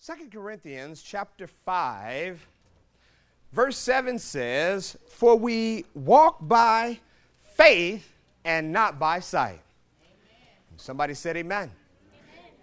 Second 0.00 0.30
Corinthians 0.30 1.02
chapter 1.02 1.48
5 1.48 2.46
verse 3.50 3.76
7 3.76 4.20
says, 4.20 4.96
"For 5.08 5.34
we 5.34 5.86
walk 5.92 6.38
by 6.40 7.00
faith 7.56 8.12
and 8.44 8.72
not 8.72 9.00
by 9.00 9.18
sight." 9.18 9.60
Somebody 10.76 11.14
said 11.14 11.36
amen. 11.36 11.72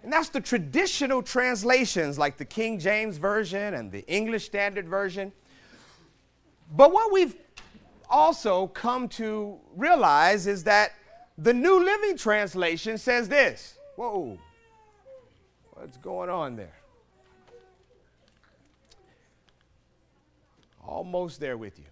And 0.02 0.10
that's 0.10 0.30
the 0.30 0.40
traditional 0.40 1.22
translations 1.22 2.18
like 2.18 2.38
the 2.38 2.44
King 2.46 2.78
James 2.78 3.18
Version 3.18 3.74
and 3.74 3.92
the 3.92 4.06
English 4.06 4.46
Standard 4.46 4.88
Version. 4.88 5.30
But 6.70 6.90
what 6.90 7.12
we've 7.12 7.36
also 8.08 8.68
come 8.68 9.08
to 9.10 9.60
realize 9.74 10.46
is 10.46 10.64
that 10.64 10.92
the 11.36 11.52
New 11.52 11.84
Living 11.84 12.16
Translation 12.16 12.96
says 12.96 13.28
this. 13.28 13.78
Whoa, 13.96 14.38
what's 15.74 15.98
going 15.98 16.30
on 16.30 16.56
there? 16.56 16.75
Almost 20.86 21.40
there 21.40 21.56
with 21.56 21.78
you. 21.78 21.84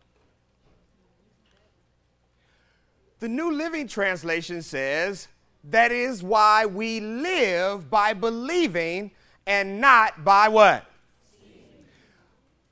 The 3.20 3.28
New 3.28 3.52
Living 3.52 3.88
Translation 3.88 4.62
says, 4.62 5.28
that 5.70 5.92
is 5.92 6.22
why 6.22 6.66
we 6.66 7.00
live 7.00 7.90
by 7.90 8.12
believing 8.12 9.10
and 9.46 9.80
not 9.80 10.24
by 10.24 10.48
what? 10.48 10.84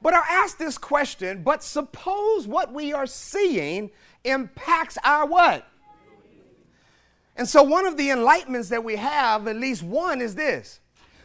But 0.00 0.14
I 0.14 0.22
ask 0.28 0.58
this 0.58 0.76
question, 0.78 1.42
but 1.42 1.62
suppose 1.62 2.46
what 2.46 2.72
we 2.72 2.92
are 2.92 3.06
seeing 3.06 3.90
impacts 4.24 4.98
our 5.04 5.26
what? 5.26 5.66
And 7.36 7.48
so 7.48 7.62
one 7.62 7.86
of 7.86 7.96
the 7.96 8.08
enlightenments 8.08 8.68
that 8.70 8.84
we 8.84 8.96
have, 8.96 9.48
at 9.48 9.56
least 9.56 9.82
one, 9.82 10.20
is 10.20 10.34
this. 10.34 10.80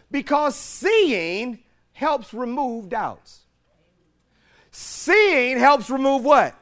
Because 0.10 0.56
seeing 0.56 1.60
helps 1.92 2.34
remove 2.34 2.88
doubts. 2.88 3.42
Seeing 4.80 5.58
helps 5.58 5.90
remove 5.90 6.24
what? 6.24 6.54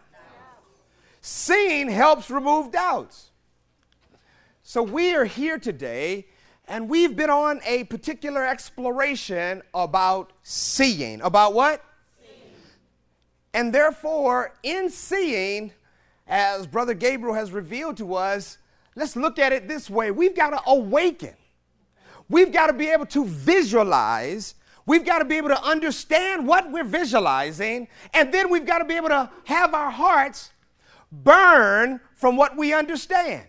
Seeing 1.19 1.89
helps 1.89 2.30
remove 2.30 2.71
doubts. 2.71 3.31
So 4.63 4.81
we 4.81 5.13
are 5.13 5.25
here 5.25 5.59
today 5.59 6.27
and 6.66 6.88
we've 6.88 7.13
been 7.13 7.30
on 7.30 7.59
a 7.66 7.83
particular 7.83 8.45
exploration 8.45 9.63
about 9.73 10.31
seeing. 10.43 11.19
About 11.19 11.53
what? 11.53 11.83
Seeing. 12.17 12.52
And 13.53 13.75
therefore, 13.75 14.53
in 14.63 14.89
seeing, 14.89 15.73
as 16.25 16.67
Brother 16.67 16.93
Gabriel 16.93 17.36
has 17.36 17.52
revealed 17.52 17.97
to 17.97 18.13
us, 18.13 18.59
let's 18.95 19.17
look 19.17 19.39
at 19.39 19.52
it 19.52 19.67
this 19.67 19.89
way 19.89 20.11
we've 20.11 20.36
got 20.36 20.52
to 20.52 20.61
awaken. 20.67 21.33
We've 22.30 22.53
got 22.53 22.67
to 22.67 22.73
be 22.73 22.88
able 22.88 23.08
to 23.08 23.25
visualize 23.25 24.55
We've 24.86 25.05
got 25.05 25.19
to 25.19 25.25
be 25.25 25.38
able 25.38 25.50
to 25.50 25.64
understand 25.64 26.47
what 26.47 26.72
we're 26.72 26.83
visualizing, 26.83 27.88
and 28.14 28.33
then 28.33 28.50
we've 28.50 28.66
got 28.66 28.80
to 28.80 28.86
be 28.86 28.95
able 28.95 29.09
to 29.09 29.30
have 29.45 29.73
our 29.73 29.89
hearts 29.89 30.52
burn 31.11 32.00
from 32.14 32.38
what 32.38 32.55
we 32.55 32.73
understand. 32.73 33.45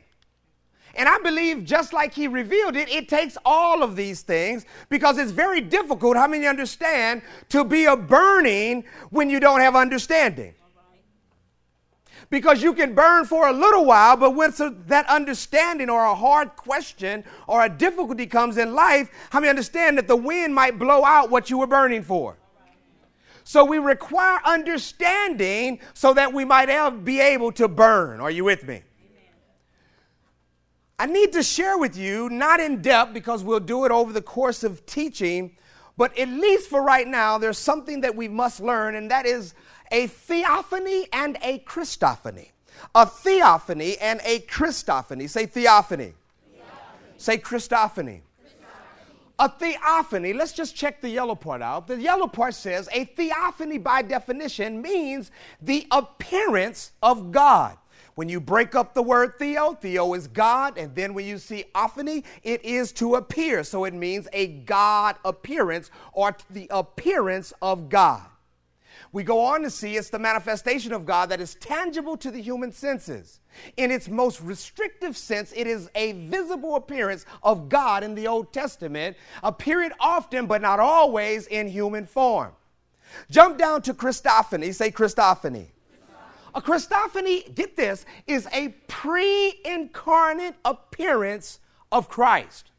And 0.95 1.11
I 1.11 1.19
believe, 1.19 1.65
just 1.65 1.93
like 1.93 2.15
he 2.15 2.27
revealed 2.27 2.75
it, 2.75 2.89
it 2.89 3.06
takes 3.06 3.37
all 3.45 3.83
of 3.83 3.97
these 3.97 4.23
things 4.23 4.65
because 4.89 5.19
it's 5.19 5.31
very 5.31 5.61
difficult, 5.61 6.17
how 6.17 6.27
many 6.27 6.47
understand, 6.47 7.20
to 7.50 7.65
be 7.65 7.84
a 7.84 7.97
burning 7.97 8.84
when 9.11 9.28
you 9.28 9.39
don't 9.39 9.61
have 9.61 9.77
understanding 9.77 10.55
because 12.30 12.62
you 12.62 12.72
can 12.72 12.94
burn 12.94 13.24
for 13.24 13.48
a 13.48 13.52
little 13.52 13.84
while, 13.84 14.16
but 14.16 14.34
when 14.34 14.52
that 14.86 15.08
understanding 15.08 15.88
or 15.88 16.05
a 16.05 16.14
hard 16.14 16.56
question 16.56 17.24
or 17.46 17.64
a 17.64 17.69
difficulty 17.69 18.27
comes 18.27 18.58
in 18.58 18.74
life, 18.74 19.10
how 19.30 19.41
many 19.41 19.50
understand 19.50 19.96
that 19.98 20.08
the 20.08 20.16
wind 20.16 20.54
might 20.54 20.78
blow 20.78 21.04
out 21.04 21.30
what 21.30 21.50
you 21.50 21.58
were 21.58 21.66
burning 21.66 22.02
for? 22.02 22.36
So 23.44 23.64
we 23.64 23.78
require 23.78 24.41
understanding 24.44 25.78
so 25.94 26.12
that 26.14 26.32
we 26.32 26.44
might 26.44 26.66
be 27.04 27.20
able 27.20 27.52
to 27.52 27.69
burn. 27.69 28.20
Are 28.20 28.30
you 28.30 28.44
with 28.44 28.66
me? 28.66 28.82
I 30.98 31.06
need 31.06 31.32
to 31.34 31.42
share 31.42 31.78
with 31.78 31.97
you, 31.97 32.28
not 32.31 32.59
in 32.59 32.81
depth 32.81 33.12
because 33.12 33.44
we'll 33.44 33.60
do 33.60 33.84
it 33.84 33.92
over 33.92 34.12
the 34.12 34.22
course 34.22 34.65
of 34.65 34.84
teaching, 34.86 35.56
but 35.97 36.16
at 36.19 36.28
least 36.28 36.69
for 36.69 36.82
right 36.82 37.06
now, 37.06 37.38
there's 37.38 37.59
something 37.59 38.00
that 38.00 38.16
we 38.16 38.28
must 38.28 38.60
learn, 38.60 38.97
and 38.97 39.10
that 39.10 39.26
is 39.26 39.54
a 39.91 40.06
theophany 40.06 41.06
and 41.12 41.38
a 41.42 41.58
Christophany. 41.60 42.48
A 42.94 43.06
theophany 43.06 43.97
and 43.98 44.20
a 44.24 44.41
Christophany. 44.41 45.28
Say 45.28 45.47
theophany. 45.47 46.12
theophany. 46.12 46.14
Say 47.16 47.38
Christophany. 47.38 48.20
A 49.38 49.50
theophany, 49.50 50.32
let's 50.32 50.54
just 50.54 50.74
check 50.74 51.02
the 51.02 51.10
yellow 51.10 51.34
part 51.34 51.60
out. 51.60 51.88
The 51.88 52.00
yellow 52.00 52.26
part 52.26 52.54
says 52.54 52.88
a 52.91 53.04
theophany, 53.04 53.76
by 53.76 54.00
definition, 54.00 54.80
means 54.80 55.30
the 55.60 55.86
appearance 55.91 56.92
of 57.03 57.32
God. 57.32 57.76
When 58.14 58.30
you 58.30 58.41
break 58.41 58.74
up 58.74 58.94
the 58.94 59.03
word 59.03 59.34
theo, 59.38 59.74
theo 59.74 60.14
is 60.14 60.26
God, 60.26 60.78
and 60.78 60.94
then 60.94 61.12
when 61.12 61.26
you 61.26 61.36
see 61.36 61.64
ophany, 61.74 62.24
it 62.42 62.64
is 62.64 62.92
to 62.92 63.16
appear. 63.16 63.62
So 63.62 63.84
it 63.84 63.92
means 63.92 64.26
a 64.32 64.47
God 64.47 65.16
appearance 65.22 65.91
or 66.14 66.34
the 66.48 66.66
appearance 66.70 67.53
of 67.60 67.91
God. 67.91 68.22
We 69.12 69.22
go 69.22 69.41
on 69.41 69.62
to 69.62 69.71
see 69.71 69.97
it's 69.97 70.11
the 70.11 70.19
manifestation 70.19 70.93
of 70.93 71.06
God 71.06 71.31
that 71.31 71.41
is 71.41 71.55
tangible 71.55 72.17
to 72.19 72.31
the 72.31 72.41
human 72.41 72.72
senses. 72.72 73.41
In 73.77 73.91
its 73.91 74.09
most 74.09 74.41
restrictive 74.41 75.17
sense, 75.17 75.53
it 75.56 75.67
is 75.67 75.89
a 75.94 76.12
visible 76.12 76.77
appearance 76.77 77.25
of 77.43 77.69
God 77.69 78.03
in 78.03 78.15
the 78.15 78.27
Old 78.27 78.53
Testament, 78.53 79.16
appearing 79.43 79.93
often 80.00 80.47
but 80.47 80.61
not 80.61 80.81
always 80.81 81.47
in 81.47 81.69
human 81.69 82.05
form. 82.05 82.53
Jump 83.31 83.59
down 83.59 83.83
to 83.83 83.95
Christophany. 83.95 84.75
Say 84.75 84.91
Christophany. 84.91 85.66
A 86.55 86.61
Christophany, 86.61 87.55
get 87.55 87.77
this, 87.77 88.06
is 88.27 88.49
a 88.53 88.69
pre 88.89 89.61
incarnate 89.65 90.55
appearance 90.65 91.61
of 91.93 92.09
Christ 92.09 92.71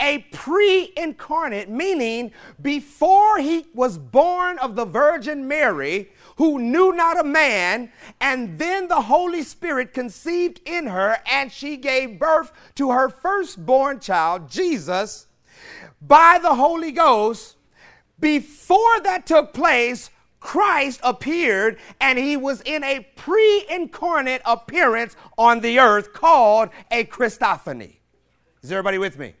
a 0.00 0.18
pre 0.32 0.92
incarnate, 0.96 1.68
meaning 1.68 2.32
before 2.60 3.38
he 3.38 3.66
was 3.74 3.98
born 3.98 4.58
of 4.58 4.76
the 4.76 4.84
Virgin 4.84 5.46
Mary, 5.46 6.10
who 6.36 6.58
knew 6.58 6.92
not 6.92 7.18
a 7.18 7.24
man, 7.24 7.90
and 8.20 8.58
then 8.58 8.88
the 8.88 9.02
Holy 9.02 9.42
Spirit 9.42 9.92
conceived 9.92 10.60
in 10.64 10.86
her, 10.86 11.18
and 11.30 11.50
she 11.50 11.76
gave 11.76 12.18
birth 12.18 12.52
to 12.74 12.90
her 12.90 13.08
firstborn 13.08 14.00
child, 14.00 14.50
Jesus, 14.50 15.26
by 16.02 16.38
the 16.40 16.54
Holy 16.54 16.92
Ghost. 16.92 17.56
Before 18.18 19.00
that 19.00 19.26
took 19.26 19.52
place, 19.52 20.10
Christ 20.44 21.00
appeared 21.02 21.78
and 22.02 22.18
he 22.18 22.36
was 22.36 22.60
in 22.66 22.84
a 22.84 23.00
pre 23.16 23.64
incarnate 23.70 24.42
appearance 24.44 25.16
on 25.38 25.60
the 25.60 25.78
earth 25.78 26.12
called 26.12 26.68
a 26.90 27.04
Christophany. 27.04 27.96
Is 28.62 28.70
everybody 28.70 28.98
with 28.98 29.18
me? 29.18 29.34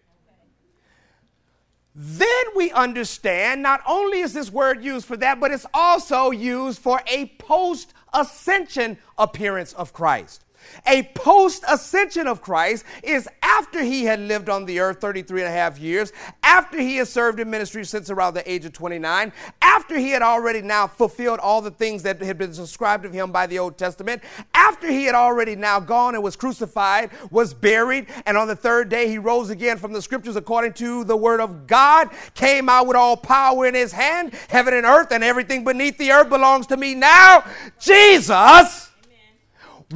Then 1.94 2.44
we 2.56 2.72
understand 2.72 3.62
not 3.62 3.80
only 3.86 4.20
is 4.20 4.32
this 4.32 4.50
word 4.50 4.82
used 4.82 5.06
for 5.06 5.16
that, 5.18 5.38
but 5.38 5.52
it's 5.52 5.66
also 5.72 6.30
used 6.30 6.80
for 6.80 7.00
a 7.06 7.26
post 7.38 7.94
ascension 8.12 8.98
appearance 9.16 9.72
of 9.74 9.92
Christ. 9.92 10.43
A 10.86 11.04
post 11.14 11.64
ascension 11.68 12.26
of 12.26 12.42
Christ 12.42 12.84
is 13.02 13.28
after 13.42 13.82
he 13.82 14.04
had 14.04 14.20
lived 14.20 14.48
on 14.48 14.64
the 14.64 14.80
earth 14.80 15.00
33 15.00 15.42
and 15.42 15.48
a 15.48 15.52
half 15.52 15.78
years, 15.78 16.12
after 16.42 16.78
he 16.78 16.96
has 16.96 17.10
served 17.10 17.40
in 17.40 17.50
ministry 17.50 17.84
since 17.84 18.10
around 18.10 18.34
the 18.34 18.50
age 18.50 18.64
of 18.64 18.72
29, 18.72 19.32
after 19.62 19.98
he 19.98 20.10
had 20.10 20.22
already 20.22 20.62
now 20.62 20.86
fulfilled 20.86 21.38
all 21.40 21.60
the 21.60 21.70
things 21.70 22.02
that 22.02 22.20
had 22.20 22.38
been 22.38 22.50
described 22.50 23.04
of 23.04 23.12
him 23.12 23.30
by 23.30 23.46
the 23.46 23.58
Old 23.58 23.78
Testament, 23.78 24.22
after 24.54 24.88
he 24.88 25.04
had 25.04 25.14
already 25.14 25.56
now 25.56 25.80
gone 25.80 26.14
and 26.14 26.22
was 26.22 26.36
crucified, 26.36 27.10
was 27.30 27.54
buried, 27.54 28.06
and 28.26 28.36
on 28.36 28.48
the 28.48 28.56
third 28.56 28.88
day 28.88 29.08
he 29.08 29.18
rose 29.18 29.50
again 29.50 29.78
from 29.78 29.92
the 29.92 30.02
scriptures 30.02 30.36
according 30.36 30.72
to 30.72 31.04
the 31.04 31.16
word 31.16 31.40
of 31.40 31.66
God, 31.66 32.10
came 32.34 32.68
out 32.68 32.86
with 32.86 32.96
all 32.96 33.16
power 33.16 33.66
in 33.66 33.74
his 33.74 33.92
hand, 33.92 34.34
heaven 34.48 34.74
and 34.74 34.86
earth, 34.86 35.12
and 35.12 35.22
everything 35.24 35.64
beneath 35.64 35.98
the 35.98 36.12
earth 36.12 36.28
belongs 36.28 36.66
to 36.68 36.76
me 36.76 36.94
now. 36.94 37.44
Jesus 37.78 38.90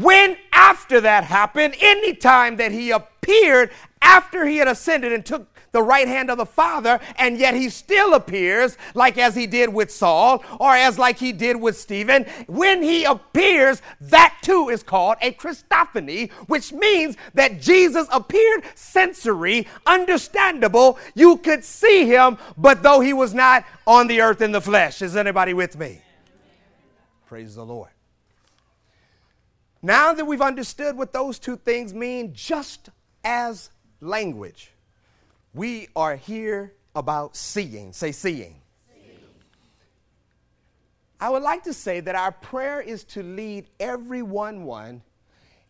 when 0.00 0.36
after 0.52 1.00
that 1.00 1.24
happened, 1.24 1.74
any 1.80 2.14
time 2.14 2.56
that 2.56 2.72
he 2.72 2.90
appeared 2.90 3.70
after 4.00 4.46
he 4.46 4.58
had 4.58 4.68
ascended 4.68 5.12
and 5.12 5.24
took 5.24 5.48
the 5.72 5.82
right 5.82 6.08
hand 6.08 6.30
of 6.30 6.38
the 6.38 6.46
Father, 6.46 6.98
and 7.16 7.38
yet 7.38 7.54
he 7.54 7.68
still 7.68 8.14
appears 8.14 8.78
like 8.94 9.18
as 9.18 9.34
he 9.34 9.46
did 9.46 9.72
with 9.72 9.90
Saul 9.90 10.42
or 10.58 10.74
as 10.74 10.98
like 10.98 11.18
he 11.18 11.32
did 11.32 11.56
with 11.56 11.76
Stephen. 11.76 12.24
When 12.46 12.82
he 12.82 13.04
appears, 13.04 13.82
that 14.00 14.38
too 14.42 14.70
is 14.70 14.82
called 14.82 15.16
a 15.20 15.32
Christophany, 15.32 16.30
which 16.46 16.72
means 16.72 17.16
that 17.34 17.60
Jesus 17.60 18.08
appeared 18.10 18.64
sensory, 18.74 19.66
understandable. 19.86 20.98
You 21.14 21.36
could 21.36 21.64
see 21.64 22.06
him, 22.06 22.38
but 22.56 22.82
though 22.82 23.00
he 23.00 23.12
was 23.12 23.34
not 23.34 23.64
on 23.86 24.06
the 24.06 24.20
earth 24.20 24.40
in 24.40 24.52
the 24.52 24.60
flesh. 24.60 25.02
Is 25.02 25.16
anybody 25.16 25.54
with 25.54 25.76
me? 25.76 26.02
Praise 27.26 27.54
the 27.54 27.64
Lord. 27.64 27.90
Now 29.80 30.12
that 30.12 30.24
we've 30.24 30.42
understood 30.42 30.96
what 30.96 31.12
those 31.12 31.38
two 31.38 31.56
things 31.56 31.94
mean, 31.94 32.34
just 32.34 32.90
as 33.22 33.70
language, 34.00 34.72
we 35.54 35.88
are 35.94 36.16
here 36.16 36.74
about 36.94 37.36
seeing. 37.36 37.92
Say, 37.92 38.12
seeing. 38.12 38.56
I 41.20 41.30
would 41.30 41.42
like 41.42 41.64
to 41.64 41.72
say 41.72 42.00
that 42.00 42.14
our 42.14 42.30
prayer 42.30 42.80
is 42.80 43.02
to 43.04 43.22
lead 43.22 43.66
everyone 43.80 44.64
one 44.64 45.02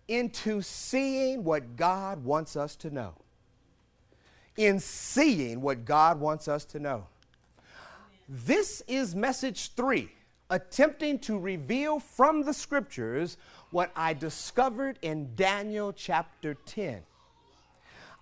into 0.06 0.61
seeing 0.61 1.44
what 1.44 1.76
God 1.76 2.25
wants 2.25 2.56
us 2.56 2.76
to 2.76 2.90
know. 2.90 3.14
In 4.56 4.81
seeing 4.81 5.61
what 5.61 5.84
God 5.84 6.20
wants 6.20 6.49
us 6.49 6.64
to 6.66 6.78
know. 6.78 7.06
This 8.28 8.82
is 8.87 9.14
message 9.14 9.72
three, 9.72 10.11
attempting 10.50 11.19
to 11.20 11.38
reveal 11.38 11.99
from 11.99 12.43
the 12.43 12.52
scriptures 12.52 13.38
what 13.70 13.90
I 13.94 14.14
discovered 14.14 14.98
in 15.02 15.34
Daniel 15.34 15.92
chapter 15.92 16.54
10. 16.54 17.02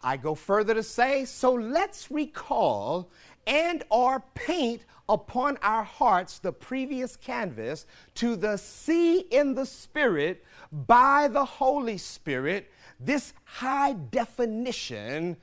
I 0.03 0.17
go 0.17 0.35
further 0.35 0.75
to 0.75 0.83
say, 0.83 1.25
so 1.25 1.53
let's 1.53 2.11
recall 2.11 3.09
and 3.47 3.85
or 3.91 4.23
paint 4.35 4.83
upon 5.09 5.57
our 5.63 5.85
hearts 5.85 6.39
the 6.39 6.53
previous 6.53 7.17
canvas 7.17 7.87
to 8.17 8.37
the 8.37 8.57
see 8.57 9.21
in 9.21 9.55
the 9.55 9.67
spirit 9.67 10.45
by 10.73 11.29
the 11.29 11.45
Holy 11.45 11.99
Spirit 11.99 12.71
this 12.99 13.33
high 13.45 13.93
definition 13.93 15.37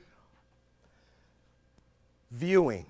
viewing. 2.30 2.86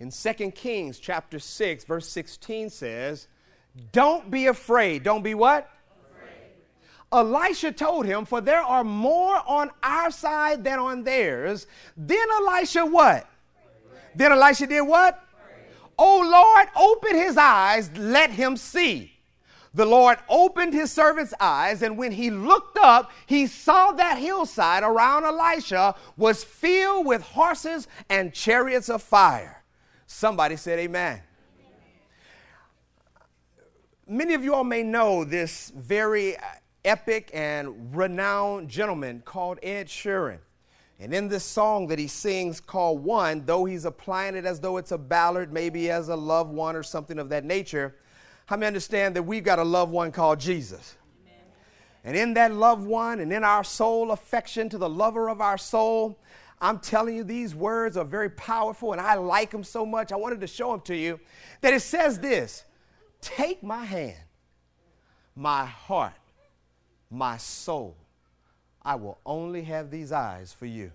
In 0.00 0.10
2 0.10 0.52
Kings 0.52 0.98
chapter 0.98 1.38
6 1.38 1.84
verse 1.84 2.08
16 2.08 2.70
says, 2.70 3.28
"Don't 3.92 4.30
be 4.30 4.46
afraid. 4.46 5.02
Don't 5.02 5.22
be 5.22 5.34
what? 5.34 5.68
Elisha 7.10 7.72
told 7.72 8.04
him, 8.06 8.24
For 8.24 8.40
there 8.40 8.60
are 8.60 8.84
more 8.84 9.40
on 9.46 9.70
our 9.82 10.10
side 10.10 10.62
than 10.62 10.78
on 10.78 11.04
theirs. 11.04 11.66
Then 11.96 12.26
Elisha 12.42 12.84
what? 12.84 13.26
Then 14.14 14.32
Elisha 14.32 14.66
did 14.66 14.82
what? 14.82 15.22
Oh 15.98 16.20
Lord, 16.20 16.68
open 16.76 17.16
his 17.16 17.36
eyes, 17.36 17.90
let 17.96 18.30
him 18.30 18.56
see. 18.56 19.12
The 19.74 19.84
Lord 19.84 20.18
opened 20.28 20.72
his 20.74 20.92
servant's 20.92 21.34
eyes, 21.40 21.82
and 21.82 21.98
when 21.98 22.12
he 22.12 22.30
looked 22.30 22.78
up, 22.78 23.10
he 23.26 23.46
saw 23.46 23.92
that 23.92 24.18
hillside 24.18 24.82
around 24.82 25.24
Elisha 25.24 25.94
was 26.16 26.42
filled 26.44 27.06
with 27.06 27.22
horses 27.22 27.86
and 28.08 28.32
chariots 28.32 28.88
of 28.88 29.02
fire. 29.02 29.57
Somebody 30.10 30.56
said, 30.56 30.78
Amen. 30.78 31.20
Many 34.08 34.32
of 34.32 34.42
you 34.42 34.54
all 34.54 34.64
may 34.64 34.82
know 34.82 35.22
this 35.22 35.70
very 35.76 36.34
uh, 36.34 36.40
epic 36.82 37.30
and 37.34 37.94
renowned 37.94 38.70
gentleman 38.70 39.22
called 39.22 39.58
Ed 39.62 39.86
Sheeran. 39.86 40.38
And 40.98 41.12
in 41.12 41.28
this 41.28 41.44
song 41.44 41.88
that 41.88 41.98
he 41.98 42.08
sings 42.08 42.58
called 42.58 43.04
One, 43.04 43.44
though 43.44 43.66
he's 43.66 43.84
applying 43.84 44.34
it 44.34 44.46
as 44.46 44.60
though 44.60 44.78
it's 44.78 44.92
a 44.92 44.98
ballad, 44.98 45.52
maybe 45.52 45.90
as 45.90 46.08
a 46.08 46.16
loved 46.16 46.50
one 46.50 46.74
or 46.74 46.82
something 46.82 47.18
of 47.18 47.28
that 47.28 47.44
nature, 47.44 47.94
how 48.46 48.56
many 48.56 48.66
understand 48.66 49.14
that 49.14 49.24
we've 49.24 49.44
got 49.44 49.58
a 49.58 49.64
loved 49.64 49.92
one 49.92 50.10
called 50.10 50.40
Jesus? 50.40 50.96
Amen. 51.26 51.44
And 52.02 52.16
in 52.16 52.34
that 52.34 52.54
loved 52.54 52.86
one 52.86 53.20
and 53.20 53.30
in 53.30 53.44
our 53.44 53.62
soul 53.62 54.10
affection 54.10 54.70
to 54.70 54.78
the 54.78 54.88
lover 54.88 55.28
of 55.28 55.42
our 55.42 55.58
soul, 55.58 56.18
I'm 56.60 56.78
telling 56.78 57.16
you, 57.16 57.24
these 57.24 57.54
words 57.54 57.96
are 57.96 58.04
very 58.04 58.30
powerful 58.30 58.92
and 58.92 59.00
I 59.00 59.14
like 59.14 59.50
them 59.50 59.62
so 59.62 59.86
much. 59.86 60.10
I 60.10 60.16
wanted 60.16 60.40
to 60.40 60.46
show 60.46 60.72
them 60.72 60.80
to 60.82 60.96
you 60.96 61.20
that 61.60 61.72
it 61.72 61.80
says 61.80 62.18
this 62.18 62.64
Take 63.20 63.62
my 63.62 63.84
hand, 63.84 64.18
my 65.36 65.64
heart, 65.64 66.14
my 67.10 67.36
soul, 67.36 67.96
I 68.82 68.96
will 68.96 69.18
only 69.24 69.62
have 69.62 69.90
these 69.90 70.12
eyes 70.12 70.52
for 70.52 70.66
you. 70.66 70.90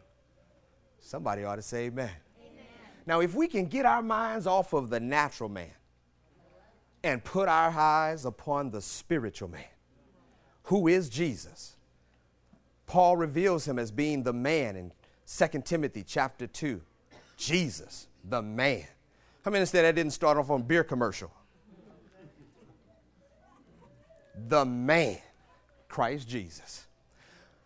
Somebody 1.00 1.44
ought 1.44 1.58
to 1.58 1.62
say 1.62 1.86
amen. 1.86 2.10
amen. 2.40 2.66
Now, 3.06 3.20
if 3.20 3.36
we 3.36 3.48
can 3.48 3.66
get 3.66 3.86
our 3.86 4.02
minds 4.02 4.48
off 4.48 4.74
of 4.74 4.90
the 4.90 5.00
natural 5.00 5.50
man 5.50 5.72
and 7.04 7.24
put 7.24 7.50
our 7.50 7.70
eyes 7.70 8.26
upon 8.26 8.72
the 8.72 8.82
spiritual 8.82 9.50
man, 9.50 9.66
who 10.64 10.88
is 10.88 11.10
Jesus, 11.10 11.76
Paul 12.86 13.18
reveals 13.18 13.68
him 13.68 13.78
as 13.78 13.92
being 13.92 14.24
the 14.24 14.34
man 14.34 14.76
in 14.76 14.92
2 15.36 15.62
Timothy 15.66 16.04
chapter 16.06 16.46
2. 16.46 16.82
Jesus, 17.38 18.08
the 18.24 18.42
man. 18.42 18.84
How 19.44 19.52
many 19.52 19.66
said 19.66 19.84
that 19.84 19.96
didn't 19.96 20.14
start 20.14 20.38
off 20.38 20.50
on 20.50 20.62
beer 20.62 20.84
commercial? 20.84 21.32
The 24.48 24.64
man. 24.66 25.18
Christ 25.88 26.28
Jesus. 26.28 26.88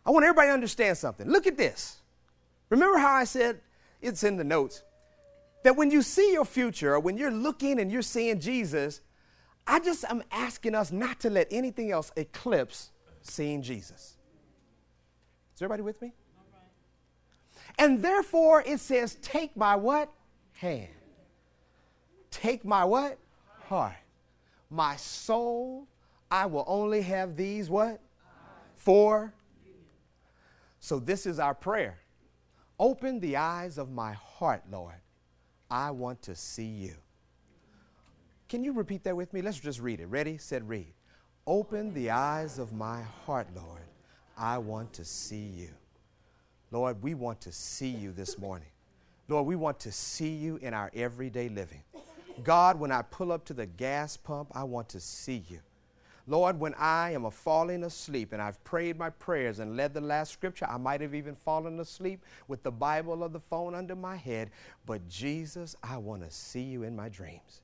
I 0.06 0.12
want 0.12 0.26
everybody 0.26 0.50
to 0.50 0.54
understand 0.54 0.98
something. 0.98 1.30
Look 1.30 1.48
at 1.48 1.58
this. 1.58 1.98
Remember 2.70 2.98
how 2.98 3.14
I 3.14 3.24
said 3.24 3.62
it's 4.02 4.24
in 4.24 4.36
the 4.36 4.44
notes 4.44 4.84
that 5.64 5.76
when 5.76 5.92
you 5.92 6.02
see 6.02 6.34
your 6.34 6.46
future 6.46 6.94
or 6.94 7.00
when 7.00 7.18
you're 7.18 7.32
looking 7.32 7.80
and 7.80 7.92
you're 7.92 8.02
seeing 8.02 8.40
Jesus, 8.40 9.02
I 9.66 9.80
just 9.80 10.06
am 10.06 10.24
asking 10.32 10.76
us 10.76 10.92
not 10.92 11.22
to 11.22 11.30
let 11.30 11.48
anything 11.52 11.92
else 11.92 12.12
eclipse 12.16 12.92
seeing 13.22 13.62
Jesus. 13.62 14.18
Is 15.56 15.62
everybody 15.62 15.84
with 15.84 16.02
me? 16.02 16.14
And 17.78 18.02
therefore 18.02 18.64
it 18.66 18.80
says, 18.80 19.16
take 19.22 19.56
my 19.56 19.76
what? 19.76 20.12
Hand. 20.54 20.90
Take 22.32 22.66
my 22.66 22.84
what? 22.84 23.18
Heart. 23.66 23.96
My 24.70 24.96
soul, 24.96 25.88
I 26.30 26.46
will 26.46 26.66
only 26.68 27.02
have 27.02 27.36
these 27.36 27.70
what? 27.70 28.02
for. 28.88 29.34
So, 30.80 30.98
this 30.98 31.26
is 31.26 31.40
our 31.40 31.54
prayer. 31.54 31.98
Open 32.80 33.20
the 33.20 33.36
eyes 33.36 33.78
of 33.78 33.92
my 33.92 34.14
heart, 34.14 34.64
Lord. 34.72 35.02
I 35.70 35.92
want 35.92 36.22
to 36.22 36.36
see 36.36 36.64
you. 36.64 36.96
Can 38.48 38.64
you 38.64 38.72
repeat 38.72 39.04
that 39.04 39.18
with 39.18 39.34
me? 39.34 39.42
Let's 39.42 39.60
just 39.60 39.82
read 39.82 40.00
it. 40.00 40.06
Ready? 40.06 40.38
Said, 40.38 40.70
read. 40.70 40.94
Open 41.46 41.94
the 41.94 42.12
eyes 42.12 42.60
of 42.60 42.72
my 42.72 43.02
heart, 43.26 43.48
Lord. 43.54 43.82
I 44.38 44.58
want 44.60 44.94
to 44.94 45.04
see 45.04 45.48
you. 45.48 45.72
Lord, 46.72 47.02
we 47.02 47.14
want 47.14 47.42
to 47.42 47.52
see 47.52 47.90
you 47.90 48.12
this 48.12 48.38
morning. 48.38 48.68
Lord, 49.30 49.46
we 49.46 49.56
want 49.56 49.80
to 49.82 49.92
see 49.92 50.34
you 50.34 50.58
in 50.58 50.74
our 50.74 50.92
everyday 50.94 51.50
living. 51.50 51.82
God, 52.44 52.80
when 52.80 52.92
I 52.92 53.02
pull 53.02 53.32
up 53.32 53.46
to 53.46 53.54
the 53.54 53.66
gas 53.66 54.16
pump, 54.18 54.52
I 54.54 54.64
want 54.64 54.90
to 54.90 55.00
see 55.00 55.44
you. 55.50 55.60
Lord, 56.30 56.60
when 56.60 56.74
I 56.74 57.12
am 57.12 57.24
a 57.24 57.32
falling 57.32 57.86
asleep 57.86 58.34
and 58.34 58.42
I've 58.42 58.62
prayed 58.66 58.98
my 58.98 59.10
prayers 59.10 59.60
and 59.60 59.78
led 59.78 59.94
the 59.94 60.02
last 60.02 60.34
scripture, 60.34 60.68
I 60.70 60.76
might 60.78 61.00
have 61.00 61.16
even 61.16 61.36
fallen 61.36 61.80
asleep 61.80 62.22
with 62.50 62.64
the 62.64 62.72
Bible 62.72 63.24
or 63.24 63.30
the 63.30 63.40
phone 63.40 63.74
under 63.74 63.96
my 63.96 64.18
head. 64.18 64.52
But 64.86 65.08
Jesus, 65.08 65.76
I 65.82 65.98
want 65.98 66.24
to 66.24 66.32
see 66.32 66.64
you 66.64 66.84
in 66.84 66.98
my 66.98 67.08
dreams. 67.08 67.62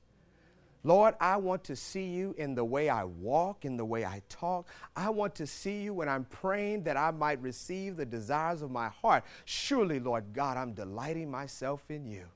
Lord, 0.86 1.14
I 1.18 1.38
want 1.38 1.64
to 1.64 1.76
see 1.76 2.04
you 2.04 2.34
in 2.36 2.54
the 2.54 2.64
way 2.64 2.90
I 2.90 3.04
walk, 3.04 3.64
in 3.64 3.78
the 3.78 3.84
way 3.86 4.04
I 4.04 4.20
talk. 4.28 4.68
I 4.94 5.08
want 5.08 5.34
to 5.36 5.46
see 5.46 5.80
you 5.80 5.94
when 5.94 6.10
I'm 6.10 6.26
praying 6.26 6.84
that 6.84 6.98
I 6.98 7.10
might 7.10 7.40
receive 7.40 7.96
the 7.96 8.04
desires 8.04 8.60
of 8.60 8.70
my 8.70 8.88
heart. 8.88 9.24
Surely, 9.46 9.98
Lord 9.98 10.34
God, 10.34 10.58
I'm 10.58 10.74
delighting 10.74 11.30
myself 11.30 11.82
in 11.88 12.04
you. 12.04 12.26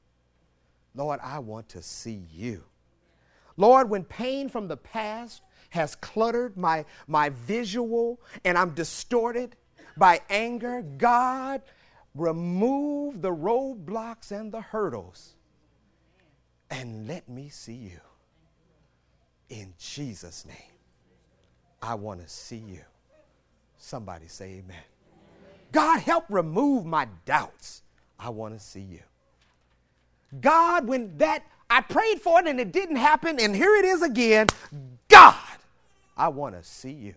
Lord, 0.95 1.21
I 1.23 1.39
want 1.41 1.69
to 1.71 1.83
see 1.83 2.23
you. 2.33 2.65
Lord, 3.59 3.91
when 3.91 4.05
pain 4.05 4.49
from 4.49 4.67
the 4.67 4.79
past 4.79 5.43
has 5.71 5.95
cluttered 5.95 6.57
my, 6.57 6.87
my 7.07 7.29
visual 7.29 8.19
and 8.47 8.57
I'm 8.57 8.71
distorted 8.71 9.57
by 9.99 10.23
anger, 10.31 10.81
God, 10.81 11.61
remove 12.15 13.21
the 13.21 13.33
roadblocks 13.33 14.33
and 14.33 14.51
the 14.51 14.63
hurdles 14.63 15.35
and 16.71 17.07
let 17.07 17.29
me 17.29 17.51
see 17.51 17.75
you. 17.75 18.01
In 19.49 19.73
Jesus' 19.79 20.45
name, 20.45 20.57
I 21.81 21.95
want 21.95 22.21
to 22.21 22.29
see 22.29 22.57
you. 22.57 22.81
Somebody 23.79 24.27
say 24.29 24.63
amen. 24.65 24.83
God, 25.73 26.01
help 26.01 26.25
remove 26.29 26.85
my 26.85 27.09
doubts. 27.25 27.83
I 28.19 28.31
want 28.31 28.55
to 28.55 28.61
see 28.61 28.81
you. 28.81 29.01
God, 30.41 30.87
when 30.87 31.17
that 31.19 31.45
I 31.71 31.81
prayed 31.81 32.21
for 32.21 32.41
it 32.41 32.47
and 32.47 32.61
it 32.61 32.73
didn't 32.73 32.97
happen, 32.97 33.39
and 33.41 33.55
here 33.55 33.75
it 33.77 33.85
is 33.85 34.03
again. 34.03 34.47
God, 35.09 35.37
I 36.17 36.29
want 36.29 36.55
to 36.55 36.63
see 36.63 36.93
you. 36.93 37.15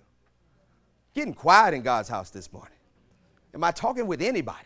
Getting 1.13 1.33
quiet 1.33 1.73
in 1.73 1.81
God's 1.81 2.09
house 2.09 2.29
this 2.29 2.51
morning. 2.53 2.77
Am 3.53 3.63
I 3.63 3.71
talking 3.71 4.07
with 4.07 4.21
anybody? 4.21 4.59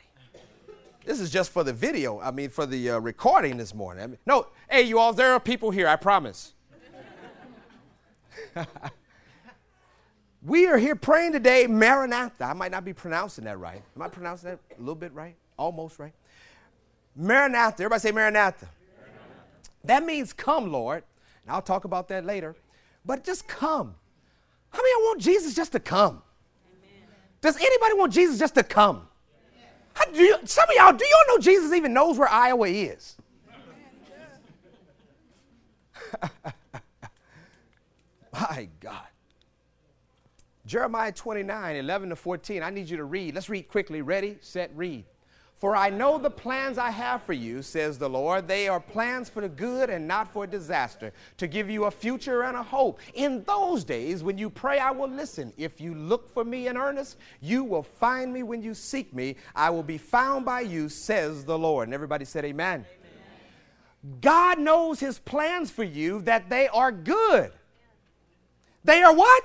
This 1.06 1.20
is 1.20 1.30
just 1.30 1.52
for 1.52 1.64
the 1.64 1.74
video, 1.74 2.20
I 2.20 2.32
mean, 2.32 2.50
for 2.50 2.66
the 2.66 2.92
uh, 2.92 3.00
recording 3.00 3.58
this 3.58 3.76
morning. 3.76 4.04
I 4.04 4.08
mean, 4.08 4.18
no, 4.26 4.48
hey, 4.70 4.82
you 4.82 4.98
all, 4.98 5.14
there 5.14 5.34
are 5.34 5.40
people 5.40 5.70
here, 5.70 5.88
I 5.88 5.96
promise. 5.96 6.55
we 10.46 10.68
are 10.68 10.78
here 10.78 10.96
praying 10.96 11.34
today, 11.34 11.68
Maranatha. 11.68 12.46
I 12.46 12.54
might 12.54 12.72
not 12.72 12.86
be 12.86 12.94
pronouncing 12.94 13.46
that 13.46 13.60
right. 13.60 13.82
Am 13.96 14.02
I 14.02 14.08
pronouncing 14.08 14.52
that 14.52 14.60
a 14.78 14.80
little 14.80 14.96
bit 14.96 15.14
right? 15.14 15.36
Almost 15.58 16.00
right. 16.00 16.14
Maranatha. 17.16 17.84
Everybody 17.84 18.00
say 18.02 18.12
Maranatha. 18.12 18.68
That 19.84 20.04
means 20.04 20.34
come, 20.34 20.72
Lord. 20.72 21.04
And 21.44 21.54
I'll 21.54 21.62
talk 21.62 21.86
about 21.86 22.08
that 22.10 22.26
later. 22.26 22.56
But 23.06 23.24
just 23.24 23.48
come. 23.48 23.96
How 24.72 24.80
many 24.80 25.04
want 25.04 25.22
Jesus 25.22 25.54
just 25.54 25.72
to 25.74 25.80
come? 25.80 26.22
Amen. 26.68 27.08
Does 27.40 27.56
anybody 27.56 27.94
want 27.94 28.12
Jesus 28.12 28.38
just 28.38 28.56
to 28.56 28.64
come? 28.64 29.08
Yes. 29.56 29.70
How, 29.94 30.06
do 30.12 30.22
you, 30.22 30.38
some 30.44 30.68
of 30.68 30.76
y'all, 30.76 30.92
do 30.92 31.06
y'all 31.06 31.36
know 31.36 31.42
Jesus 31.42 31.72
even 31.72 31.94
knows 31.94 32.18
where 32.18 32.28
Iowa 32.28 32.68
is? 32.68 33.16
My 38.40 38.68
God. 38.80 39.08
Jeremiah 40.66 41.12
29, 41.12 41.76
11 41.76 42.10
to 42.10 42.16
14. 42.16 42.64
I 42.64 42.70
need 42.70 42.90
you 42.90 42.98
to 42.98 43.04
read. 43.04 43.36
Let's 43.36 43.50
read 43.50 43.68
quickly. 43.68 44.02
Ready, 44.02 44.38
set, 44.42 44.72
read. 44.76 45.06
For 45.58 45.76
I 45.76 45.90
know 45.90 46.18
the 46.18 46.30
plans 46.30 46.78
I 46.78 46.90
have 46.90 47.24
for 47.24 47.32
you, 47.32 47.62
says 47.62 47.98
the 47.98 48.10
Lord. 48.10 48.48
They 48.48 48.68
are 48.68 48.80
plans 48.80 49.30
for 49.30 49.42
the 49.42 49.48
good 49.48 49.90
and 49.90 50.06
not 50.06 50.34
for 50.34 50.46
disaster, 50.46 51.14
to 51.38 51.48
give 51.48 51.70
you 51.70 51.86
a 51.86 51.92
future 51.92 52.44
and 52.44 52.58
a 52.58 52.64
hope. 52.64 53.00
In 53.14 53.44
those 53.46 53.86
days, 53.86 54.22
when 54.22 54.38
you 54.38 54.50
pray, 54.50 54.80
I 54.80 54.92
will 54.92 55.08
listen. 55.08 55.54
If 55.56 55.80
you 55.80 55.96
look 55.96 56.28
for 56.34 56.44
me 56.44 56.68
in 56.68 56.76
earnest, 56.76 57.18
you 57.40 57.64
will 57.64 57.84
find 57.84 58.34
me 58.34 58.44
when 58.44 58.62
you 58.62 58.74
seek 58.74 59.14
me. 59.14 59.38
I 59.56 59.70
will 59.70 59.84
be 59.84 59.98
found 59.98 60.44
by 60.44 60.62
you, 60.62 60.90
says 60.90 61.46
the 61.46 61.58
Lord. 61.58 61.88
And 61.88 61.94
everybody 61.94 62.26
said, 62.26 62.44
Amen. 62.44 62.86
Amen. 64.04 64.20
God 64.20 64.60
knows 64.60 65.00
his 65.00 65.20
plans 65.20 65.72
for 65.72 65.84
you 65.84 66.22
that 66.24 66.50
they 66.50 66.68
are 66.68 66.92
good. 66.92 67.54
They 68.86 69.02
are 69.02 69.14
what? 69.14 69.44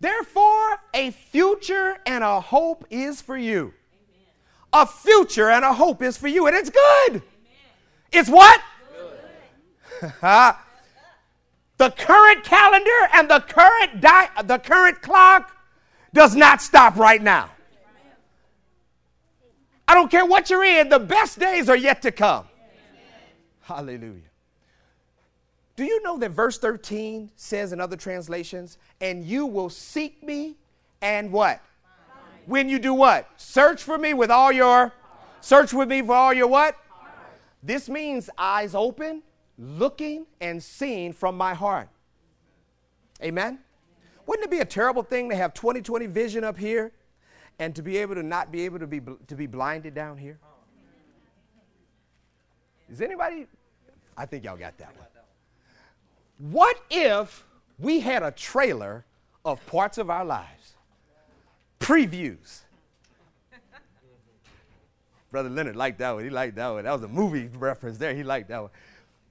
Therefore, 0.00 0.80
a 0.94 1.10
future 1.10 1.98
and 2.06 2.24
a 2.24 2.40
hope 2.40 2.84
is 2.90 3.22
for 3.22 3.36
you. 3.36 3.74
A 4.72 4.86
future 4.86 5.50
and 5.50 5.64
a 5.64 5.72
hope 5.74 6.02
is 6.02 6.16
for 6.16 6.26
you, 6.26 6.46
and 6.46 6.56
it's 6.56 6.70
good. 6.70 7.22
It's 8.10 8.28
what? 8.28 8.60
the 11.76 11.90
current 11.90 12.44
calendar 12.44 12.90
and 13.12 13.30
the 13.30 13.40
current 13.40 14.00
di- 14.00 14.30
the 14.44 14.58
current 14.58 15.02
clock 15.02 15.54
does 16.12 16.34
not 16.34 16.60
stop 16.60 16.96
right 16.96 17.22
now. 17.22 17.50
I 19.86 19.94
don't 19.94 20.10
care 20.10 20.24
what 20.24 20.48
you're 20.48 20.64
in, 20.64 20.88
the 20.88 20.98
best 20.98 21.38
days 21.38 21.68
are 21.68 21.76
yet 21.76 22.02
to 22.02 22.10
come. 22.10 22.46
Hallelujah. 23.60 24.31
Do 25.74 25.84
you 25.84 26.02
know 26.02 26.18
that 26.18 26.30
verse 26.30 26.58
13 26.58 27.30
says 27.34 27.72
in 27.72 27.80
other 27.80 27.96
translations, 27.96 28.78
and 29.00 29.24
you 29.24 29.46
will 29.46 29.70
seek 29.70 30.22
me 30.22 30.56
and 31.00 31.32
what? 31.32 31.62
When 32.46 32.68
you 32.68 32.78
do 32.78 32.92
what? 32.92 33.28
Search 33.36 33.82
for 33.82 33.96
me 33.96 34.14
with 34.14 34.30
all 34.30 34.52
your, 34.52 34.92
search 35.40 35.72
with 35.72 35.88
me 35.88 36.02
for 36.02 36.14
all 36.14 36.32
your 36.32 36.48
what? 36.48 36.76
This 37.62 37.88
means 37.88 38.28
eyes 38.36 38.74
open, 38.74 39.22
looking 39.56 40.26
and 40.40 40.62
seeing 40.62 41.12
from 41.12 41.36
my 41.36 41.54
heart. 41.54 41.88
Amen? 43.22 43.60
Wouldn't 44.26 44.44
it 44.44 44.50
be 44.50 44.58
a 44.58 44.64
terrible 44.64 45.02
thing 45.02 45.28
to 45.30 45.36
have 45.36 45.54
20/20 45.54 46.08
vision 46.08 46.44
up 46.44 46.56
here 46.56 46.92
and 47.58 47.74
to 47.76 47.82
be 47.82 47.96
able 47.98 48.14
to 48.16 48.22
not 48.22 48.50
be 48.50 48.64
able 48.64 48.78
to 48.78 48.86
be, 48.86 49.00
to 49.00 49.34
be 49.36 49.46
blinded 49.46 49.94
down 49.94 50.18
here? 50.18 50.38
Is 52.90 53.00
anybody? 53.00 53.46
I 54.16 54.26
think 54.26 54.44
y'all 54.44 54.56
got 54.56 54.76
that 54.78 54.96
one. 54.96 55.06
What 56.50 56.76
if 56.90 57.44
we 57.78 58.00
had 58.00 58.24
a 58.24 58.32
trailer 58.32 59.04
of 59.44 59.64
parts 59.66 59.96
of 59.96 60.10
our 60.10 60.24
lives? 60.24 60.72
Previews. 61.78 62.62
Brother 65.30 65.48
Leonard 65.48 65.76
liked 65.76 66.00
that 66.00 66.10
one. 66.10 66.24
He 66.24 66.30
liked 66.30 66.56
that 66.56 66.68
one. 66.68 66.82
That 66.82 66.92
was 66.92 67.04
a 67.04 67.08
movie 67.08 67.48
reference 67.56 67.96
there. 67.96 68.12
He 68.12 68.24
liked 68.24 68.48
that 68.48 68.60
one. 68.60 68.70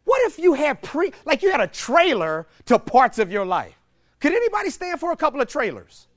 What 0.06 0.22
if 0.22 0.40
you 0.40 0.54
had 0.54 0.82
pre 0.82 1.12
like 1.26 1.42
you 1.42 1.52
had 1.52 1.60
a 1.60 1.68
trailer 1.68 2.48
to 2.68 2.80
parts 2.80 3.20
of 3.20 3.30
your 3.30 3.46
life? 3.46 3.78
Could 4.22 4.32
anybody 4.32 4.70
stand 4.70 5.02
for 5.02 5.12
a 5.12 5.18
couple 5.18 5.42
of 5.42 5.50
trailers? 5.50 6.08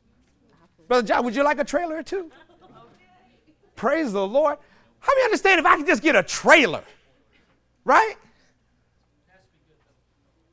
Brother 0.86 1.06
John, 1.06 1.24
would 1.24 1.34
you 1.34 1.42
like 1.42 1.58
a 1.58 1.64
trailer 1.64 1.96
or 1.96 2.02
two? 2.04 2.30
Praise 3.74 4.12
the 4.12 4.24
Lord. 4.24 4.58
How 5.00 5.12
many 5.12 5.24
understand 5.24 5.58
if 5.58 5.66
I 5.66 5.76
could 5.76 5.86
just 5.86 6.02
get 6.02 6.14
a 6.14 6.22
trailer? 6.22 6.84
Right? 7.84 8.14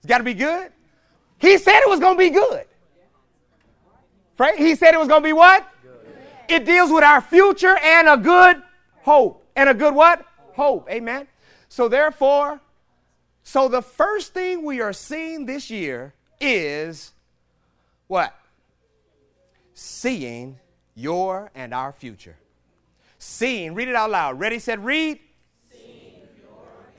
It's 0.01 0.07
got 0.07 0.17
to 0.17 0.23
be 0.23 0.33
good. 0.33 0.71
He 1.37 1.59
said 1.59 1.81
it 1.81 1.89
was 1.89 1.99
going 1.99 2.15
to 2.15 2.19
be 2.19 2.31
good. 2.31 2.65
Right? 4.37 4.57
He 4.57 4.73
said 4.73 4.95
it 4.95 4.99
was 4.99 5.07
going 5.07 5.21
to 5.21 5.27
be 5.27 5.33
what? 5.33 5.67
Good. 5.83 5.91
It 6.49 6.65
deals 6.65 6.91
with 6.91 7.03
our 7.03 7.21
future 7.21 7.77
and 7.77 8.07
a 8.07 8.17
good 8.17 8.63
hope. 9.01 9.45
And 9.55 9.69
a 9.69 9.75
good 9.75 9.93
what? 9.93 10.25
Hope. 10.53 10.89
Amen. 10.89 11.27
So 11.69 11.87
therefore, 11.87 12.59
so 13.43 13.67
the 13.67 13.83
first 13.83 14.33
thing 14.33 14.65
we 14.65 14.81
are 14.81 14.93
seeing 14.93 15.45
this 15.45 15.69
year 15.69 16.15
is 16.39 17.11
what? 18.07 18.35
Seeing 19.75 20.57
your 20.95 21.51
and 21.53 21.75
our 21.75 21.91
future. 21.91 22.37
Seeing, 23.19 23.75
read 23.75 23.87
it 23.87 23.95
out 23.95 24.09
loud. 24.09 24.39
Ready, 24.39 24.57
said, 24.57 24.83
read 24.83 25.19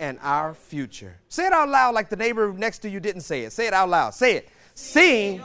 and 0.03 0.19
our 0.21 0.53
future. 0.53 1.17
Say 1.29 1.47
it 1.47 1.53
out 1.53 1.69
loud 1.69 1.95
like 1.95 2.09
the 2.09 2.17
neighbor 2.17 2.53
next 2.53 2.81
to 2.81 2.91
you 2.91 2.99
didn't 2.99 3.21
say 3.21 3.45
it. 3.45 3.53
Say 3.53 3.69
it 3.69 3.73
out 3.73 3.89
loud. 3.89 4.15
Say 4.15 4.35
it. 4.35 4.49
Seeing. 4.75 5.41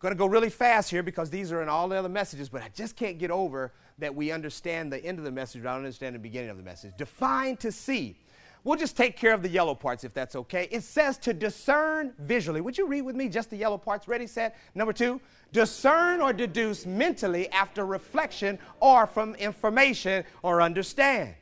Going 0.00 0.12
to 0.12 0.18
go 0.18 0.26
really 0.26 0.50
fast 0.50 0.90
here 0.90 1.04
because 1.04 1.30
these 1.30 1.52
are 1.52 1.62
in 1.62 1.68
all 1.68 1.88
the 1.88 1.94
other 1.94 2.08
messages, 2.08 2.48
but 2.48 2.60
I 2.60 2.70
just 2.74 2.96
can't 2.96 3.18
get 3.18 3.30
over 3.30 3.72
that 3.98 4.14
we 4.14 4.32
understand 4.32 4.92
the 4.92 5.02
end 5.02 5.18
of 5.18 5.24
the 5.24 5.30
message, 5.30 5.62
but 5.62 5.68
I 5.68 5.72
don't 5.74 5.84
understand 5.84 6.16
the 6.16 6.18
beginning 6.18 6.50
of 6.50 6.56
the 6.56 6.64
message. 6.64 6.92
Define 6.98 7.56
to 7.58 7.70
see. 7.70 8.18
We'll 8.64 8.76
just 8.76 8.96
take 8.96 9.16
care 9.16 9.32
of 9.32 9.42
the 9.42 9.48
yellow 9.48 9.76
parts 9.76 10.02
if 10.02 10.12
that's 10.12 10.34
okay. 10.34 10.66
It 10.72 10.82
says 10.82 11.18
to 11.18 11.32
discern 11.32 12.14
visually. 12.18 12.60
Would 12.60 12.76
you 12.76 12.88
read 12.88 13.02
with 13.02 13.14
me 13.14 13.28
just 13.28 13.48
the 13.48 13.56
yellow 13.56 13.78
parts? 13.78 14.08
Ready, 14.08 14.26
set. 14.26 14.56
Number 14.74 14.92
two, 14.92 15.20
discern 15.52 16.20
or 16.20 16.32
deduce 16.32 16.84
mentally 16.84 17.48
after 17.50 17.86
reflection 17.86 18.58
or 18.80 19.06
from 19.06 19.36
information 19.36 20.24
or 20.42 20.60
understand. 20.60 21.36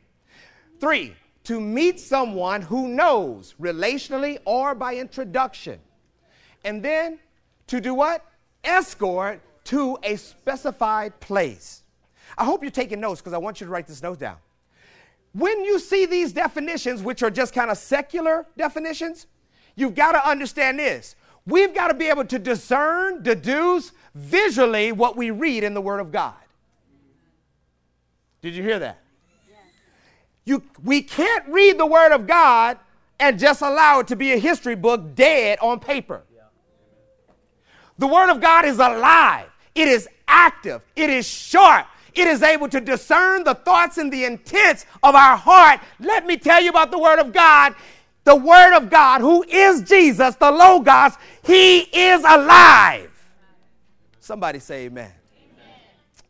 Three, 0.85 1.15
to 1.45 1.63
meet 1.63 1.99
someone 1.99 2.61
who 2.61 2.89
knows 2.89 3.55
relationally 3.59 4.37
or 4.45 4.75
by 4.75 4.97
introduction. 4.97 5.81
And 6.63 6.83
then 6.83 7.19
to 7.69 7.81
do 7.81 7.95
what? 7.95 8.23
Escort 8.63 9.41
to 9.65 9.97
a 10.03 10.17
specified 10.17 11.19
place. 11.21 11.85
I 12.37 12.45
hope 12.45 12.61
you're 12.61 12.71
taking 12.71 13.01
notes 13.01 13.23
because 13.23 13.33
I 13.33 13.39
want 13.39 13.63
you 13.63 13.67
to 13.67 13.73
write 13.73 13.87
this 13.87 14.03
note 14.03 14.19
down. 14.19 14.37
When 15.33 15.65
you 15.65 15.79
see 15.79 16.05
these 16.05 16.35
definitions, 16.35 17.01
which 17.03 17.23
are 17.23 17.31
just 17.31 17.55
kind 17.55 17.71
of 17.71 17.79
secular 17.79 18.45
definitions, 18.59 19.27
you've 19.77 19.95
got 19.95 20.13
to 20.13 20.29
understand 20.29 20.79
this. 20.79 21.17
We've 21.47 21.75
got 21.75 21.89
to 21.89 21.95
be 21.95 22.09
able 22.09 22.27
to 22.27 22.39
discern, 22.39 23.23
deduce 23.23 23.93
visually 24.15 24.93
what 24.93 25.17
we 25.17 25.31
read 25.31 25.65
in 25.65 25.73
the 25.73 25.81
Word 25.81 26.01
of 26.01 26.13
God. 26.13 26.35
Did 28.43 28.55
you 28.55 28.63
hear 28.63 28.79
that? 28.81 29.04
You, 30.45 30.63
we 30.83 31.03
can't 31.03 31.47
read 31.49 31.79
the 31.79 31.87
Word 31.87 32.13
of 32.13 32.27
God 32.27 32.79
and 33.19 33.39
just 33.39 33.63
allow 33.63 34.01
it 34.01 34.09
to 34.09 34.17
be 34.17 34.33
a 34.33 34.39
history 34.39 34.75
book 34.75 35.15
dead 35.15 35.59
on 35.61 35.81
paper. 35.81 36.23
The 37.97 38.07
Word 38.07 38.31
of 38.31 38.41
God 38.41 38.65
is 38.65 38.79
alive, 38.79 39.49
it 39.75 39.89
is 39.89 40.09
active, 40.27 40.85
it 40.97 41.11
is 41.11 41.27
sharp, 41.27 41.87
it 42.13 42.27
is 42.27 42.43
able 42.43 42.69
to 42.69 42.81
discern 42.81 43.45
the 43.45 43.55
thoughts 43.55 43.99
and 43.99 44.13
the 44.13 44.25
intents 44.25 44.85
of 45.03 45.15
our 45.15 45.37
heart. 45.37 45.81
Let 46.01 46.27
me 46.27 46.37
tell 46.37 46.61
you 46.61 46.71
about 46.71 46.91
the 46.91 46.99
Word 46.99 47.19
of 47.19 47.33
God. 47.33 47.75
The 48.25 48.35
Word 48.35 48.75
of 48.75 48.89
God, 48.89 49.21
who 49.21 49.45
is 49.45 49.83
Jesus, 49.83 50.35
the 50.37 50.51
Logos, 50.51 51.13
He 51.45 51.81
is 51.81 52.21
alive. 52.21 53.11
Somebody 54.19 54.59
say 54.59 54.87
amen. 54.87 55.13
amen. 55.37 55.69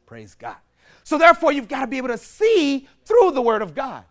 Praise 0.04 0.35
God. 0.35 0.56
So, 1.04 1.18
therefore, 1.18 1.52
you've 1.52 1.68
got 1.68 1.82
to 1.82 1.87
be 1.87 1.99
able 1.99 2.08
to 2.08 2.18
see 2.18 2.88
through 3.04 3.30
the 3.32 3.42
Word 3.42 3.62
of 3.62 3.75
God. 3.75 4.04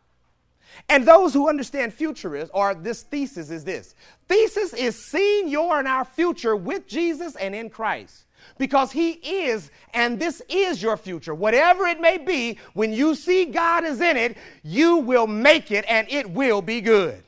And 0.90 1.08
those 1.08 1.34
who 1.34 1.50
understand 1.50 1.94
futurists, 1.94 2.52
or 2.54 2.74
this 2.74 3.04
thesis 3.04 3.50
is 3.50 3.64
this 3.64 3.96
thesis 4.28 4.74
is 4.74 4.96
seeing 4.96 5.48
your 5.48 5.80
and 5.80 5.88
our 5.88 6.06
future 6.06 6.56
with 6.56 6.88
Jesus 6.88 7.36
and 7.36 7.54
in 7.54 7.70
Christ. 7.70 8.26
Because 8.58 8.92
He 8.92 9.12
is, 9.12 9.72
and 9.94 10.20
this 10.20 10.42
is 10.50 10.82
your 10.82 10.98
future. 10.98 11.34
Whatever 11.34 11.86
it 11.86 12.02
may 12.02 12.18
be, 12.18 12.60
when 12.74 12.92
you 12.92 13.16
see 13.16 13.46
God 13.46 13.84
is 13.86 14.02
in 14.02 14.18
it, 14.18 14.38
you 14.64 14.98
will 14.98 15.28
make 15.28 15.72
it 15.72 15.86
and 15.88 16.08
it 16.10 16.30
will 16.30 16.62
be 16.62 16.82
good. 16.82 17.24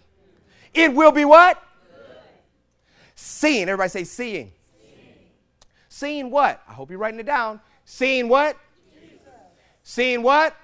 It 0.73 0.93
will 0.93 1.11
be 1.11 1.23
what? 1.23 1.61
Good. 1.95 2.17
Seeing. 3.15 3.69
Everybody 3.69 3.89
say 3.89 4.03
seeing. 4.03 4.51
seeing. 4.81 5.13
Seeing 5.87 6.31
what? 6.31 6.61
I 6.67 6.73
hope 6.73 6.89
you're 6.89 6.99
writing 6.99 7.21
it 7.21 7.25
down. 7.25 7.61
Seeing 7.85 8.27
what? 8.27 8.57
Seeing 9.87 10.23
what? 10.23 10.55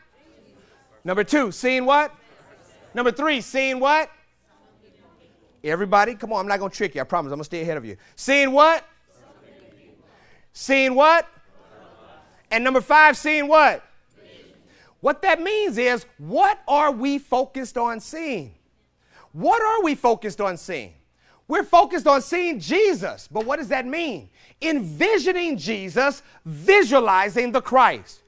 Number 1.03 1.23
two, 1.23 1.51
seeing 1.51 1.85
what? 1.85 2.11
Number 2.95 3.11
three, 3.11 3.39
seeing 3.39 3.79
what? 3.79 4.09
Everybody, 5.63 6.15
come 6.15 6.33
on, 6.33 6.39
I'm 6.39 6.47
not 6.47 6.57
going 6.57 6.71
to 6.71 6.75
trick 6.75 6.95
you. 6.95 7.01
I 7.01 7.03
promise. 7.03 7.31
I'm 7.31 7.37
going 7.37 7.41
to 7.41 7.45
stay 7.45 7.61
ahead 7.61 7.77
of 7.77 7.85
you. 7.85 7.97
Seeing 8.15 8.51
what? 8.51 8.83
Seeing 10.53 10.95
what? 10.95 11.27
And 12.49 12.63
number 12.63 12.81
five, 12.81 13.15
seeing 13.15 13.47
what? 13.47 13.85
What 15.01 15.21
that 15.21 15.39
means 15.39 15.77
is, 15.77 16.07
what 16.17 16.59
are 16.67 16.91
we 16.91 17.19
focused 17.19 17.77
on 17.77 17.99
seeing? 17.99 18.55
What 19.33 19.61
are 19.61 19.83
we 19.83 19.93
focused 19.93 20.41
on 20.41 20.57
seeing? 20.57 20.93
We're 21.47 21.63
focused 21.63 22.07
on 22.07 22.23
seeing 22.23 22.59
Jesus, 22.59 23.27
but 23.31 23.45
what 23.45 23.59
does 23.59 23.67
that 23.67 23.85
mean? 23.85 24.29
Envisioning 24.63 25.57
Jesus, 25.57 26.23
visualizing 26.43 27.51
the 27.51 27.61
Christ. 27.61 28.20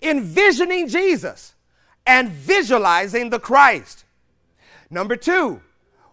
Envisioning 0.00 0.88
Jesus 0.88 1.54
and 2.06 2.28
visualizing 2.28 3.30
the 3.30 3.38
Christ. 3.38 4.04
Number 4.90 5.16
two, 5.16 5.60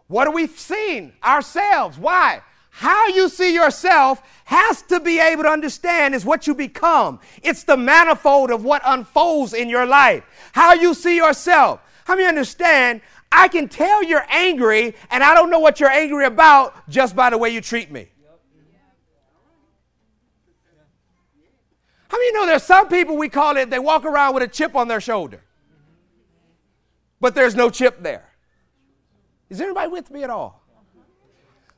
what 0.07 0.27
are 0.27 0.33
we 0.33 0.47
seeing? 0.47 1.13
Ourselves. 1.23 1.97
Why? 1.97 2.41
How 2.69 3.07
you 3.07 3.29
see 3.29 3.53
yourself 3.53 4.21
has 4.43 4.81
to 4.83 4.99
be 4.99 5.19
able 5.19 5.43
to 5.43 5.49
understand 5.49 6.13
is 6.13 6.25
what 6.25 6.45
you 6.45 6.53
become. 6.53 7.21
It's 7.41 7.63
the 7.63 7.77
manifold 7.77 8.51
of 8.51 8.65
what 8.65 8.81
unfolds 8.85 9.53
in 9.53 9.69
your 9.69 9.85
life. 9.85 10.25
How 10.51 10.73
you 10.73 10.93
see 10.93 11.15
yourself. 11.15 11.79
How 12.03 12.15
many 12.15 12.27
understand? 12.27 12.99
I 13.31 13.47
can 13.47 13.69
tell 13.69 14.03
you're 14.03 14.25
angry 14.29 14.93
and 15.09 15.23
I 15.23 15.33
don't 15.33 15.49
know 15.49 15.59
what 15.59 15.79
you're 15.79 15.89
angry 15.89 16.25
about 16.25 16.89
just 16.89 17.15
by 17.15 17.29
the 17.29 17.37
way 17.37 17.49
you 17.49 17.61
treat 17.61 17.91
me. 17.91 18.09
How 22.07 22.17
many 22.17 22.25
you 22.27 22.33
know 22.33 22.45
there's 22.45 22.63
some 22.63 22.87
people 22.87 23.17
we 23.17 23.29
call 23.29 23.57
it, 23.57 23.69
they 23.69 23.79
walk 23.79 24.05
around 24.05 24.33
with 24.33 24.43
a 24.43 24.47
chip 24.47 24.75
on 24.75 24.87
their 24.87 25.01
shoulder, 25.01 25.41
but 27.19 27.35
there's 27.35 27.55
no 27.55 27.69
chip 27.69 28.01
there? 28.01 28.29
Is 29.49 29.61
anybody 29.61 29.89
with 29.89 30.11
me 30.11 30.23
at 30.23 30.29
all? 30.29 30.65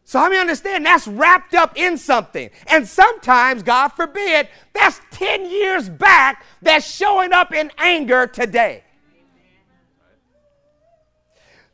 So 0.04 0.20
how 0.20 0.30
many 0.30 0.40
understand 0.40 0.86
that's 0.86 1.06
wrapped 1.06 1.54
up 1.54 1.78
in 1.78 1.98
something? 1.98 2.50
And 2.68 2.88
sometimes, 2.88 3.62
God 3.62 3.90
forbid, 3.90 4.48
that's 4.72 5.02
10 5.12 5.50
years 5.50 5.90
back 5.90 6.46
that's 6.62 6.90
showing 6.90 7.34
up 7.34 7.54
in 7.54 7.72
anger 7.78 8.26
today. 8.26 8.86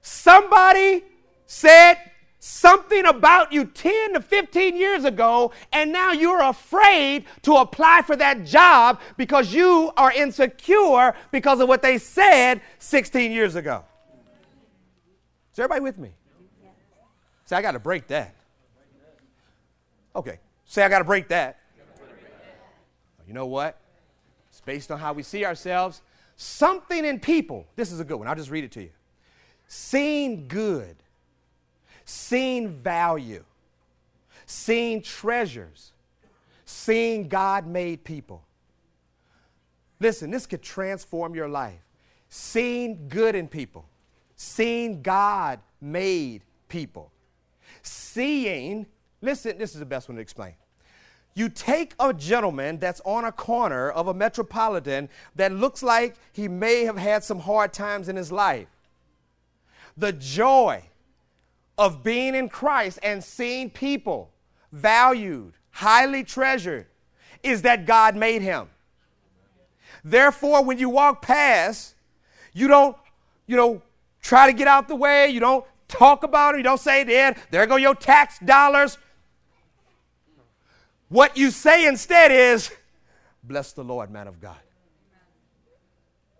Somebody 0.01 1.03
said 1.45 1.95
something 2.43 3.05
about 3.05 3.53
you 3.53 3.63
10 3.63 4.15
to 4.15 4.19
15 4.19 4.75
years 4.75 5.05
ago, 5.05 5.53
and 5.71 5.93
now 5.93 6.11
you're 6.11 6.41
afraid 6.41 7.23
to 7.41 7.55
apply 7.55 8.01
for 8.01 8.17
that 8.17 8.43
job 8.43 8.99
because 9.15 9.53
you 9.53 9.93
are 9.95 10.11
insecure 10.11 11.15
because 11.31 11.61
of 11.61 11.69
what 11.69 11.81
they 11.81 11.97
said 11.97 12.59
16 12.79 13.31
years 13.31 13.55
ago. 13.55 13.85
Is 15.53 15.59
everybody 15.59 15.79
with 15.79 15.97
me? 15.97 16.09
Say, 17.45 17.55
I 17.55 17.61
got 17.61 17.71
to 17.71 17.79
break 17.79 18.07
that. 18.07 18.35
Okay. 20.13 20.39
Say, 20.65 20.83
I 20.83 20.89
got 20.89 20.99
to 20.99 21.05
break 21.05 21.29
that. 21.29 21.59
You 23.25 23.33
know 23.33 23.45
what? 23.45 23.79
It's 24.49 24.59
based 24.59 24.91
on 24.91 24.99
how 24.99 25.13
we 25.13 25.23
see 25.23 25.45
ourselves. 25.45 26.01
Something 26.35 27.05
in 27.05 27.21
people, 27.21 27.67
this 27.77 27.93
is 27.93 28.01
a 28.01 28.03
good 28.03 28.17
one. 28.17 28.27
I'll 28.27 28.35
just 28.35 28.51
read 28.51 28.65
it 28.65 28.71
to 28.73 28.81
you. 28.81 28.89
Seeing 29.67 30.49
good, 30.49 30.97
seeing 32.05 32.69
value, 32.69 33.43
seeing 34.45 35.01
treasures, 35.01 35.91
seeing 36.65 37.27
God 37.27 37.67
made 37.67 38.03
people. 38.03 38.43
Listen, 39.99 40.31
this 40.31 40.45
could 40.45 40.61
transform 40.61 41.35
your 41.35 41.47
life. 41.47 41.79
Seeing 42.29 43.07
good 43.09 43.35
in 43.35 43.47
people, 43.47 43.85
seeing 44.35 45.01
God 45.01 45.59
made 45.79 46.41
people 46.67 47.13
seeing, 47.83 48.87
listen, 49.21 49.57
this 49.57 49.73
is 49.73 49.79
the 49.79 49.85
best 49.85 50.09
one 50.09 50.15
to 50.15 50.21
explain. 50.21 50.53
You 51.35 51.49
take 51.49 51.93
a 51.99 52.13
gentleman 52.13 52.77
that's 52.77 53.01
on 53.05 53.25
a 53.25 53.31
corner 53.31 53.89
of 53.89 54.07
a 54.07 54.13
metropolitan 54.13 55.09
that 55.35 55.51
looks 55.51 55.81
like 55.81 56.15
he 56.31 56.47
may 56.47 56.85
have 56.85 56.97
had 56.97 57.23
some 57.23 57.39
hard 57.39 57.73
times 57.73 58.07
in 58.07 58.15
his 58.15 58.31
life. 58.31 58.67
The 59.97 60.13
joy 60.13 60.83
of 61.77 62.03
being 62.03 62.35
in 62.35 62.49
Christ 62.49 62.99
and 63.01 63.23
seeing 63.23 63.69
people 63.69 64.31
valued, 64.71 65.53
highly 65.71 66.23
treasured, 66.23 66.87
is 67.41 67.63
that 67.63 67.85
God 67.85 68.15
made 68.15 68.41
him. 68.41 68.69
Therefore, 70.03 70.63
when 70.63 70.77
you 70.77 70.89
walk 70.89 71.21
past, 71.21 71.95
you 72.53 72.67
don't, 72.67 72.95
you 73.47 73.55
know, 73.55 73.81
try 74.21 74.47
to 74.47 74.53
get 74.53 74.67
out 74.67 74.87
the 74.87 74.95
way. 74.95 75.27
You 75.29 75.39
don't 75.39 75.65
talk 75.87 76.23
about 76.23 76.55
it. 76.55 76.57
You 76.57 76.63
don't 76.63 76.79
say, 76.79 77.03
there, 77.03 77.35
there 77.51 77.65
go 77.65 77.75
your 77.75 77.95
tax 77.95 78.39
dollars. 78.39 78.97
What 81.09 81.37
you 81.37 81.51
say 81.51 81.85
instead 81.85 82.31
is, 82.31 82.71
bless 83.43 83.73
the 83.73 83.83
Lord, 83.83 84.09
man 84.09 84.27
of 84.27 84.39
God. 84.39 84.57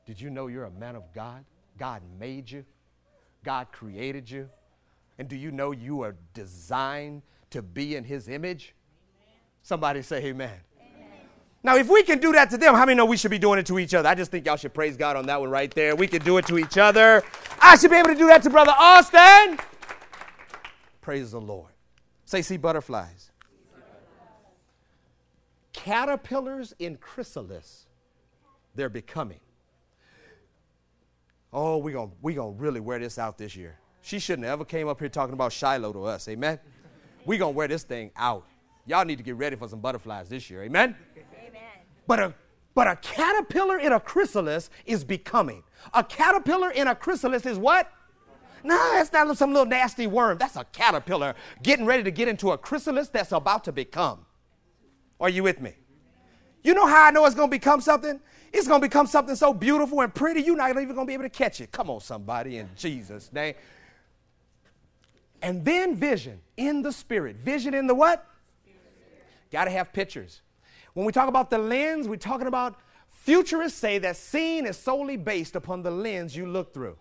Did 0.05 0.19
you 0.19 0.29
know 0.29 0.47
you're 0.47 0.65
a 0.65 0.71
man 0.71 0.95
of 0.95 1.03
God? 1.13 1.45
God 1.77 2.01
made 2.19 2.49
you. 2.49 2.65
God 3.43 3.67
created 3.71 4.29
you. 4.29 4.49
And 5.17 5.27
do 5.27 5.35
you 5.35 5.51
know 5.51 5.71
you 5.71 6.01
are 6.01 6.15
designed 6.33 7.21
to 7.51 7.61
be 7.61 7.95
in 7.95 8.03
his 8.03 8.27
image? 8.27 8.73
Somebody 9.61 10.01
say 10.01 10.23
amen. 10.25 10.59
Now, 11.65 11.77
if 11.77 11.87
we 11.87 12.03
can 12.03 12.19
do 12.19 12.33
that 12.33 12.49
to 12.49 12.57
them, 12.57 12.75
how 12.75 12.85
many 12.85 12.97
know 12.97 13.05
we 13.05 13.15
should 13.15 13.31
be 13.31 13.39
doing 13.39 13.57
it 13.57 13.65
to 13.67 13.79
each 13.79 13.93
other? 13.93 14.09
I 14.09 14.15
just 14.15 14.31
think 14.31 14.45
y'all 14.45 14.57
should 14.57 14.73
praise 14.73 14.97
God 14.97 15.15
on 15.15 15.25
that 15.27 15.39
one 15.39 15.49
right 15.49 15.73
there. 15.73 15.95
We 15.95 16.07
can 16.07 16.21
do 16.21 16.37
it 16.37 16.45
to 16.47 16.57
each 16.57 16.77
other. 16.77 17.23
I 17.61 17.77
should 17.77 17.89
be 17.89 17.95
able 17.95 18.09
to 18.09 18.15
do 18.15 18.27
that 18.27 18.43
to 18.43 18.49
Brother 18.49 18.73
Austin. 18.77 19.57
Praise 20.99 21.31
the 21.31 21.39
Lord. 21.39 21.71
Say, 22.25 22.41
see 22.41 22.57
butterflies. 22.57 23.31
Caterpillars 25.71 26.73
in 26.79 26.97
chrysalis, 26.97 27.87
they're 28.75 28.89
becoming. 28.89 29.39
Oh, 31.51 31.77
we're 31.77 31.93
going 31.93 32.11
we 32.21 32.33
gonna 32.33 32.51
really 32.51 32.79
wear 32.79 32.99
this 32.99 33.17
out 33.17 33.37
this 33.37 33.55
year. 33.55 33.77
She 34.03 34.19
shouldn't 34.19 34.43
have 34.43 34.59
ever 34.59 34.65
came 34.65 34.89
up 34.89 34.99
here 34.99 35.07
talking 35.07 35.33
about 35.33 35.53
Shiloh 35.53 35.93
to 35.93 36.03
us. 36.03 36.27
Amen. 36.27 36.59
We're 37.25 37.39
going 37.39 37.53
to 37.53 37.57
wear 37.57 37.69
this 37.69 37.83
thing 37.83 38.11
out. 38.17 38.45
Y'all 38.85 39.05
need 39.05 39.17
to 39.17 39.23
get 39.23 39.37
ready 39.37 39.55
for 39.55 39.69
some 39.69 39.79
butterflies 39.79 40.27
this 40.27 40.49
year. 40.49 40.61
Amen. 40.63 40.93
Amen. 41.15 41.61
But 42.05 42.19
a, 42.19 42.33
but 42.75 42.85
a 42.87 42.97
caterpillar 42.97 43.79
in 43.79 43.93
a 43.93 43.99
chrysalis 44.01 44.69
is 44.85 45.05
becoming. 45.05 45.63
A 45.93 46.03
caterpillar 46.03 46.71
in 46.71 46.87
a 46.87 46.95
chrysalis 46.95 47.45
is 47.45 47.57
what? 47.57 47.89
No, 48.61 48.75
that's 48.93 49.13
not 49.13 49.37
some 49.37 49.53
little 49.53 49.65
nasty 49.65 50.05
worm. 50.05 50.37
That's 50.37 50.57
a 50.57 50.65
caterpillar 50.65 51.35
getting 51.63 51.85
ready 51.85 52.03
to 52.03 52.11
get 52.11 52.27
into 52.27 52.51
a 52.51 52.57
chrysalis 52.57 53.07
that's 53.07 53.31
about 53.31 53.63
to 53.63 53.71
become. 53.71 54.25
Are 55.17 55.29
you 55.29 55.43
with 55.43 55.61
me? 55.61 55.75
You 56.61 56.73
know 56.73 56.87
how 56.87 57.05
I 57.05 57.11
know 57.11 57.25
it's 57.25 57.35
going 57.35 57.49
to 57.49 57.55
become 57.55 57.79
something? 57.79 58.19
It's 58.51 58.67
going 58.67 58.81
to 58.81 58.87
become 58.87 59.07
something 59.07 59.35
so 59.35 59.53
beautiful 59.53 60.01
and 60.01 60.13
pretty, 60.13 60.41
you're 60.41 60.57
not 60.57 60.69
even 60.71 60.93
going 60.93 61.05
to 61.05 61.05
be 61.05 61.13
able 61.13 61.23
to 61.23 61.29
catch 61.29 61.61
it. 61.61 61.71
Come 61.71 61.89
on, 61.89 62.01
somebody, 62.01 62.57
in 62.57 62.69
Jesus' 62.75 63.31
name. 63.31 63.55
And 65.43 65.65
then 65.65 65.95
vision 65.95 66.39
in 66.55 66.81
the 66.81 66.93
spirit. 66.93 67.35
Vision 67.35 67.73
in 67.73 67.85
the 67.85 67.93
what? 67.93 68.25
Got 69.51 69.65
to 69.65 69.71
have 69.71 69.91
pictures. 69.91 70.41
When 70.93 71.05
we 71.05 71.11
talk 71.11 71.27
about 71.27 71.49
the 71.49 71.57
lens, 71.57 72.07
we're 72.07 72.15
talking 72.15 72.47
about 72.47 72.79
futurists 73.09 73.77
say 73.77 73.97
that 73.99 74.15
seeing 74.15 74.65
is 74.65 74.77
solely 74.77 75.17
based 75.17 75.55
upon 75.55 75.83
the 75.83 75.91
lens 75.91 76.35
you 76.35 76.47
look 76.47 76.73
through. 76.73 76.97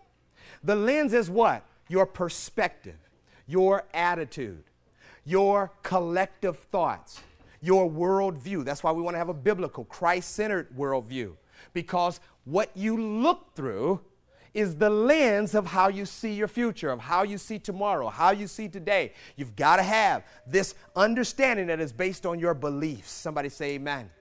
The 0.61 0.75
lens 0.75 1.13
is 1.13 1.29
what? 1.29 1.65
Your 1.87 2.05
perspective, 2.05 2.97
your 3.47 3.85
attitude, 3.93 4.65
your 5.23 5.71
collective 5.81 6.57
thoughts, 6.57 7.21
your 7.61 7.89
worldview. 7.89 8.65
That's 8.65 8.83
why 8.83 8.91
we 8.91 9.01
want 9.01 9.13
to 9.13 9.19
have 9.19 9.29
a 9.29 9.33
biblical, 9.33 9.85
Christ 9.85 10.31
centered 10.31 10.75
worldview. 10.75 11.33
Because 11.71 12.19
what 12.43 12.71
you 12.75 13.01
look 13.01 13.55
through 13.55 14.01
is 14.53 14.75
the 14.75 14.89
lens 14.89 15.55
of 15.55 15.65
how 15.65 15.87
you 15.87 16.05
see 16.05 16.33
your 16.33 16.47
future, 16.47 16.89
of 16.91 16.99
how 16.99 17.23
you 17.23 17.37
see 17.37 17.57
tomorrow, 17.57 18.09
how 18.09 18.31
you 18.31 18.47
see 18.47 18.67
today. 18.67 19.13
You've 19.35 19.55
got 19.55 19.77
to 19.77 19.83
have 19.83 20.23
this 20.45 20.75
understanding 20.95 21.67
that 21.67 21.79
is 21.79 21.91
based 21.91 22.25
on 22.25 22.39
your 22.39 22.53
beliefs. 22.53 23.11
Somebody 23.11 23.49
say 23.49 23.71
amen. 23.71 23.97
amen. 23.99 24.11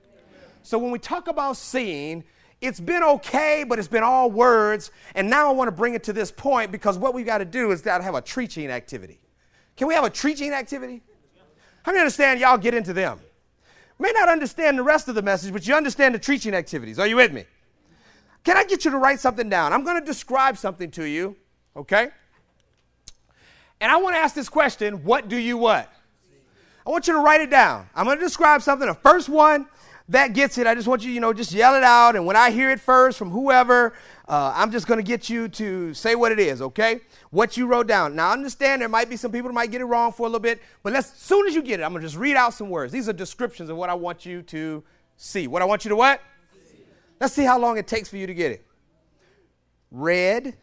So 0.63 0.79
when 0.79 0.91
we 0.91 0.99
talk 0.99 1.29
about 1.29 1.57
seeing, 1.57 2.25
it's 2.63 2.81
been 2.81 3.03
okay, 3.03 3.65
but 3.69 3.79
it's 3.79 3.89
been 3.89 4.05
all 4.05 4.31
words. 4.31 4.91
And 5.15 5.29
now 5.29 5.49
I 5.49 5.53
want 5.53 5.69
to 5.69 5.73
bring 5.73 5.95
it 5.95 6.05
to 6.05 6.13
this 6.13 6.31
point 6.31 6.73
because 6.73 6.97
what 6.97 7.13
we've 7.13 7.27
got 7.27 7.39
to 7.39 7.45
do 7.45 7.71
is 7.71 7.83
got 7.83 7.99
to 7.99 8.05
have 8.05 8.15
a 8.15 8.23
teaching 8.23 8.71
activity. 8.71 9.21
Can 9.77 9.89
we 9.89 9.95
have 9.95 10.05
a 10.05 10.11
teaching 10.11 10.53
activity? 10.53 11.03
How 11.83 11.93
many 11.93 12.01
understand 12.01 12.41
y'all 12.41 12.59
get 12.59 12.75
into 12.75 12.93
them? 12.93 13.21
May 13.99 14.13
not 14.13 14.29
understand 14.29 14.79
the 14.79 14.83
rest 14.83 15.09
of 15.09 15.15
the 15.15 15.23
message, 15.23 15.53
but 15.53 15.67
you 15.67 15.75
understand 15.75 16.15
the 16.15 16.19
teaching 16.19 16.55
activities. 16.55 16.99
Are 16.99 17.07
you 17.07 17.17
with 17.17 17.33
me? 17.33 17.45
Can 18.45 18.57
I 18.57 18.65
get 18.65 18.85
you 18.85 18.91
to 18.91 18.99
write 18.99 19.21
something 19.21 19.49
down? 19.49 19.73
I'm 19.73 19.85
going 19.85 20.01
to 20.01 20.05
describe 20.05 20.59
something 20.59 20.91
to 20.93 21.05
you, 21.05 21.37
okay? 21.77 22.09
And 23.81 23.91
I 23.91 23.97
want 23.97 24.17
to 24.17 24.21
ask 24.21 24.35
this 24.35 24.49
question 24.49 25.05
What 25.05 25.29
do 25.29 25.37
you 25.37 25.57
what? 25.57 25.93
I 26.87 26.91
want 26.91 27.07
you 27.07 27.13
to 27.13 27.21
write 27.21 27.41
it 27.41 27.51
down. 27.51 27.89
I'm 27.95 28.07
going 28.07 28.19
to 28.19 28.25
describe 28.25 28.63
something. 28.63 28.89
The 28.89 28.95
first 28.95 29.29
one 29.29 29.67
that 30.09 30.35
gets 30.35 30.59
it, 30.59 30.67
I 30.67 30.75
just 30.75 30.89
want 30.89 31.05
you, 31.05 31.13
you 31.13 31.21
know, 31.21 31.33
just 31.33 31.53
yell 31.53 31.77
it 31.77 31.85
out. 31.85 32.17
And 32.17 32.27
when 32.27 32.35
I 32.35 32.51
hear 32.51 32.71
it 32.71 32.81
first 32.81 33.17
from 33.17 33.31
whoever, 33.31 33.93
uh, 34.29 34.53
I'm 34.57 34.73
just 34.73 34.89
going 34.89 34.99
to 34.99 35.05
get 35.05 35.31
you 35.31 35.49
to 35.49 35.95
say 35.95 36.17
what 36.17 36.33
it 36.33 36.41
is, 36.41 36.61
okay? 36.61 37.01
What 37.31 37.57
you 37.57 37.67
wrote 37.67 37.87
down. 37.87 38.17
Now, 38.17 38.31
I 38.31 38.33
understand 38.33 38.83
there 38.83 38.89
might 38.89 39.09
be 39.09 39.17
some 39.17 39.31
people 39.31 39.49
that 39.49 39.55
might 39.55 39.71
get 39.71 39.81
it 39.81 39.85
wrong 39.85 40.11
for 40.11 40.23
a 40.23 40.27
little 40.27 40.41
bit, 40.41 40.61
but 40.83 40.93
let's, 40.93 41.13
as 41.13 41.19
soon 41.19 41.47
as 41.47 41.55
you 41.55 41.63
get 41.63 41.79
it, 41.79 41.85
I'm 41.85 41.93
going 41.93 42.03
to 42.03 42.09
just 42.09 42.19
read 42.19 42.35
out 42.35 42.53
some 42.53 42.69
words. 42.69 42.93
These 42.93 43.09
are 43.09 43.13
descriptions 43.13 43.71
of 43.71 43.77
what 43.77 43.89
I 43.89 43.95
want 43.95 44.27
you 44.27 44.43
to 44.43 44.83
see. 45.17 45.47
What 45.47 45.63
I 45.63 45.65
want 45.65 45.85
you 45.85 45.89
to 45.91 45.97
what? 45.97 46.21
Let's 47.23 47.35
see 47.35 47.45
how 47.45 47.57
long 47.57 47.79
it 47.79 47.87
takes 47.87 48.09
for 48.09 48.17
you 48.17 48.27
to 48.27 48.35
get 48.35 48.51
it. 48.51 48.67
Red, 49.93 50.57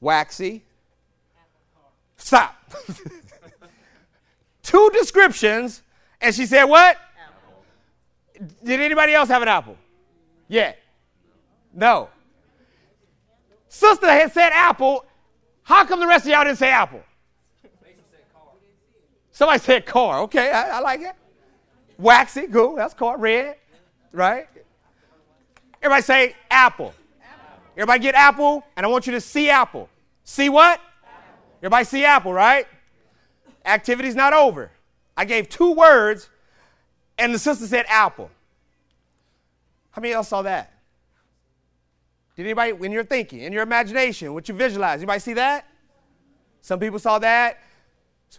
waxy, 0.00 0.64
Stop. 2.16 2.56
Two 4.64 4.90
descriptions, 4.92 5.82
and 6.20 6.34
she 6.34 6.46
said, 6.46 6.64
What? 6.64 6.96
Apple. 6.96 8.48
Did 8.64 8.80
anybody 8.80 9.14
else 9.14 9.28
have 9.28 9.40
an 9.42 9.46
apple? 9.46 9.76
Yeah. 10.48 10.72
No. 11.72 12.08
Sister 13.68 14.10
had 14.10 14.32
said 14.32 14.50
apple. 14.52 15.04
How 15.62 15.84
come 15.84 16.00
the 16.00 16.08
rest 16.08 16.24
of 16.24 16.32
y'all 16.32 16.42
didn't 16.42 16.58
say 16.58 16.70
apple? 16.70 17.04
Somebody 19.30 19.60
said 19.60 19.86
car. 19.86 20.22
Okay, 20.22 20.50
I, 20.50 20.78
I 20.78 20.80
like 20.80 21.02
it. 21.02 21.14
Waxy, 21.98 22.48
cool. 22.48 22.74
That's 22.74 22.94
car. 22.94 23.16
Red, 23.16 23.54
right? 24.10 24.48
Everybody 25.84 26.02
say 26.02 26.34
apple. 26.50 26.94
apple. 27.22 27.62
Everybody 27.76 27.98
get 28.00 28.14
apple, 28.14 28.64
and 28.74 28.86
I 28.86 28.88
want 28.88 29.06
you 29.06 29.12
to 29.12 29.20
see 29.20 29.50
apple. 29.50 29.90
See 30.24 30.48
what? 30.48 30.80
Apple. 30.80 31.38
Everybody 31.58 31.84
see 31.84 32.04
apple, 32.06 32.32
right? 32.32 32.66
Activity's 33.66 34.14
not 34.14 34.32
over. 34.32 34.70
I 35.14 35.26
gave 35.26 35.50
two 35.50 35.72
words, 35.72 36.30
and 37.18 37.34
the 37.34 37.38
sister 37.38 37.66
said 37.66 37.84
apple. 37.86 38.30
How 39.90 40.00
many 40.00 40.14
y'all 40.14 40.22
saw 40.22 40.40
that? 40.40 40.72
Did 42.34 42.46
anybody, 42.46 42.72
when 42.72 42.90
you're 42.90 43.04
thinking, 43.04 43.40
in 43.40 43.52
your 43.52 43.62
imagination, 43.62 44.32
what 44.32 44.48
you 44.48 44.54
visualize, 44.54 45.00
anybody 45.00 45.20
see 45.20 45.34
that? 45.34 45.66
Some 46.62 46.80
people 46.80 46.98
saw 46.98 47.18
that. 47.18 47.58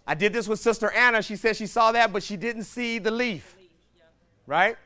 I 0.08 0.16
did 0.16 0.34
this 0.34 0.48
with 0.48 0.60
Sister 0.60 0.90
Anna. 0.90 1.22
She 1.22 1.36
said 1.36 1.56
she 1.56 1.68
saw 1.68 1.92
that, 1.92 2.12
but 2.12 2.24
she 2.24 2.38
didn't 2.38 2.64
see 2.64 2.98
the 2.98 3.12
leaf. 3.12 3.56
Right? 4.48 4.78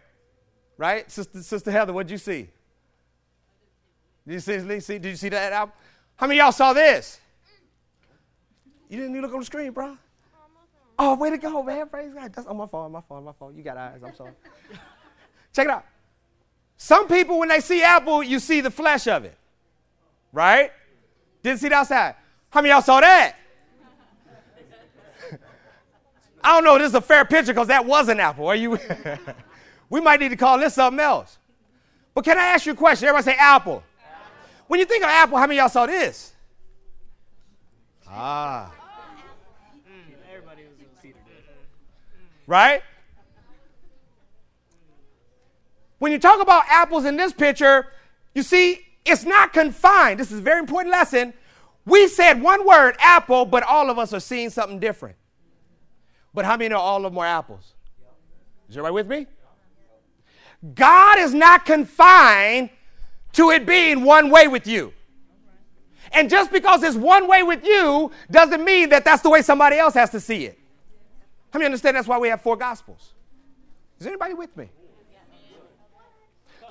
Right? 0.80 1.12
Sister, 1.12 1.44
Sister 1.44 1.72
Heather, 1.72 1.92
what'd 1.92 2.10
you 2.10 2.18
see? 2.18 2.48
Did 4.26 4.34
you 4.34 4.40
see, 4.40 4.80
see, 4.80 4.98
did 4.98 5.10
you 5.10 5.16
see 5.18 5.28
that 5.28 5.52
album? 5.52 5.74
How 6.16 6.26
many 6.26 6.40
y'all 6.40 6.54
saw 6.54 6.72
this? 6.72 7.20
You 8.88 9.00
didn't 9.00 9.12
even 9.12 9.24
look 9.24 9.34
on 9.34 9.42
the 9.42 9.46
screen, 9.46 9.72
bro. 9.72 9.98
Oh, 10.98 11.16
way 11.16 11.32
to 11.32 11.38
go, 11.38 11.62
man. 11.64 11.90
Praise 11.90 12.14
God. 12.14 12.34
That's 12.34 12.48
on 12.48 12.56
my 12.56 12.66
phone, 12.66 12.94
my 12.94 13.02
phone, 13.02 13.26
my 13.26 13.34
phone. 13.34 13.58
You 13.58 13.64
got 13.64 13.76
eyes. 13.76 14.00
I'm 14.06 14.16
sorry. 14.16 14.32
Check 15.54 15.66
it 15.66 15.72
out. 15.72 15.84
Some 16.78 17.10
people, 17.10 17.40
when 17.40 17.50
they 17.50 17.60
see 17.60 17.84
apple, 17.84 18.24
you 18.24 18.40
see 18.40 18.62
the 18.62 18.72
flesh 18.72 19.06
of 19.08 19.26
it. 19.26 19.36
Right? 20.32 20.72
Didn't 21.44 21.60
see 21.60 21.68
it 21.68 21.74
outside. 21.74 22.16
How 22.52 22.62
many 22.62 22.72
y'all 22.72 22.82
saw 22.82 23.02
that? 23.02 23.36
I 26.42 26.54
don't 26.54 26.64
know 26.64 26.78
this 26.78 26.88
is 26.88 26.96
a 26.96 27.02
fair 27.02 27.26
picture 27.26 27.52
because 27.52 27.68
that 27.68 27.86
was 27.86 28.08
an 28.08 28.22
apple. 28.22 28.48
Are 28.48 28.56
you? 28.56 28.80
we 29.90 30.02
might 30.02 30.20
need 30.20 30.30
to 30.30 30.36
call 30.36 30.60
this 30.60 30.76
something 30.76 31.00
else. 31.00 31.38
But 32.14 32.26
can 32.26 32.38
I 32.38 32.44
ask 32.46 32.66
you 32.66 32.74
a 32.74 32.76
question? 32.76 33.08
Everybody 33.08 33.32
say 33.32 33.38
apple. 33.40 33.74
apple. 33.74 33.84
When 34.68 34.80
you 34.80 34.86
think 34.86 35.04
of 35.04 35.10
apple, 35.10 35.38
how 35.38 35.48
many 35.48 35.58
y'all 35.58 35.70
saw 35.70 35.86
this? 35.86 36.34
Ah. 38.08 38.72
Everybody 40.30 40.64
was 40.64 41.02
cedar 41.02 41.18
Right? 42.48 42.82
When 46.00 46.12
you 46.12 46.20
talk 46.20 46.42
about 46.42 46.64
apples 46.70 47.06
in 47.06 47.18
this 47.18 47.34
picture, 47.34 47.88
you 48.34 48.44
see, 48.44 48.86
it's 49.06 49.26
not 49.26 49.54
confined. 49.54 50.20
This 50.20 50.32
is 50.32 50.40
a 50.40 50.42
very 50.42 50.60
important 50.60 50.92
lesson. 50.92 51.34
We 51.86 52.08
said 52.08 52.42
one 52.42 52.66
word, 52.66 52.96
apple, 53.00 53.46
but 53.46 53.64
all 53.64 53.90
of 53.90 54.00
us 54.00 54.14
are 54.14 54.20
seeing 54.20 54.50
something 54.50 54.80
different. 54.80 55.16
But 56.34 56.46
how 56.46 56.58
many 56.58 56.70
know 56.70 56.78
all 56.78 57.06
of 57.06 57.14
them 57.14 57.18
are 57.18 57.26
apples? 57.26 57.74
Is 58.70 58.78
everybody 58.78 58.94
with 58.94 59.08
me? 59.08 59.28
God 60.76 61.20
is 61.20 61.34
not 61.34 61.66
confined 61.66 62.70
to 63.34 63.52
it 63.52 63.66
being 63.66 64.04
one 64.04 64.30
way 64.30 64.48
with 64.48 64.68
you. 64.68 64.94
And 66.12 66.30
just 66.30 66.52
because 66.52 66.84
it's 66.84 66.98
one 66.98 67.28
way 67.28 67.44
with 67.44 67.64
you 67.64 68.12
doesn't 68.32 68.64
mean 68.64 68.90
that 68.90 69.06
that's 69.06 69.22
the 69.22 69.30
way 69.30 69.42
somebody 69.42 69.78
else 69.78 69.94
has 69.94 70.10
to 70.12 70.20
see 70.20 70.46
it. 70.46 70.60
How 71.52 71.60
many 71.60 71.66
understand 71.66 71.96
that's 71.96 72.08
why 72.08 72.18
we 72.18 72.30
have 72.30 72.42
four 72.42 72.56
gospels? 72.56 73.14
Is 74.00 74.08
anybody 74.08 74.34
with 74.34 74.56
me? 74.58 74.70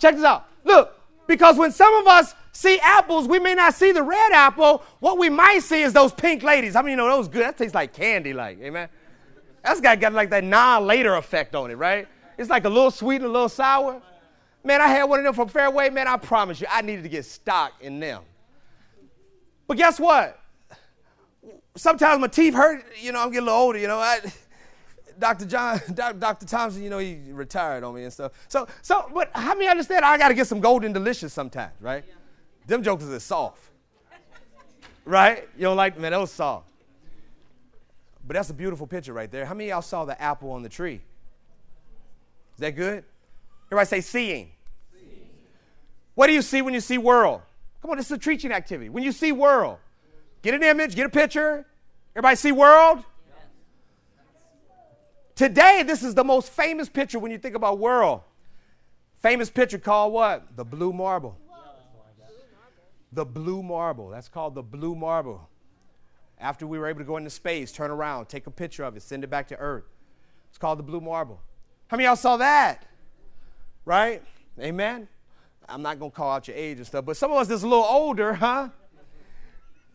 Check 0.00 0.14
this 0.16 0.24
out. 0.24 0.46
Look, 0.64 0.94
because 1.26 1.56
when 1.56 1.72
some 1.72 1.94
of 1.94 2.06
us 2.06 2.34
see 2.52 2.78
apples, 2.80 3.28
we 3.28 3.38
may 3.38 3.54
not 3.54 3.74
see 3.74 3.92
the 3.92 4.02
red 4.02 4.32
apple. 4.32 4.82
What 5.00 5.18
we 5.18 5.28
might 5.28 5.60
see 5.60 5.82
is 5.82 5.92
those 5.92 6.12
pink 6.12 6.42
ladies. 6.42 6.74
How 6.74 6.80
I 6.80 6.82
many 6.82 6.92
you 6.92 6.96
know 6.96 7.08
those 7.08 7.28
good? 7.28 7.42
That 7.42 7.56
tastes 7.56 7.74
like 7.74 7.92
candy, 7.92 8.32
like, 8.32 8.60
amen. 8.60 8.88
That's 9.62 9.80
got, 9.80 10.00
got 10.00 10.12
like 10.12 10.30
that 10.30 10.44
non-later 10.44 11.16
effect 11.16 11.54
on 11.54 11.70
it, 11.70 11.74
right? 11.74 12.08
It's 12.38 12.48
like 12.48 12.64
a 12.64 12.68
little 12.68 12.92
sweet 12.92 13.16
and 13.16 13.26
a 13.26 13.28
little 13.28 13.48
sour. 13.48 14.00
Man, 14.62 14.80
I 14.80 14.86
had 14.86 15.04
one 15.04 15.18
of 15.18 15.24
them 15.24 15.34
from 15.34 15.48
Fairway. 15.48 15.90
Man, 15.90 16.06
I 16.06 16.16
promise 16.16 16.60
you, 16.60 16.68
I 16.70 16.82
needed 16.82 17.02
to 17.02 17.08
get 17.08 17.24
stock 17.24 17.72
in 17.80 17.98
them. 17.98 18.22
But 19.66 19.76
guess 19.76 19.98
what? 19.98 20.40
Sometimes 21.76 22.20
my 22.20 22.28
teeth 22.28 22.54
hurt. 22.54 22.84
You 23.00 23.12
know, 23.12 23.20
I'm 23.20 23.30
getting 23.30 23.48
a 23.48 23.50
little 23.50 23.60
older. 23.60 23.78
You 23.78 23.88
know, 23.88 23.98
I, 23.98 24.20
Dr. 25.18 25.46
John, 25.46 25.80
Dr. 25.94 26.46
Thompson, 26.46 26.82
you 26.82 26.90
know, 26.90 26.98
he 26.98 27.18
retired 27.28 27.82
on 27.82 27.94
me 27.94 28.04
and 28.04 28.12
stuff. 28.12 28.32
So, 28.48 28.68
so, 28.82 29.10
but 29.12 29.30
how 29.34 29.54
many 29.54 29.68
understand? 29.68 30.04
I 30.04 30.16
got 30.16 30.28
to 30.28 30.34
get 30.34 30.46
some 30.46 30.60
golden 30.60 30.92
delicious 30.92 31.32
sometimes, 31.32 31.74
right? 31.80 32.04
Yeah. 32.06 32.14
Them 32.66 32.82
jokers 32.82 33.10
are 33.10 33.20
soft, 33.20 33.62
right? 35.04 35.48
You 35.56 35.62
don't 35.62 35.76
like 35.76 35.98
man? 35.98 36.12
Those 36.12 36.30
soft. 36.30 36.66
But 38.26 38.34
that's 38.34 38.50
a 38.50 38.54
beautiful 38.54 38.86
picture 38.86 39.14
right 39.14 39.30
there. 39.30 39.46
How 39.46 39.54
many 39.54 39.70
y'all 39.70 39.80
saw 39.80 40.04
the 40.04 40.20
apple 40.20 40.50
on 40.52 40.62
the 40.62 40.68
tree? 40.68 41.00
Is 42.58 42.62
that 42.62 42.74
good? 42.74 43.04
Everybody 43.68 43.86
say 43.86 44.00
seeing. 44.00 44.50
seeing. 44.92 45.28
What 46.16 46.26
do 46.26 46.32
you 46.32 46.42
see 46.42 46.60
when 46.60 46.74
you 46.74 46.80
see 46.80 46.98
world? 46.98 47.40
Come 47.80 47.92
on, 47.92 47.98
this 47.98 48.06
is 48.06 48.12
a 48.12 48.18
teaching 48.18 48.50
activity. 48.50 48.88
When 48.88 49.04
you 49.04 49.12
see 49.12 49.30
world, 49.30 49.78
get 50.42 50.54
an 50.54 50.64
image, 50.64 50.96
get 50.96 51.06
a 51.06 51.08
picture. 51.08 51.64
Everybody 52.16 52.34
see 52.34 52.50
world? 52.50 53.04
Today, 55.36 55.84
this 55.86 56.02
is 56.02 56.16
the 56.16 56.24
most 56.24 56.50
famous 56.50 56.88
picture 56.88 57.20
when 57.20 57.30
you 57.30 57.38
think 57.38 57.54
about 57.54 57.78
world. 57.78 58.22
Famous 59.22 59.50
picture 59.50 59.78
called 59.78 60.12
what? 60.12 60.56
The 60.56 60.64
blue 60.64 60.92
marble. 60.92 61.38
The 63.12 63.24
blue 63.24 63.62
marble. 63.62 64.08
That's 64.08 64.28
called 64.28 64.56
the 64.56 64.64
blue 64.64 64.96
marble. 64.96 65.48
After 66.40 66.66
we 66.66 66.76
were 66.76 66.88
able 66.88 66.98
to 66.98 67.04
go 67.04 67.18
into 67.18 67.30
space, 67.30 67.70
turn 67.70 67.92
around, 67.92 68.26
take 68.26 68.48
a 68.48 68.50
picture 68.50 68.82
of 68.82 68.96
it, 68.96 69.02
send 69.02 69.22
it 69.22 69.30
back 69.30 69.46
to 69.48 69.56
Earth. 69.58 69.84
It's 70.48 70.58
called 70.58 70.80
the 70.80 70.82
blue 70.82 71.00
marble. 71.00 71.40
How 71.88 71.96
many 71.96 72.04
y'all 72.04 72.16
saw 72.16 72.36
that? 72.36 72.86
Right? 73.84 74.22
Amen? 74.60 75.08
I'm 75.68 75.82
not 75.82 75.98
going 75.98 76.10
to 76.10 76.16
call 76.16 76.30
out 76.30 76.48
your 76.48 76.56
age 76.56 76.78
and 76.78 76.86
stuff, 76.86 77.04
but 77.04 77.16
some 77.16 77.30
of 77.30 77.38
us 77.38 77.48
that's 77.48 77.62
a 77.62 77.68
little 77.68 77.84
older, 77.84 78.34
huh? 78.34 78.68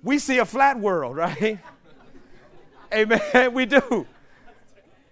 We 0.04 0.20
see 0.20 0.38
a 0.40 0.46
flat 0.46 0.80
world, 0.80 1.16
right? 1.18 1.60
Amen. 2.94 3.54
We 3.54 3.66
do 3.66 4.06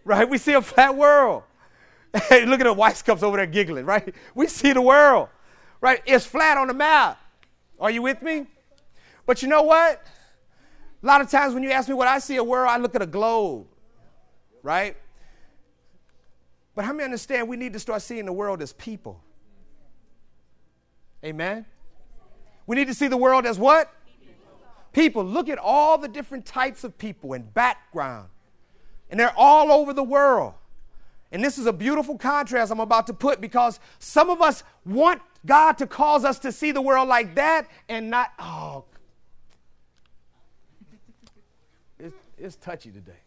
right? 0.03 0.29
We 0.29 0.37
see 0.37 0.53
a 0.53 0.61
flat 0.61 0.95
world. 0.95 1.43
Hey, 2.27 2.45
look 2.45 2.59
at 2.59 2.65
the 2.65 2.73
white 2.73 3.01
cups 3.05 3.23
over 3.23 3.37
there 3.37 3.45
giggling, 3.45 3.85
right? 3.85 4.13
We 4.35 4.47
see 4.47 4.73
the 4.73 4.81
world, 4.81 5.29
right? 5.79 6.01
It's 6.05 6.25
flat 6.25 6.57
on 6.57 6.67
the 6.67 6.73
map. 6.73 7.17
Are 7.79 7.89
you 7.89 8.01
with 8.01 8.21
me? 8.21 8.47
But 9.25 9.41
you 9.41 9.47
know 9.47 9.63
what? 9.63 10.03
A 11.01 11.05
lot 11.05 11.21
of 11.21 11.29
times 11.29 11.53
when 11.53 11.63
you 11.63 11.71
ask 11.71 11.87
me 11.87 11.95
what 11.95 12.09
I 12.09 12.19
see 12.19 12.35
a 12.35 12.43
world, 12.43 12.69
I 12.69 12.75
look 12.75 12.95
at 12.95 13.01
a 13.01 13.05
globe, 13.05 13.65
right? 14.61 14.97
But 16.75 16.85
how 16.85 16.93
many 16.93 17.03
understand 17.03 17.47
we 17.47 17.57
need 17.57 17.73
to 17.73 17.79
start 17.79 18.01
seeing 18.01 18.25
the 18.25 18.33
world 18.33 18.61
as 18.61 18.73
people? 18.73 19.21
Amen? 21.23 21.65
We 22.65 22.75
need 22.75 22.87
to 22.87 22.93
see 22.93 23.07
the 23.07 23.17
world 23.17 23.45
as 23.45 23.59
what? 23.59 23.93
People. 24.93 25.23
Look 25.23 25.49
at 25.49 25.57
all 25.57 25.97
the 25.97 26.07
different 26.07 26.45
types 26.45 26.83
of 26.83 26.97
people 26.97 27.33
and 27.33 27.53
background 27.53 28.29
and 29.11 29.19
they're 29.19 29.37
all 29.37 29.71
over 29.71 29.93
the 29.93 30.03
world. 30.03 30.53
And 31.33 31.43
this 31.43 31.57
is 31.57 31.65
a 31.65 31.73
beautiful 31.73 32.17
contrast 32.17 32.71
I'm 32.71 32.79
about 32.79 33.07
to 33.07 33.13
put 33.13 33.39
because 33.39 33.79
some 33.99 34.29
of 34.29 34.41
us 34.41 34.63
want 34.85 35.21
God 35.45 35.77
to 35.77 35.87
cause 35.87 36.25
us 36.25 36.39
to 36.39 36.51
see 36.51 36.71
the 36.71 36.81
world 36.81 37.07
like 37.07 37.35
that 37.35 37.67
and 37.87 38.09
not, 38.09 38.31
oh, 38.39 38.85
it's, 41.99 42.15
it's 42.37 42.55
touchy 42.55 42.89
today. 42.89 43.19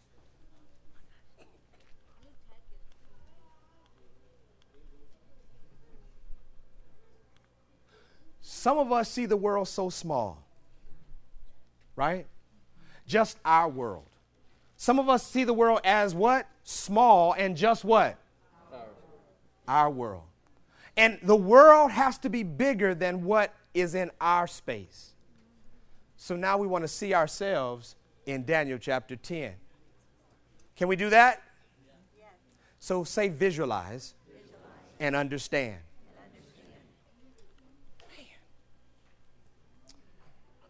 Some 8.65 8.79
of 8.79 8.91
us 8.91 9.11
see 9.11 9.27
the 9.27 9.37
world 9.37 9.67
so 9.67 9.91
small, 9.91 10.43
right? 11.95 12.25
Just 13.05 13.37
our 13.45 13.69
world. 13.69 14.09
Some 14.75 14.97
of 14.97 15.07
us 15.07 15.21
see 15.21 15.43
the 15.43 15.53
world 15.53 15.81
as 15.83 16.15
what? 16.15 16.47
Small 16.63 17.33
and 17.33 17.55
just 17.55 17.85
what? 17.85 18.17
Our 19.67 19.91
world. 19.91 20.23
And 20.97 21.19
the 21.21 21.35
world 21.35 21.91
has 21.91 22.17
to 22.17 22.29
be 22.31 22.41
bigger 22.41 22.95
than 22.95 23.23
what 23.23 23.53
is 23.75 23.93
in 23.93 24.09
our 24.19 24.47
space. 24.47 25.11
So 26.17 26.35
now 26.35 26.57
we 26.57 26.65
want 26.65 26.83
to 26.83 26.87
see 26.87 27.13
ourselves 27.13 27.95
in 28.25 28.45
Daniel 28.45 28.79
chapter 28.79 29.15
10. 29.15 29.53
Can 30.75 30.87
we 30.87 30.95
do 30.95 31.11
that? 31.11 31.43
Yes. 32.17 32.29
So 32.79 33.03
say 33.03 33.27
visualize, 33.27 34.15
visualize. 34.27 34.49
And 34.99 35.15
understand. 35.15 35.77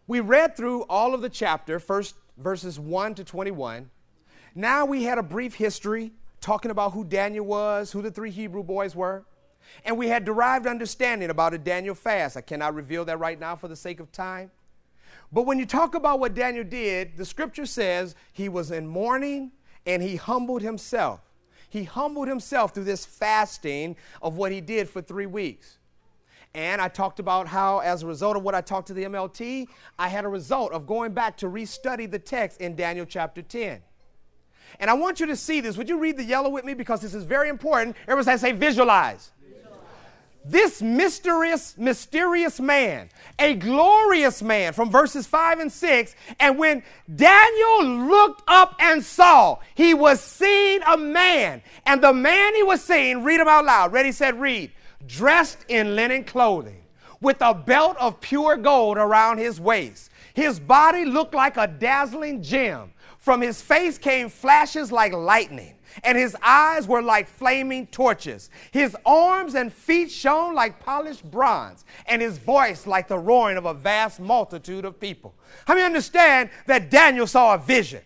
We 0.08 0.20
read 0.20 0.56
through 0.56 0.82
all 0.82 1.14
of 1.14 1.20
the 1.20 1.28
chapter, 1.28 1.80
first 1.80 2.14
verses 2.36 2.78
1 2.78 3.16
to 3.16 3.24
21. 3.24 3.90
Now 4.54 4.84
we 4.84 5.02
had 5.02 5.18
a 5.18 5.22
brief 5.22 5.54
history 5.54 6.12
talking 6.40 6.70
about 6.70 6.92
who 6.92 7.04
Daniel 7.04 7.44
was, 7.44 7.90
who 7.90 8.02
the 8.02 8.10
three 8.12 8.30
Hebrew 8.30 8.62
boys 8.62 8.94
were. 8.94 9.24
And 9.84 9.98
we 9.98 10.06
had 10.06 10.24
derived 10.24 10.68
understanding 10.68 11.28
about 11.28 11.54
a 11.54 11.58
Daniel 11.58 11.96
fast. 11.96 12.36
I 12.36 12.40
cannot 12.40 12.74
reveal 12.74 13.04
that 13.06 13.18
right 13.18 13.38
now 13.38 13.56
for 13.56 13.66
the 13.66 13.74
sake 13.74 13.98
of 13.98 14.12
time. 14.12 14.52
But 15.32 15.42
when 15.42 15.58
you 15.58 15.66
talk 15.66 15.96
about 15.96 16.20
what 16.20 16.34
Daniel 16.34 16.62
did, 16.62 17.16
the 17.16 17.24
scripture 17.24 17.66
says 17.66 18.14
he 18.32 18.48
was 18.48 18.70
in 18.70 18.86
mourning 18.86 19.50
and 19.86 20.04
he 20.04 20.14
humbled 20.14 20.62
himself. 20.62 21.20
He 21.68 21.82
humbled 21.82 22.28
himself 22.28 22.72
through 22.72 22.84
this 22.84 23.04
fasting 23.04 23.96
of 24.22 24.36
what 24.36 24.52
he 24.52 24.60
did 24.60 24.88
for 24.88 25.02
three 25.02 25.26
weeks. 25.26 25.78
And 26.56 26.80
I 26.80 26.88
talked 26.88 27.20
about 27.20 27.46
how, 27.46 27.80
as 27.80 28.02
a 28.02 28.06
result 28.06 28.34
of 28.34 28.42
what 28.42 28.54
I 28.54 28.62
talked 28.62 28.86
to 28.86 28.94
the 28.94 29.04
MLT, 29.04 29.68
I 29.98 30.08
had 30.08 30.24
a 30.24 30.28
result 30.28 30.72
of 30.72 30.86
going 30.86 31.12
back 31.12 31.36
to 31.38 31.46
restudy 31.46 32.10
the 32.10 32.18
text 32.18 32.62
in 32.62 32.74
Daniel 32.74 33.04
chapter 33.04 33.42
10. 33.42 33.82
And 34.80 34.88
I 34.88 34.94
want 34.94 35.20
you 35.20 35.26
to 35.26 35.36
see 35.36 35.60
this. 35.60 35.76
Would 35.76 35.90
you 35.90 35.98
read 35.98 36.16
the 36.16 36.24
yellow 36.24 36.48
with 36.48 36.64
me? 36.64 36.72
Because 36.72 37.02
this 37.02 37.12
is 37.12 37.24
very 37.24 37.50
important. 37.50 37.94
Everybody 38.08 38.32
I 38.32 38.36
say 38.36 38.52
visualize. 38.52 39.32
This 40.46 40.80
mysterious, 40.80 41.76
mysterious 41.76 42.58
man, 42.58 43.10
a 43.38 43.54
glorious 43.54 44.40
man 44.42 44.72
from 44.72 44.90
verses 44.90 45.26
5 45.26 45.58
and 45.58 45.70
6. 45.70 46.14
And 46.40 46.56
when 46.56 46.82
Daniel 47.14 48.06
looked 48.08 48.44
up 48.48 48.76
and 48.78 49.04
saw, 49.04 49.58
he 49.74 49.92
was 49.92 50.22
seeing 50.22 50.80
a 50.86 50.96
man. 50.96 51.62
And 51.84 52.02
the 52.02 52.14
man 52.14 52.54
he 52.54 52.62
was 52.62 52.82
seeing, 52.82 53.24
read 53.24 53.40
him 53.40 53.48
out 53.48 53.66
loud. 53.66 53.92
Ready, 53.92 54.12
said, 54.12 54.40
read. 54.40 54.70
Dressed 55.04 55.58
in 55.68 55.96
linen 55.96 56.24
clothing, 56.24 56.84
with 57.20 57.38
a 57.40 57.52
belt 57.52 57.96
of 57.98 58.20
pure 58.20 58.56
gold 58.56 58.98
around 58.98 59.38
his 59.38 59.60
waist. 59.60 60.10
His 60.34 60.60
body 60.60 61.04
looked 61.04 61.34
like 61.34 61.56
a 61.56 61.66
dazzling 61.66 62.42
gem. 62.42 62.92
From 63.18 63.40
his 63.40 63.60
face 63.60 63.98
came 63.98 64.28
flashes 64.28 64.92
like 64.92 65.12
lightning 65.12 65.76
and 66.04 66.16
his 66.16 66.36
eyes 66.42 66.86
were 66.86 67.02
like 67.02 67.28
flaming 67.28 67.86
torches. 67.88 68.50
His 68.70 68.96
arms 69.04 69.54
and 69.54 69.72
feet 69.72 70.10
shone 70.10 70.54
like 70.54 70.80
polished 70.80 71.28
bronze, 71.30 71.84
and 72.06 72.20
his 72.20 72.38
voice 72.38 72.86
like 72.86 73.08
the 73.08 73.18
roaring 73.18 73.56
of 73.56 73.64
a 73.64 73.74
vast 73.74 74.20
multitude 74.20 74.84
of 74.84 75.00
people. 75.00 75.34
How 75.66 75.74
many 75.74 75.86
understand 75.86 76.50
that 76.66 76.90
Daniel 76.90 77.26
saw 77.26 77.54
a 77.54 77.58
vision? 77.58 78.02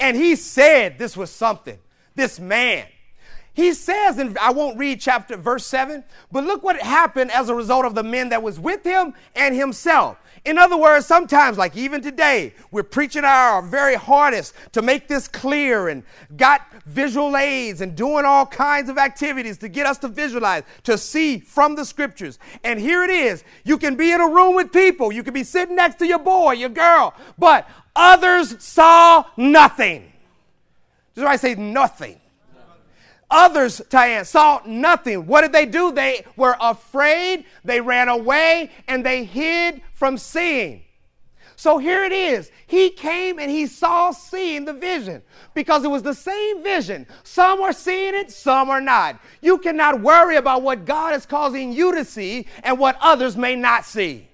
And 0.00 0.16
he 0.16 0.36
said 0.36 0.98
this 0.98 1.16
was 1.16 1.30
something, 1.30 1.78
this 2.14 2.38
man. 2.38 2.86
He 3.58 3.74
says, 3.74 4.18
and 4.18 4.38
I 4.38 4.52
won't 4.52 4.78
read 4.78 5.00
chapter 5.00 5.36
verse 5.36 5.66
7, 5.66 6.04
but 6.30 6.44
look 6.44 6.62
what 6.62 6.80
happened 6.80 7.32
as 7.32 7.48
a 7.48 7.54
result 7.56 7.84
of 7.84 7.96
the 7.96 8.04
men 8.04 8.28
that 8.28 8.40
was 8.40 8.60
with 8.60 8.84
him 8.84 9.14
and 9.34 9.52
himself. 9.52 10.16
In 10.44 10.58
other 10.58 10.76
words, 10.76 11.06
sometimes, 11.06 11.58
like 11.58 11.76
even 11.76 12.00
today, 12.00 12.54
we're 12.70 12.84
preaching 12.84 13.24
our 13.24 13.60
very 13.60 13.96
hardest 13.96 14.54
to 14.74 14.80
make 14.80 15.08
this 15.08 15.26
clear 15.26 15.88
and 15.88 16.04
got 16.36 16.72
visual 16.84 17.36
aids 17.36 17.80
and 17.80 17.96
doing 17.96 18.24
all 18.24 18.46
kinds 18.46 18.88
of 18.88 18.96
activities 18.96 19.58
to 19.58 19.68
get 19.68 19.86
us 19.86 19.98
to 19.98 20.08
visualize, 20.08 20.62
to 20.84 20.96
see 20.96 21.40
from 21.40 21.74
the 21.74 21.84
scriptures. 21.84 22.38
And 22.62 22.78
here 22.78 23.02
it 23.02 23.10
is. 23.10 23.42
You 23.64 23.76
can 23.76 23.96
be 23.96 24.12
in 24.12 24.20
a 24.20 24.28
room 24.28 24.54
with 24.54 24.72
people, 24.72 25.10
you 25.10 25.24
can 25.24 25.34
be 25.34 25.42
sitting 25.42 25.74
next 25.74 25.96
to 25.96 26.06
your 26.06 26.20
boy, 26.20 26.52
your 26.52 26.68
girl, 26.68 27.12
but 27.36 27.68
others 27.96 28.54
saw 28.62 29.24
nothing. 29.36 30.12
Why 31.16 31.32
I 31.32 31.36
say 31.36 31.56
nothing. 31.56 32.20
Others, 33.30 33.82
Tyann, 33.90 34.26
saw 34.26 34.62
nothing. 34.64 35.26
What 35.26 35.42
did 35.42 35.52
they 35.52 35.66
do? 35.66 35.92
They 35.92 36.24
were 36.36 36.56
afraid, 36.60 37.44
they 37.64 37.80
ran 37.80 38.08
away, 38.08 38.70
and 38.86 39.04
they 39.04 39.24
hid 39.24 39.82
from 39.92 40.16
seeing. 40.16 40.82
So 41.58 41.78
here 41.78 42.04
it 42.04 42.12
is. 42.12 42.52
He 42.68 42.88
came 42.88 43.40
and 43.40 43.50
he 43.50 43.66
saw 43.66 44.12
seeing 44.12 44.64
the 44.64 44.72
vision 44.72 45.22
because 45.54 45.84
it 45.84 45.88
was 45.88 46.04
the 46.04 46.14
same 46.14 46.62
vision. 46.62 47.04
Some 47.24 47.60
are 47.60 47.72
seeing 47.72 48.14
it, 48.14 48.30
some 48.30 48.70
are 48.70 48.80
not. 48.80 49.20
You 49.42 49.58
cannot 49.58 50.00
worry 50.00 50.36
about 50.36 50.62
what 50.62 50.84
God 50.84 51.14
is 51.14 51.26
causing 51.26 51.72
you 51.72 51.92
to 51.96 52.04
see 52.04 52.46
and 52.62 52.78
what 52.78 52.96
others 53.00 53.36
may 53.36 53.56
not 53.56 53.84
see. 53.84 54.27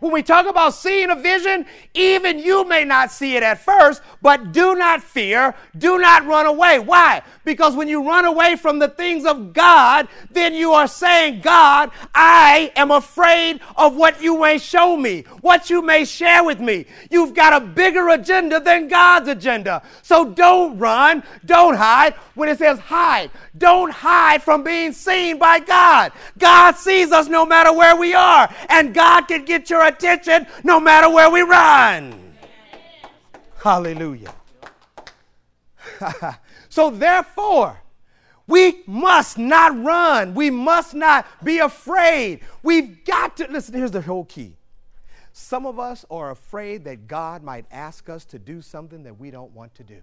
When 0.00 0.12
we 0.12 0.22
talk 0.22 0.46
about 0.46 0.74
seeing 0.74 1.10
a 1.10 1.16
vision, 1.16 1.66
even 1.94 2.38
you 2.38 2.64
may 2.64 2.84
not 2.84 3.10
see 3.10 3.36
it 3.36 3.42
at 3.42 3.60
first, 3.60 4.02
but 4.22 4.52
do 4.52 4.74
not 4.74 5.02
fear, 5.02 5.54
do 5.76 5.98
not 5.98 6.26
run 6.26 6.46
away. 6.46 6.78
Why? 6.78 7.22
Because 7.44 7.74
when 7.74 7.88
you 7.88 8.06
run 8.06 8.24
away 8.24 8.56
from 8.56 8.78
the 8.78 8.88
things 8.88 9.24
of 9.24 9.52
God, 9.52 10.08
then 10.30 10.54
you 10.54 10.72
are 10.72 10.86
saying, 10.86 11.40
God, 11.40 11.90
I 12.14 12.72
am 12.76 12.90
afraid 12.90 13.60
of 13.76 13.96
what 13.96 14.22
you 14.22 14.40
may 14.40 14.58
show 14.58 14.96
me, 14.96 15.22
what 15.40 15.70
you 15.70 15.82
may 15.82 16.04
share 16.04 16.44
with 16.44 16.60
me. 16.60 16.86
You've 17.10 17.34
got 17.34 17.60
a 17.60 17.64
bigger 17.64 18.08
agenda 18.10 18.60
than 18.60 18.88
God's 18.88 19.28
agenda. 19.28 19.82
So 20.02 20.30
don't 20.30 20.78
run, 20.78 21.22
don't 21.44 21.74
hide. 21.74 22.14
When 22.34 22.48
it 22.48 22.58
says 22.58 22.78
hide, 22.78 23.30
don't 23.56 23.90
hide 23.90 24.42
from 24.42 24.62
being 24.62 24.92
seen 24.92 25.38
by 25.38 25.58
God. 25.58 26.12
God 26.38 26.76
sees 26.76 27.10
us 27.10 27.26
no 27.26 27.44
matter 27.44 27.72
where 27.72 27.96
we 27.96 28.14
are, 28.14 28.48
and 28.68 28.94
God 28.94 29.22
can 29.22 29.44
get 29.44 29.70
your 29.70 29.82
attention 29.88 30.46
no 30.64 30.80
matter 30.80 31.10
where 31.10 31.30
we 31.30 31.42
run. 31.42 32.36
Hallelujah. 33.62 34.34
so, 36.68 36.90
therefore, 36.90 37.80
we 38.46 38.82
must 38.86 39.36
not 39.36 39.78
run. 39.82 40.34
We 40.34 40.50
must 40.50 40.94
not 40.94 41.26
be 41.44 41.58
afraid. 41.58 42.40
We've 42.62 43.04
got 43.04 43.36
to 43.38 43.46
listen. 43.50 43.74
Here's 43.74 43.90
the 43.90 44.00
whole 44.00 44.24
key. 44.24 44.54
Some 45.32 45.66
of 45.66 45.78
us 45.78 46.04
are 46.10 46.30
afraid 46.30 46.84
that 46.84 47.06
God 47.06 47.42
might 47.42 47.66
ask 47.70 48.08
us 48.08 48.24
to 48.26 48.38
do 48.38 48.62
something 48.62 49.02
that 49.04 49.20
we 49.20 49.30
don't 49.30 49.52
want 49.52 49.74
to 49.76 49.84
do. 49.84 50.00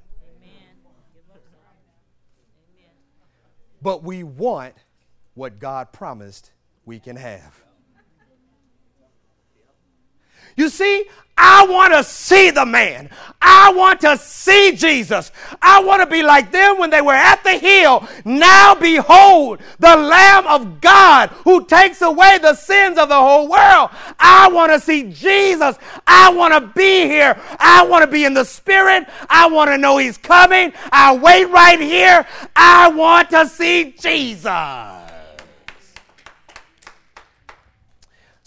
But 3.81 4.03
we 4.03 4.23
want 4.23 4.75
what 5.33 5.59
God 5.59 5.91
promised 5.91 6.51
we 6.85 6.99
can 6.99 7.15
have. 7.15 7.64
You 10.55 10.69
see, 10.69 11.05
I 11.37 11.65
want 11.67 11.93
to 11.93 12.03
see 12.03 12.49
the 12.49 12.65
man. 12.65 13.09
I 13.41 13.73
want 13.73 14.01
to 14.01 14.17
see 14.17 14.75
Jesus. 14.75 15.31
I 15.61 15.83
want 15.83 16.01
to 16.01 16.07
be 16.07 16.23
like 16.23 16.51
them 16.51 16.77
when 16.77 16.89
they 16.89 17.01
were 17.01 17.13
at 17.13 17.43
the 17.43 17.57
hill. 17.57 18.07
Now 18.23 18.73
behold, 18.73 19.59
the 19.79 19.95
Lamb 19.95 20.47
of 20.47 20.79
God 20.79 21.29
who 21.43 21.65
takes 21.65 22.01
away 22.01 22.37
the 22.41 22.55
sins 22.55 22.97
of 22.97 23.09
the 23.09 23.19
whole 23.19 23.49
world. 23.49 23.89
I 24.17 24.49
want 24.51 24.71
to 24.71 24.79
see 24.79 25.11
Jesus. 25.11 25.77
I 26.07 26.31
want 26.31 26.53
to 26.53 26.71
be 26.73 27.05
here. 27.05 27.37
I 27.59 27.85
want 27.85 28.05
to 28.05 28.11
be 28.11 28.23
in 28.23 28.33
the 28.33 28.45
Spirit. 28.45 29.05
I 29.29 29.47
want 29.47 29.69
to 29.69 29.77
know 29.77 29.97
He's 29.97 30.17
coming. 30.17 30.71
I 30.91 31.17
wait 31.17 31.45
right 31.45 31.79
here. 31.79 32.25
I 32.55 32.87
want 32.89 33.29
to 33.31 33.47
see 33.47 33.93
Jesus. 33.99 35.04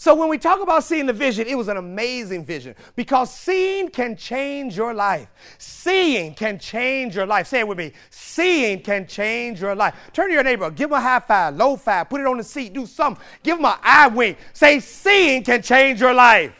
So 0.01 0.15
when 0.15 0.29
we 0.29 0.37
talk 0.37 0.61
about 0.61 0.85
seeing 0.85 1.07
the 1.07 1.13
vision, 1.13 1.45
it 1.45 1.57
was 1.57 1.67
an 1.67 1.75
amazing 1.75 2.45
vision 2.45 2.73
because 2.95 3.33
seeing 3.33 3.89
can 3.89 4.15
change 4.15 4.77
your 4.77 4.93
life. 4.93 5.27
Seeing 5.57 6.33
can 6.33 6.57
change 6.57 7.17
your 7.17 7.25
life. 7.25 7.47
Say 7.47 7.59
it 7.59 7.67
with 7.67 7.77
me. 7.77 7.91
Seeing 8.09 8.81
can 8.81 9.05
change 9.05 9.59
your 9.59 9.75
life. 9.75 9.93
Turn 10.13 10.29
to 10.29 10.33
your 10.33 10.43
neighbor, 10.43 10.71
give 10.71 10.89
him 10.89 10.93
a 10.93 11.01
high 11.01 11.19
five, 11.19 11.53
low 11.57 11.75
five, 11.75 12.09
put 12.09 12.21
it 12.21 12.27
on 12.27 12.37
the 12.37 12.45
seat, 12.45 12.71
do 12.71 12.85
something. 12.85 13.21
Give 13.43 13.59
him 13.59 13.65
an 13.65 13.73
eye 13.83 14.07
wink. 14.07 14.37
Say, 14.53 14.79
seeing 14.79 15.43
can 15.43 15.61
change 15.61 15.99
your 15.99 16.13
life. 16.13 16.53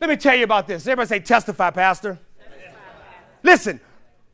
Let 0.00 0.08
me 0.08 0.16
tell 0.16 0.34
you 0.34 0.44
about 0.44 0.66
this. 0.66 0.86
Everybody 0.86 1.08
say, 1.08 1.20
testify, 1.20 1.68
Pastor. 1.72 2.18
Testify. 2.38 2.78
Listen, 3.42 3.80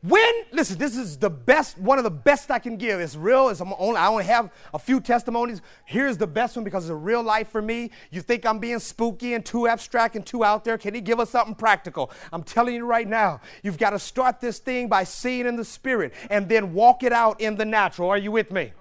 when, 0.01 0.31
listen, 0.53 0.77
this 0.77 0.95
is 0.95 1.17
the 1.17 1.29
best, 1.29 1.77
one 1.77 1.97
of 1.97 2.03
the 2.03 2.11
best 2.11 2.51
I 2.51 2.59
can 2.59 2.77
give. 2.77 2.99
It's 2.99 3.15
real. 3.15 3.49
It's 3.49 3.61
only, 3.61 3.97
I 3.97 4.07
only 4.07 4.25
have 4.25 4.51
a 4.73 4.77
few 4.77 4.99
testimonies. 4.99 5.61
Here's 5.85 6.17
the 6.17 6.27
best 6.27 6.55
one 6.55 6.63
because 6.63 6.85
it's 6.85 6.91
a 6.91 6.95
real 6.95 7.23
life 7.23 7.49
for 7.49 7.63
me. 7.63 7.89
You 8.11 8.21
think 8.21 8.45
I'm 8.45 8.59
being 8.59 8.77
spooky 8.77 9.33
and 9.33 9.43
too 9.43 9.67
abstract 9.67 10.15
and 10.15 10.23
too 10.23 10.43
out 10.43 10.63
there. 10.63 10.77
Can 10.77 10.93
he 10.93 11.01
give 11.01 11.19
us 11.19 11.31
something 11.31 11.55
practical? 11.55 12.11
I'm 12.31 12.43
telling 12.43 12.75
you 12.75 12.85
right 12.85 13.07
now, 13.07 13.41
you've 13.63 13.79
got 13.79 13.89
to 13.89 13.99
start 13.99 14.39
this 14.39 14.59
thing 14.59 14.87
by 14.87 15.03
seeing 15.03 15.47
in 15.47 15.55
the 15.55 15.65
spirit 15.65 16.13
and 16.29 16.47
then 16.47 16.73
walk 16.73 17.01
it 17.01 17.11
out 17.11 17.41
in 17.41 17.55
the 17.55 17.65
natural. 17.65 18.09
Are 18.09 18.19
you 18.19 18.31
with 18.31 18.51
me? 18.51 18.73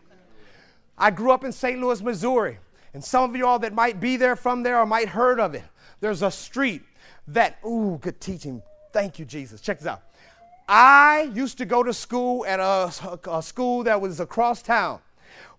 I 0.98 1.10
grew 1.10 1.30
up 1.32 1.44
in 1.44 1.52
St. 1.52 1.80
Louis, 1.80 2.02
Missouri. 2.02 2.58
And 2.92 3.02
some 3.02 3.28
of 3.28 3.36
y'all 3.36 3.58
that 3.60 3.74
might 3.74 4.00
be 4.00 4.16
there 4.16 4.36
from 4.36 4.62
there 4.62 4.78
or 4.78 4.86
might 4.86 5.08
heard 5.08 5.40
of 5.40 5.54
it, 5.54 5.64
there's 6.00 6.22
a 6.22 6.30
street 6.30 6.82
that, 7.28 7.58
ooh, 7.64 7.98
good 8.00 8.20
teaching. 8.20 8.62
Thank 8.92 9.18
you, 9.18 9.24
Jesus. 9.24 9.60
Check 9.60 9.78
this 9.78 9.86
out. 9.86 10.02
I 10.68 11.30
used 11.34 11.58
to 11.58 11.64
go 11.64 11.82
to 11.82 11.92
school 11.92 12.44
at 12.46 12.58
a, 12.58 12.92
a, 13.30 13.42
school 13.42 13.84
that 13.84 14.00
was 14.00 14.18
across 14.18 14.62
town. 14.62 15.00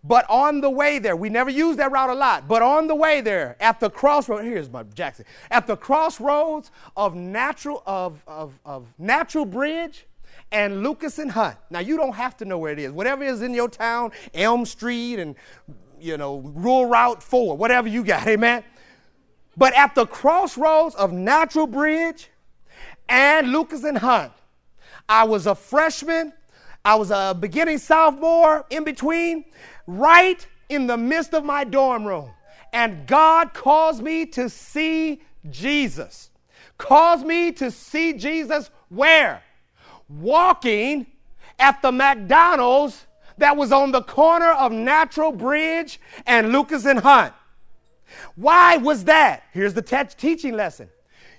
But 0.03 0.25
on 0.29 0.61
the 0.61 0.69
way 0.69 0.99
there, 0.99 1.15
we 1.15 1.29
never 1.29 1.49
used 1.49 1.79
that 1.79 1.91
route 1.91 2.09
a 2.09 2.13
lot, 2.13 2.47
but 2.47 2.61
on 2.61 2.87
the 2.87 2.95
way 2.95 3.19
there, 3.19 3.57
at 3.59 3.79
the 3.79 3.89
crossroads, 3.89 4.43
here's 4.43 4.69
my 4.69 4.83
Jackson, 4.83 5.25
at 5.49 5.67
the 5.67 5.75
crossroads 5.75 6.71
of 6.95 7.15
natural, 7.15 7.83
of, 7.85 8.23
of, 8.27 8.59
of 8.63 8.93
natural 8.97 9.45
bridge 9.45 10.05
and 10.51 10.83
Lucas 10.83 11.19
and 11.19 11.31
Hunt. 11.31 11.57
Now 11.69 11.79
you 11.79 11.97
don't 11.97 12.15
have 12.15 12.37
to 12.37 12.45
know 12.45 12.57
where 12.57 12.71
it 12.71 12.79
is. 12.79 12.91
Whatever 12.91 13.23
is 13.23 13.41
in 13.41 13.53
your 13.53 13.69
town, 13.69 14.11
Elm 14.33 14.65
Street 14.65 15.19
and 15.19 15.35
you 15.99 16.17
know, 16.17 16.37
rural 16.37 16.85
route 16.85 17.23
four, 17.23 17.57
whatever 17.57 17.87
you 17.87 18.03
got, 18.03 18.27
amen. 18.27 18.63
But 19.55 19.73
at 19.73 19.95
the 19.95 20.05
crossroads 20.05 20.95
of 20.95 21.11
Natural 21.11 21.67
Bridge 21.67 22.29
and 23.09 23.51
Lucas 23.51 23.83
and 23.83 23.97
Hunt, 23.97 24.31
I 25.09 25.23
was 25.23 25.47
a 25.47 25.55
freshman, 25.55 26.33
I 26.83 26.95
was 26.95 27.11
a 27.11 27.35
beginning 27.37 27.77
sophomore 27.77 28.65
in 28.69 28.83
between, 28.83 29.45
right 29.85 30.45
in 30.69 30.87
the 30.87 30.97
midst 30.97 31.33
of 31.33 31.43
my 31.43 31.63
dorm 31.63 32.05
room. 32.05 32.31
And 32.73 33.07
God 33.07 33.53
caused 33.53 34.03
me 34.03 34.25
to 34.27 34.49
see 34.49 35.21
Jesus. 35.49 36.29
Caused 36.77 37.25
me 37.25 37.51
to 37.53 37.71
see 37.71 38.13
Jesus 38.13 38.69
where? 38.89 39.41
Walking 40.09 41.07
at 41.59 41.81
the 41.81 41.91
McDonald's 41.91 43.05
that 43.37 43.55
was 43.55 43.71
on 43.71 43.91
the 43.91 44.01
corner 44.01 44.51
of 44.51 44.71
Natural 44.71 45.31
Bridge 45.31 45.99
and 46.25 46.51
Lucas 46.51 46.85
and 46.85 46.99
Hunt. 46.99 47.33
Why 48.35 48.77
was 48.77 49.05
that? 49.05 49.43
Here's 49.51 49.73
the 49.73 49.81
te- 49.81 50.15
teaching 50.17 50.55
lesson. 50.55 50.89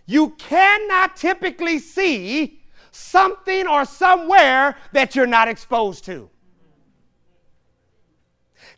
You 0.07 0.31
cannot 0.31 1.17
typically 1.17 1.79
see 1.79 2.58
something 2.99 3.67
or 3.67 3.85
somewhere 3.85 4.77
that 4.93 5.15
you're 5.15 5.27
not 5.27 5.49
exposed 5.49 6.05
to. 6.07 6.29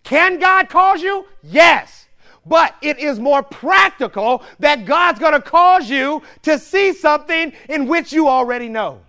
Can 0.02 0.38
God 0.38 0.68
cause 0.68 1.02
you? 1.02 1.26
Yes. 1.42 2.06
But 2.46 2.74
it 2.80 2.98
is 2.98 3.18
more 3.18 3.42
practical 3.42 4.42
that 4.58 4.86
God's 4.86 5.18
going 5.18 5.32
to 5.32 5.42
cause 5.42 5.90
you 5.90 6.22
to 6.42 6.58
see 6.58 6.92
something 6.92 7.52
in 7.68 7.86
which 7.86 8.12
you 8.12 8.28
already 8.28 8.68
know. 8.68 9.00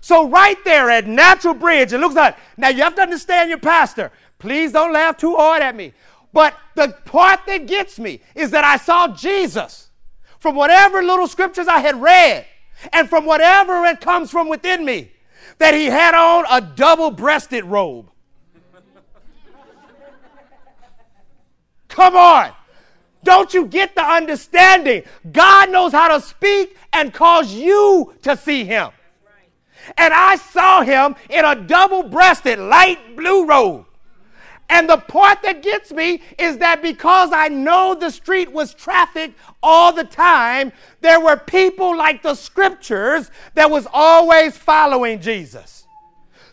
So, 0.00 0.28
right 0.28 0.56
there 0.64 0.90
at 0.90 1.06
Natural 1.06 1.54
Bridge, 1.54 1.92
it 1.92 1.98
looks 1.98 2.16
like, 2.16 2.36
now 2.56 2.68
you 2.68 2.82
have 2.82 2.96
to 2.96 3.02
understand 3.02 3.48
your 3.48 3.58
pastor. 3.60 4.10
Please 4.40 4.72
don't 4.72 4.92
laugh 4.92 5.16
too 5.16 5.36
hard 5.36 5.62
at 5.62 5.76
me. 5.76 5.92
But 6.32 6.56
the 6.74 6.88
part 7.04 7.46
that 7.46 7.66
gets 7.66 8.00
me 8.00 8.20
is 8.34 8.50
that 8.50 8.64
I 8.64 8.78
saw 8.78 9.06
Jesus 9.06 9.90
from 10.40 10.56
whatever 10.56 11.02
little 11.02 11.28
scriptures 11.28 11.68
I 11.68 11.78
had 11.78 12.00
read 12.00 12.46
and 12.92 13.08
from 13.08 13.24
whatever 13.24 13.84
it 13.84 14.00
comes 14.00 14.30
from 14.30 14.48
within 14.48 14.84
me, 14.84 15.12
that 15.58 15.74
he 15.74 15.86
had 15.86 16.14
on 16.14 16.44
a 16.50 16.60
double 16.60 17.10
breasted 17.10 17.64
robe. 17.64 18.10
Come 21.88 22.16
on. 22.16 22.52
Don't 23.24 23.54
you 23.54 23.66
get 23.66 23.94
the 23.94 24.02
understanding? 24.02 25.04
God 25.30 25.70
knows 25.70 25.92
how 25.92 26.08
to 26.08 26.20
speak 26.20 26.76
and 26.92 27.12
cause 27.12 27.52
you 27.52 28.14
to 28.22 28.36
see 28.36 28.64
him. 28.64 28.90
And 29.96 30.12
I 30.14 30.36
saw 30.36 30.82
him 30.82 31.14
in 31.28 31.44
a 31.44 31.54
double 31.54 32.04
breasted 32.04 32.58
light 32.58 33.16
blue 33.16 33.46
robe. 33.46 33.86
And 34.68 34.88
the 34.88 34.96
part 34.96 35.42
that 35.42 35.62
gets 35.62 35.92
me 35.92 36.22
is 36.38 36.58
that 36.58 36.80
because 36.80 37.30
I 37.32 37.48
know 37.48 37.94
the 37.94 38.10
street 38.10 38.50
was 38.50 38.72
trafficked 38.72 39.38
all 39.62 39.92
the 39.92 40.04
time, 40.04 40.72
there 41.02 41.20
were 41.20 41.36
people 41.36 41.96
like 41.96 42.22
the 42.22 42.34
scriptures 42.34 43.30
that 43.54 43.70
was 43.70 43.86
always 43.92 44.56
following 44.56 45.20
Jesus. 45.20 45.86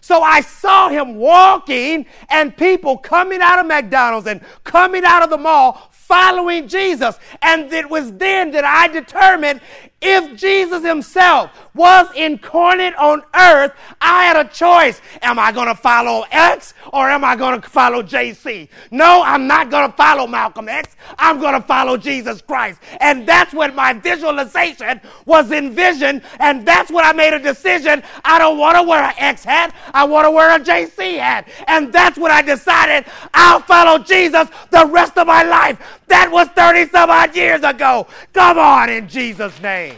So 0.02 0.22
I 0.22 0.42
saw 0.42 0.90
him 0.90 1.16
walking 1.16 2.08
and 2.30 2.56
people 2.58 2.98
coming 2.98 3.42
out 3.42 3.60
of 3.60 3.68
McDonald's 3.68 4.28
and 4.28 4.42
coming 4.64 5.06
out 5.06 5.24
of 5.24 5.30
the 5.30 5.38
mall 5.38 5.90
following 5.92 6.68
Jesus. 6.68 7.20
And 7.44 7.72
it 7.72 7.88
was 7.90 8.12
then 8.14 8.50
that 8.52 8.66
I 8.66 8.88
determined 8.88 9.62
if 10.02 10.40
Jesus 10.40 10.84
himself 10.84 11.52
was 11.74 12.08
incarnate 12.16 12.96
on 12.96 13.22
earth, 13.36 13.74
I 14.00 14.26
had 14.26 14.38
a 14.38 14.50
choice. 14.50 15.02
Am 15.22 15.38
I 15.38 15.52
going 15.52 15.68
to 15.68 15.76
follow 15.76 16.26
X 16.32 16.74
or 16.94 17.10
am 17.10 17.24
I 17.24 17.36
going 17.36 17.60
to 17.62 17.70
follow 17.70 18.02
JC? 18.02 18.70
No, 18.92 19.22
I'm 19.24 19.48
not 19.48 19.70
going 19.70 19.90
to 19.90 19.98
follow 19.98 20.26
Malcolm 20.26 20.70
X. 20.70 20.96
I'm 21.18 21.40
going 21.40 21.54
to 21.54 21.62
follow 21.62 21.98
Jesus 21.98 22.42
Christ. 22.42 22.80
And 23.02 23.28
that's 23.28 23.54
what 23.54 23.76
my 23.76 23.94
visualization 23.94 25.02
was 25.26 25.52
envisioned. 25.52 26.22
And 26.40 26.66
that's 26.66 26.92
what 26.92 27.06
I 27.06 27.12
made 27.12 27.34
a 27.34 27.40
decision. 27.40 28.02
I 28.24 28.40
don't 28.40 28.58
want 28.58 28.78
to 28.78 28.84
wear 28.84 29.04
an 29.04 29.14
X 29.18 29.44
hat. 29.44 29.76
I 29.94 30.06
want 30.06 30.26
to 30.26 30.32
wear 30.32 30.56
a 30.56 30.60
JC 30.60 31.18
hat. 31.18 31.48
And 31.68 31.92
that's 31.92 32.18
what 32.18 32.32
I 32.32 32.42
decided. 32.42 33.06
I'll 33.34 33.60
follow 33.60 33.98
Jesus 34.00 34.48
the 34.72 34.86
rest 34.86 35.18
of 35.18 35.28
my 35.28 35.44
life. 35.44 35.99
That 36.10 36.30
was 36.32 36.48
30 36.50 36.90
some 36.90 37.10
odd 37.10 37.36
years 37.36 37.64
ago. 37.64 38.08
Come 38.34 38.58
on 38.58 38.90
in 38.90 39.08
Jesus' 39.08 39.60
name. 39.62 39.96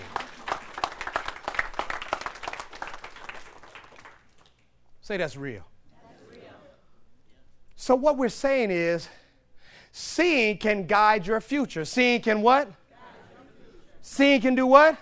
Say 5.01 5.17
that's 5.17 5.35
real. 5.35 5.63
So, 7.75 7.95
what 7.95 8.17
we're 8.17 8.29
saying 8.29 8.69
is, 8.69 9.09
seeing 9.91 10.57
can 10.57 10.85
guide 10.85 11.25
your 11.25 11.41
future. 11.41 11.83
Seeing 11.83 12.21
can 12.21 12.41
what? 12.41 12.71
Seeing 14.01 14.39
can 14.41 14.55
do 14.55 14.67
what? 14.67 14.97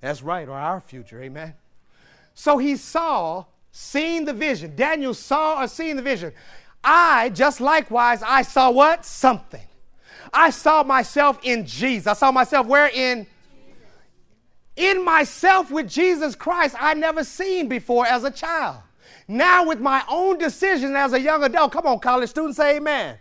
That's 0.00 0.22
right, 0.22 0.46
or 0.46 0.58
our 0.58 0.80
future, 0.80 1.22
amen. 1.22 1.54
So 2.34 2.58
he 2.58 2.76
saw, 2.76 3.46
seeing 3.72 4.26
the 4.26 4.34
vision. 4.34 4.76
Daniel 4.76 5.14
saw 5.14 5.62
or 5.62 5.68
seeing 5.68 5.96
the 5.96 6.02
vision. 6.02 6.32
I, 6.84 7.30
just 7.30 7.60
likewise, 7.60 8.22
I 8.22 8.42
saw 8.42 8.70
what? 8.70 9.04
Something. 9.04 9.66
I 10.32 10.50
saw 10.50 10.82
myself 10.82 11.38
in 11.42 11.64
Jesus. 11.64 12.06
I 12.06 12.12
saw 12.14 12.32
myself 12.32 12.66
where? 12.66 12.88
In 12.88 13.26
in 14.76 15.04
myself 15.04 15.70
with 15.70 15.88
Jesus 15.88 16.34
Christ 16.34 16.74
I 16.80 16.94
never 16.94 17.22
seen 17.22 17.68
before 17.68 18.06
as 18.06 18.24
a 18.24 18.30
child. 18.30 18.78
Now 19.28 19.64
with 19.66 19.80
my 19.80 20.02
own 20.08 20.36
decision 20.36 20.96
as 20.96 21.12
a 21.12 21.20
young 21.20 21.44
adult, 21.44 21.72
come 21.72 21.86
on, 21.86 22.00
college 22.00 22.30
students, 22.30 22.56
say 22.56 22.76
amen. 22.76 23.18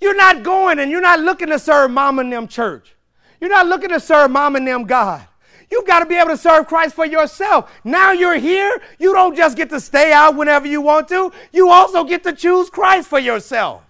You're 0.00 0.16
not 0.16 0.42
going 0.42 0.78
and 0.78 0.90
you're 0.90 1.02
not 1.02 1.20
looking 1.20 1.48
to 1.48 1.58
serve 1.58 1.90
mom 1.90 2.18
and 2.18 2.32
them 2.32 2.48
church. 2.48 2.96
You're 3.40 3.50
not 3.50 3.66
looking 3.66 3.90
to 3.90 4.00
serve 4.00 4.30
mom 4.30 4.56
and 4.56 4.66
them 4.66 4.84
God. 4.84 5.27
You've 5.70 5.86
got 5.86 6.00
to 6.00 6.06
be 6.06 6.16
able 6.16 6.30
to 6.30 6.36
serve 6.36 6.66
Christ 6.66 6.94
for 6.94 7.04
yourself. 7.04 7.70
Now 7.84 8.12
you're 8.12 8.38
here, 8.38 8.80
you 8.98 9.12
don't 9.12 9.36
just 9.36 9.56
get 9.56 9.68
to 9.70 9.80
stay 9.80 10.12
out 10.12 10.36
whenever 10.36 10.66
you 10.66 10.80
want 10.80 11.08
to, 11.08 11.30
you 11.52 11.70
also 11.70 12.04
get 12.04 12.22
to 12.24 12.32
choose 12.32 12.70
Christ 12.70 13.08
for 13.08 13.18
yourself. 13.18 13.82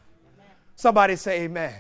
Somebody 0.75 1.17
say 1.17 1.43
amen. 1.43 1.75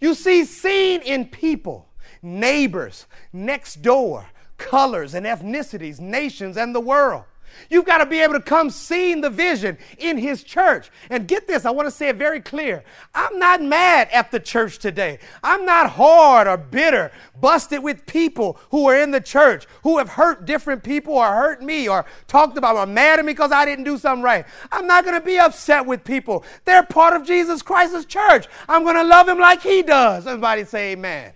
You 0.00 0.14
see, 0.14 0.44
seen 0.44 1.00
in 1.02 1.26
people 1.26 1.88
neighbors, 2.22 3.06
next 3.32 3.82
door, 3.82 4.26
colors 4.56 5.14
and 5.14 5.26
ethnicities, 5.26 6.00
nations, 6.00 6.56
and 6.56 6.74
the 6.74 6.80
world. 6.80 7.24
You've 7.70 7.84
got 7.84 7.98
to 7.98 8.06
be 8.06 8.20
able 8.20 8.34
to 8.34 8.40
come 8.40 8.70
seeing 8.70 9.20
the 9.20 9.30
vision 9.30 9.78
in 9.98 10.18
his 10.18 10.42
church. 10.42 10.90
And 11.10 11.28
get 11.28 11.46
this, 11.46 11.64
I 11.64 11.70
want 11.70 11.86
to 11.86 11.90
say 11.90 12.08
it 12.08 12.16
very 12.16 12.40
clear. 12.40 12.84
I'm 13.14 13.38
not 13.38 13.62
mad 13.62 14.08
at 14.12 14.30
the 14.30 14.40
church 14.40 14.78
today. 14.78 15.18
I'm 15.42 15.64
not 15.64 15.90
hard 15.90 16.46
or 16.46 16.56
bitter, 16.56 17.12
busted 17.40 17.82
with 17.82 18.06
people 18.06 18.58
who 18.70 18.88
are 18.88 18.96
in 18.96 19.10
the 19.10 19.20
church, 19.20 19.66
who 19.82 19.98
have 19.98 20.10
hurt 20.10 20.44
different 20.44 20.82
people 20.82 21.14
or 21.14 21.26
hurt 21.26 21.62
me 21.62 21.88
or 21.88 22.04
talked 22.28 22.58
about 22.58 22.76
or 22.76 22.86
mad 22.86 23.18
at 23.18 23.24
me 23.24 23.32
because 23.32 23.52
I 23.52 23.64
didn't 23.64 23.84
do 23.84 23.98
something 23.98 24.22
right. 24.22 24.44
I'm 24.70 24.86
not 24.86 25.04
going 25.04 25.18
to 25.18 25.24
be 25.24 25.38
upset 25.38 25.86
with 25.86 26.04
people. 26.04 26.44
They're 26.64 26.82
part 26.82 27.14
of 27.14 27.26
Jesus 27.26 27.62
Christ's 27.62 28.04
church. 28.04 28.46
I'm 28.68 28.84
going 28.84 28.96
to 28.96 29.04
love 29.04 29.28
him 29.28 29.38
like 29.38 29.62
he 29.62 29.82
does. 29.82 30.26
Everybody 30.26 30.64
say 30.64 30.92
amen. 30.92 31.32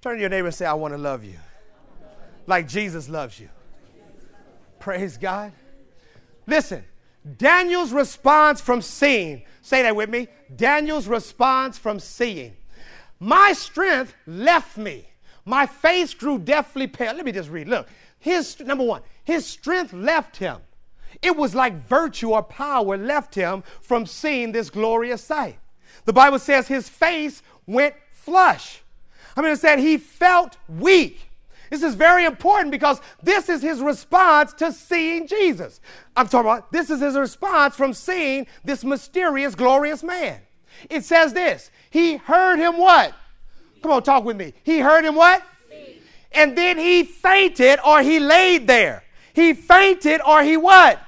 Turn 0.00 0.16
to 0.16 0.20
your 0.20 0.30
neighbor 0.30 0.48
and 0.48 0.54
say, 0.54 0.66
I 0.66 0.74
want 0.74 0.94
to 0.94 0.98
love 0.98 1.24
you 1.24 1.38
like 2.46 2.68
Jesus 2.68 3.08
loves 3.08 3.38
you. 3.38 3.48
Praise 4.82 5.16
God. 5.16 5.52
Listen, 6.44 6.82
Daniel's 7.36 7.92
response 7.92 8.60
from 8.60 8.82
seeing, 8.82 9.42
say 9.60 9.82
that 9.82 9.94
with 9.94 10.10
me. 10.10 10.26
Daniel's 10.56 11.06
response 11.06 11.78
from 11.78 12.00
seeing. 12.00 12.56
My 13.20 13.52
strength 13.52 14.12
left 14.26 14.76
me. 14.76 15.06
My 15.44 15.66
face 15.66 16.14
grew 16.14 16.36
deathly 16.36 16.88
pale. 16.88 17.14
Let 17.14 17.24
me 17.24 17.30
just 17.30 17.48
read. 17.48 17.68
Look, 17.68 17.86
his 18.18 18.58
number 18.58 18.82
one, 18.82 19.02
his 19.22 19.46
strength 19.46 19.92
left 19.92 20.38
him. 20.38 20.56
It 21.22 21.36
was 21.36 21.54
like 21.54 21.86
virtue 21.86 22.32
or 22.32 22.42
power 22.42 22.96
left 22.96 23.36
him 23.36 23.62
from 23.82 24.04
seeing 24.04 24.50
this 24.50 24.68
glorious 24.68 25.22
sight. 25.22 25.60
The 26.06 26.12
Bible 26.12 26.40
says 26.40 26.66
his 26.66 26.88
face 26.88 27.40
went 27.68 27.94
flush. 28.10 28.82
I 29.36 29.42
mean, 29.42 29.52
it 29.52 29.60
said 29.60 29.78
he 29.78 29.96
felt 29.96 30.56
weak. 30.68 31.28
This 31.72 31.82
is 31.82 31.94
very 31.94 32.26
important 32.26 32.70
because 32.70 33.00
this 33.22 33.48
is 33.48 33.62
his 33.62 33.80
response 33.80 34.52
to 34.58 34.72
seeing 34.72 35.26
Jesus. 35.26 35.80
I'm 36.14 36.28
talking 36.28 36.50
about 36.50 36.70
this 36.70 36.90
is 36.90 37.00
his 37.00 37.16
response 37.16 37.74
from 37.74 37.94
seeing 37.94 38.46
this 38.62 38.84
mysterious, 38.84 39.54
glorious 39.54 40.02
man. 40.02 40.42
It 40.90 41.02
says 41.02 41.32
this 41.32 41.70
He 41.88 42.18
heard 42.18 42.58
him 42.58 42.76
what? 42.76 43.14
Come 43.80 43.90
on, 43.90 44.02
talk 44.02 44.22
with 44.22 44.36
me. 44.36 44.52
He 44.64 44.80
heard 44.80 45.02
him 45.02 45.14
what? 45.14 45.42
And 46.32 46.58
then 46.58 46.76
he 46.76 47.04
fainted 47.04 47.78
or 47.82 48.02
he 48.02 48.20
laid 48.20 48.66
there. 48.66 49.02
He 49.32 49.54
fainted 49.54 50.20
or 50.26 50.42
he 50.42 50.58
what? 50.58 51.00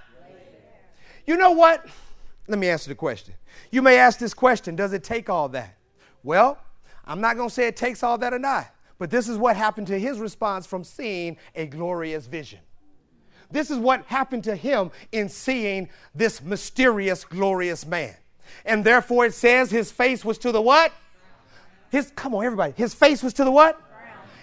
You 1.26 1.36
know 1.36 1.50
what? 1.50 1.84
Let 2.48 2.58
me 2.58 2.70
answer 2.70 2.88
the 2.88 2.94
question. 2.94 3.34
You 3.70 3.82
may 3.82 3.98
ask 3.98 4.18
this 4.18 4.32
question 4.32 4.76
Does 4.76 4.94
it 4.94 5.04
take 5.04 5.28
all 5.28 5.50
that? 5.50 5.76
Well, 6.22 6.56
I'm 7.04 7.20
not 7.20 7.36
going 7.36 7.50
to 7.50 7.54
say 7.54 7.66
it 7.66 7.76
takes 7.76 8.02
all 8.02 8.16
that 8.16 8.32
or 8.32 8.38
not, 8.38 8.73
but 8.98 9.10
this 9.10 9.28
is 9.28 9.38
what 9.38 9.56
happened 9.56 9.86
to 9.88 9.98
his 9.98 10.18
response 10.18 10.66
from 10.66 10.84
seeing 10.84 11.36
a 11.54 11.66
glorious 11.66 12.26
vision. 12.26 12.60
This 13.50 13.70
is 13.70 13.78
what 13.78 14.04
happened 14.06 14.44
to 14.44 14.56
him 14.56 14.90
in 15.12 15.28
seeing 15.28 15.88
this 16.14 16.42
mysterious, 16.42 17.24
glorious 17.24 17.86
man. 17.86 18.14
And 18.64 18.84
therefore 18.84 19.26
it 19.26 19.34
says 19.34 19.70
his 19.70 19.90
face 19.92 20.24
was 20.24 20.38
to 20.38 20.52
the 20.52 20.60
what? 20.60 20.92
His 21.90 22.12
come 22.16 22.34
on, 22.34 22.44
everybody. 22.44 22.72
His 22.76 22.94
face 22.94 23.22
was 23.22 23.32
to 23.34 23.44
the 23.44 23.50
what? 23.50 23.80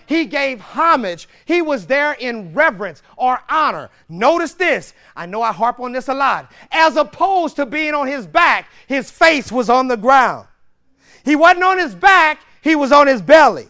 He 0.06 0.26
gave 0.26 0.60
homage. 0.60 1.30
He 1.46 1.62
was 1.62 1.88
there 1.88 2.14
in 2.14 2.54
reverence 2.54 3.02
or 3.16 3.40
honor. 3.48 3.90
Notice 4.10 4.54
this. 4.54 4.94
I 5.16 5.26
know 5.26 5.42
I 5.42 5.54
harp 5.54 5.80
on 5.80 5.94
this 5.94 6.10
a 6.10 6.14
lot. 6.14 6.52
As 6.70 6.98
opposed 6.98 7.56
to 7.56 7.66
being 7.66 7.94
on 7.94 8.08
his 8.08 8.28
back, 8.28 8.70
his 8.88 9.10
face 9.10 9.52
was 9.52 9.70
on 9.70 9.88
the 9.88 9.96
ground. 9.96 10.48
He 11.24 11.36
wasn't 11.36 11.64
on 11.64 11.78
his 11.78 11.96
back, 11.96 12.42
he 12.62 12.76
was 12.76 12.92
on 12.92 13.08
his 13.08 13.22
belly. 13.22 13.70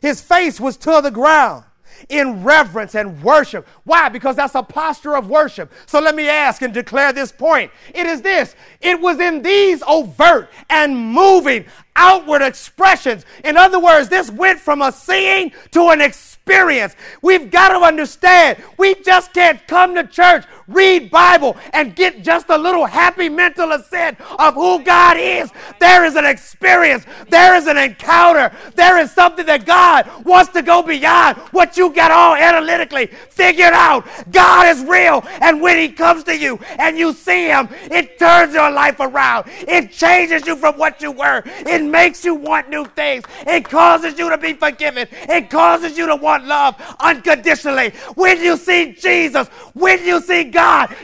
His 0.00 0.20
face 0.20 0.60
was 0.60 0.76
to 0.78 1.00
the 1.02 1.10
ground 1.10 1.64
in 2.08 2.42
reverence 2.42 2.94
and 2.94 3.22
worship. 3.22 3.66
Why? 3.84 4.08
Because 4.08 4.36
that's 4.36 4.54
a 4.54 4.62
posture 4.62 5.16
of 5.16 5.28
worship. 5.28 5.72
So 5.86 6.00
let 6.00 6.14
me 6.14 6.28
ask 6.28 6.62
and 6.62 6.72
declare 6.72 7.12
this 7.12 7.32
point. 7.32 7.70
It 7.94 8.06
is 8.06 8.22
this 8.22 8.54
it 8.80 9.00
was 9.00 9.20
in 9.20 9.42
these 9.42 9.82
overt 9.86 10.50
and 10.68 10.96
moving 10.96 11.66
outward 11.96 12.42
expressions. 12.42 13.24
In 13.44 13.56
other 13.56 13.78
words, 13.78 14.08
this 14.08 14.30
went 14.30 14.60
from 14.60 14.82
a 14.82 14.92
seeing 14.92 15.52
to 15.72 15.90
an 15.90 16.00
experience. 16.00 16.96
We've 17.22 17.50
got 17.50 17.68
to 17.78 17.84
understand 17.84 18.62
we 18.78 18.94
just 18.96 19.32
can't 19.32 19.66
come 19.66 19.94
to 19.94 20.04
church, 20.04 20.44
read 20.70 21.10
Bible, 21.10 21.56
and 21.72 21.94
get 21.94 22.22
just 22.22 22.48
a 22.48 22.56
little 22.56 22.86
happy 22.86 23.28
mental 23.28 23.72
assent 23.72 24.18
of 24.38 24.54
who 24.54 24.82
God 24.82 25.16
is. 25.18 25.50
There 25.78 26.04
is 26.04 26.16
an 26.16 26.24
experience, 26.24 27.04
there 27.28 27.56
is 27.56 27.66
an 27.66 27.76
encounter, 27.76 28.54
there 28.76 28.98
is 28.98 29.10
something 29.10 29.46
that 29.46 29.66
God 29.66 30.08
wants 30.24 30.52
to 30.52 30.62
go 30.62 30.82
beyond 30.82 31.36
what 31.52 31.76
you 31.76 31.92
got 31.92 32.10
all 32.10 32.34
analytically 32.34 33.06
figured 33.06 33.72
out. 33.72 34.06
God 34.30 34.68
is 34.68 34.84
real, 34.84 35.22
and 35.40 35.60
when 35.60 35.78
He 35.78 35.88
comes 35.88 36.24
to 36.24 36.36
you 36.36 36.58
and 36.78 36.96
you 36.96 37.12
see 37.12 37.46
Him, 37.46 37.68
it 37.90 38.18
turns 38.18 38.54
your 38.54 38.70
life 38.70 39.00
around. 39.00 39.46
It 39.48 39.90
changes 39.90 40.46
you 40.46 40.56
from 40.56 40.76
what 40.78 41.02
you 41.02 41.10
were. 41.10 41.42
It 41.46 41.82
makes 41.82 42.24
you 42.24 42.34
want 42.34 42.68
new 42.68 42.84
things. 42.84 43.24
It 43.46 43.64
causes 43.64 44.18
you 44.18 44.30
to 44.30 44.38
be 44.38 44.52
forgiven. 44.52 45.08
It 45.10 45.50
causes 45.50 45.98
you 45.98 46.06
to 46.06 46.16
want 46.16 46.46
love 46.46 46.76
unconditionally. 47.00 47.90
When 48.14 48.40
you 48.40 48.56
see 48.56 48.92
Jesus, 48.92 49.48
when 49.74 50.04
you 50.04 50.20
see 50.20 50.44
God, 50.44 50.59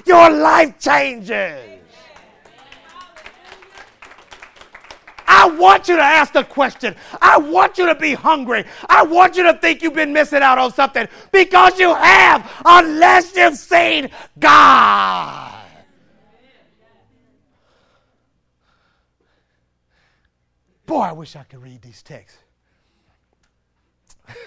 your 0.06 0.30
life 0.30 0.78
changes. 0.78 1.76
I 5.28 5.48
want 5.48 5.88
you 5.88 5.96
to 5.96 6.02
ask 6.02 6.32
the 6.32 6.44
question. 6.44 6.94
I 7.20 7.38
want 7.38 7.78
you 7.78 7.86
to 7.86 7.94
be 7.94 8.14
hungry. 8.14 8.64
I 8.88 9.02
want 9.02 9.36
you 9.36 9.42
to 9.44 9.54
think 9.54 9.82
you've 9.82 9.94
been 9.94 10.12
missing 10.12 10.42
out 10.42 10.58
on 10.58 10.72
something 10.72 11.06
because 11.32 11.78
you 11.78 11.94
have, 11.94 12.50
unless 12.64 13.36
you've 13.36 13.56
seen 13.56 14.10
God. 14.38 15.52
Boy, 20.86 21.00
I 21.00 21.12
wish 21.12 21.34
I 21.36 21.42
could 21.42 21.62
read 21.62 21.82
these 21.82 22.02
texts. 22.02 22.38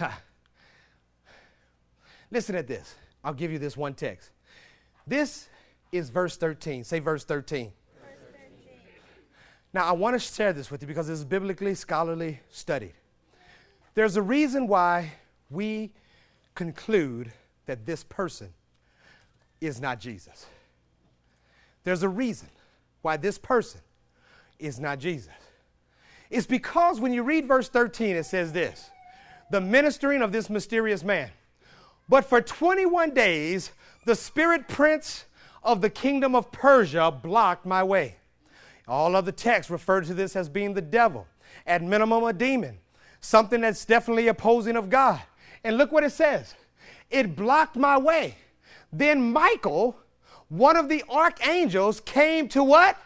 Listen 2.30 2.54
at 2.56 2.66
this. 2.66 2.94
I'll 3.22 3.34
give 3.34 3.52
you 3.52 3.58
this 3.58 3.76
one 3.76 3.94
text. 3.94 4.30
This 5.10 5.48
is 5.90 6.08
verse 6.08 6.36
13. 6.36 6.84
Say 6.84 7.00
verse 7.00 7.24
13. 7.24 7.72
Now, 9.72 9.86
I 9.86 9.90
want 9.90 10.14
to 10.14 10.20
share 10.20 10.52
this 10.52 10.70
with 10.70 10.82
you 10.82 10.86
because 10.86 11.08
it's 11.08 11.24
biblically, 11.24 11.74
scholarly 11.74 12.38
studied. 12.48 12.92
There's 13.94 14.16
a 14.16 14.22
reason 14.22 14.68
why 14.68 15.10
we 15.50 15.90
conclude 16.54 17.32
that 17.66 17.84
this 17.86 18.04
person 18.04 18.50
is 19.60 19.80
not 19.80 19.98
Jesus. 19.98 20.46
There's 21.82 22.04
a 22.04 22.08
reason 22.08 22.48
why 23.02 23.16
this 23.16 23.36
person 23.36 23.80
is 24.60 24.78
not 24.78 25.00
Jesus. 25.00 25.34
It's 26.30 26.46
because 26.46 27.00
when 27.00 27.12
you 27.12 27.24
read 27.24 27.46
verse 27.46 27.68
13, 27.68 28.14
it 28.14 28.26
says 28.26 28.52
this 28.52 28.88
the 29.50 29.60
ministering 29.60 30.22
of 30.22 30.30
this 30.30 30.48
mysterious 30.48 31.02
man. 31.02 31.30
But 32.08 32.24
for 32.24 32.40
21 32.40 33.12
days, 33.12 33.72
the 34.10 34.16
spirit 34.16 34.66
prince 34.66 35.26
of 35.62 35.80
the 35.82 35.88
kingdom 35.88 36.34
of 36.34 36.50
Persia 36.50 37.12
blocked 37.12 37.64
my 37.64 37.84
way. 37.84 38.16
All 38.88 39.14
of 39.14 39.24
the 39.24 39.30
texts 39.30 39.70
refer 39.70 40.00
to 40.00 40.12
this 40.12 40.34
as 40.34 40.48
being 40.48 40.74
the 40.74 40.82
devil, 40.82 41.28
at 41.64 41.80
minimum, 41.80 42.24
a 42.24 42.32
demon, 42.32 42.78
something 43.20 43.60
that's 43.60 43.84
definitely 43.84 44.26
opposing 44.26 44.74
of 44.74 44.90
God. 44.90 45.20
And 45.62 45.78
look 45.78 45.92
what 45.92 46.02
it 46.02 46.10
says 46.10 46.56
it 47.08 47.36
blocked 47.36 47.76
my 47.76 47.98
way. 47.98 48.34
Then 48.92 49.32
Michael, 49.32 49.96
one 50.48 50.76
of 50.76 50.88
the 50.88 51.04
archangels, 51.08 52.00
came 52.00 52.48
to 52.48 52.64
what? 52.64 52.98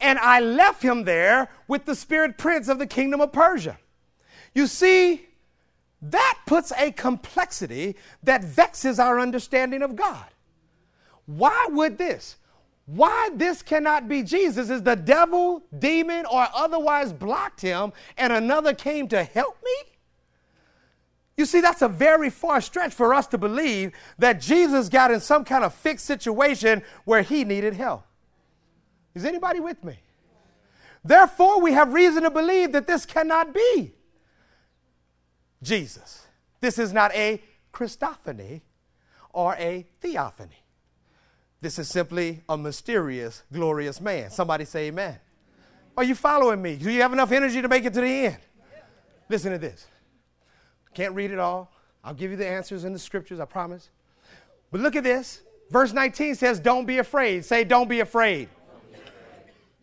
and 0.00 0.18
I 0.18 0.40
left 0.40 0.82
him 0.82 1.04
there 1.04 1.48
with 1.68 1.84
the 1.84 1.94
spirit 1.94 2.38
prince 2.38 2.66
of 2.66 2.80
the 2.80 2.88
kingdom 2.88 3.20
of 3.20 3.32
Persia. 3.32 3.78
You 4.52 4.66
see, 4.66 5.26
that 6.10 6.38
puts 6.46 6.72
a 6.72 6.92
complexity 6.92 7.96
that 8.22 8.44
vexes 8.44 8.98
our 8.98 9.18
understanding 9.18 9.82
of 9.82 9.96
God. 9.96 10.26
Why 11.26 11.66
would 11.70 11.98
this? 11.98 12.36
Why 12.86 13.30
this 13.34 13.62
cannot 13.62 14.08
be 14.08 14.22
Jesus 14.22 14.70
is 14.70 14.82
the 14.84 14.94
devil, 14.94 15.64
demon, 15.76 16.24
or 16.26 16.46
otherwise 16.54 17.12
blocked 17.12 17.60
him, 17.60 17.92
and 18.16 18.32
another 18.32 18.74
came 18.74 19.08
to 19.08 19.24
help 19.24 19.58
me? 19.64 19.92
You 21.36 21.44
see, 21.44 21.60
that's 21.60 21.82
a 21.82 21.88
very 21.88 22.30
far 22.30 22.60
stretch 22.60 22.94
for 22.94 23.12
us 23.12 23.26
to 23.28 23.38
believe 23.38 23.92
that 24.18 24.40
Jesus 24.40 24.88
got 24.88 25.10
in 25.10 25.20
some 25.20 25.44
kind 25.44 25.64
of 25.64 25.74
fixed 25.74 26.06
situation 26.06 26.82
where 27.04 27.22
he 27.22 27.44
needed 27.44 27.74
help. 27.74 28.04
Is 29.14 29.24
anybody 29.24 29.60
with 29.60 29.82
me? 29.82 29.98
Therefore, 31.04 31.60
we 31.60 31.72
have 31.72 31.92
reason 31.92 32.22
to 32.22 32.30
believe 32.30 32.72
that 32.72 32.86
this 32.86 33.04
cannot 33.04 33.52
be 33.52 33.95
Jesus. 35.62 36.26
This 36.60 36.78
is 36.78 36.92
not 36.92 37.14
a 37.14 37.42
Christophany 37.72 38.62
or 39.32 39.54
a 39.56 39.86
theophany. 40.00 40.62
This 41.60 41.78
is 41.78 41.88
simply 41.88 42.42
a 42.48 42.56
mysterious, 42.56 43.42
glorious 43.52 44.00
man. 44.00 44.30
Somebody 44.30 44.64
say 44.64 44.86
amen. 44.88 45.18
Are 45.96 46.04
you 46.04 46.14
following 46.14 46.60
me? 46.60 46.76
Do 46.76 46.90
you 46.90 47.02
have 47.02 47.12
enough 47.12 47.32
energy 47.32 47.62
to 47.62 47.68
make 47.68 47.84
it 47.84 47.94
to 47.94 48.00
the 48.00 48.06
end? 48.06 48.38
Listen 49.28 49.52
to 49.52 49.58
this. 49.58 49.86
Can't 50.94 51.14
read 51.14 51.30
it 51.30 51.38
all. 51.38 51.72
I'll 52.04 52.14
give 52.14 52.30
you 52.30 52.36
the 52.36 52.46
answers 52.46 52.84
in 52.84 52.92
the 52.92 52.98
scriptures, 52.98 53.40
I 53.40 53.46
promise. 53.46 53.90
But 54.70 54.80
look 54.80 54.96
at 54.96 55.04
this. 55.04 55.42
Verse 55.70 55.92
19 55.92 56.36
says, 56.36 56.60
Don't 56.60 56.86
be 56.86 56.98
afraid. 56.98 57.44
Say, 57.44 57.64
Don't 57.64 57.88
be 57.88 58.00
afraid. 58.00 58.48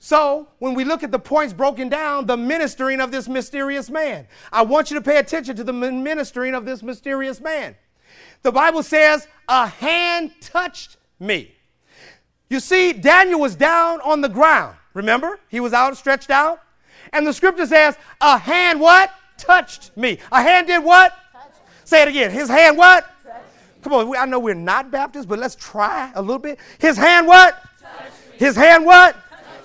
So, 0.03 0.49
when 0.59 0.73
we 0.73 0.83
look 0.83 1.01
at 1.01 1.11
the 1.11 1.17
points 1.17 1.53
broken 1.53 1.87
down, 1.87 2.25
the 2.25 2.35
ministering 2.35 2.99
of 2.99 3.09
this 3.09 3.29
mysterious 3.29 3.89
man, 3.89 4.27
I 4.51 4.61
want 4.63 4.91
you 4.91 4.95
to 4.95 5.01
pay 5.01 5.15
attention 5.15 5.55
to 5.55 5.63
the 5.63 5.71
ministering 5.71 6.55
of 6.55 6.65
this 6.65 6.83
mysterious 6.83 7.39
man. 7.39 7.73
The 8.41 8.51
Bible 8.51 8.83
says, 8.83 9.29
A 9.47 9.65
hand 9.65 10.31
touched 10.41 10.97
me. 11.21 11.55
You 12.49 12.59
see, 12.59 12.91
Daniel 12.91 13.39
was 13.39 13.55
down 13.55 14.01
on 14.01 14.19
the 14.19 14.27
ground. 14.27 14.75
Remember? 14.93 15.39
He 15.47 15.61
was 15.61 15.71
out, 15.71 15.95
stretched 15.95 16.31
out. 16.31 16.59
And 17.13 17.25
the 17.25 17.31
scripture 17.31 17.65
says, 17.65 17.97
A 18.19 18.37
hand 18.37 18.81
what? 18.81 19.09
Touched 19.37 19.95
me. 19.95 20.19
A 20.33 20.41
hand 20.41 20.67
did 20.67 20.83
what? 20.83 21.17
Say 21.85 22.01
it 22.01 22.09
again. 22.09 22.29
His 22.29 22.49
hand 22.49 22.77
what? 22.77 23.09
Come 23.81 23.93
on, 23.93 24.17
I 24.17 24.25
know 24.25 24.39
we're 24.39 24.53
not 24.53 24.91
Baptists, 24.91 25.25
but 25.25 25.39
let's 25.39 25.55
try 25.55 26.11
a 26.13 26.21
little 26.21 26.39
bit. 26.39 26.59
His 26.77 26.97
hand 26.97 27.25
what? 27.25 27.63
His 28.37 28.57
hand 28.57 28.83
what? 28.83 29.15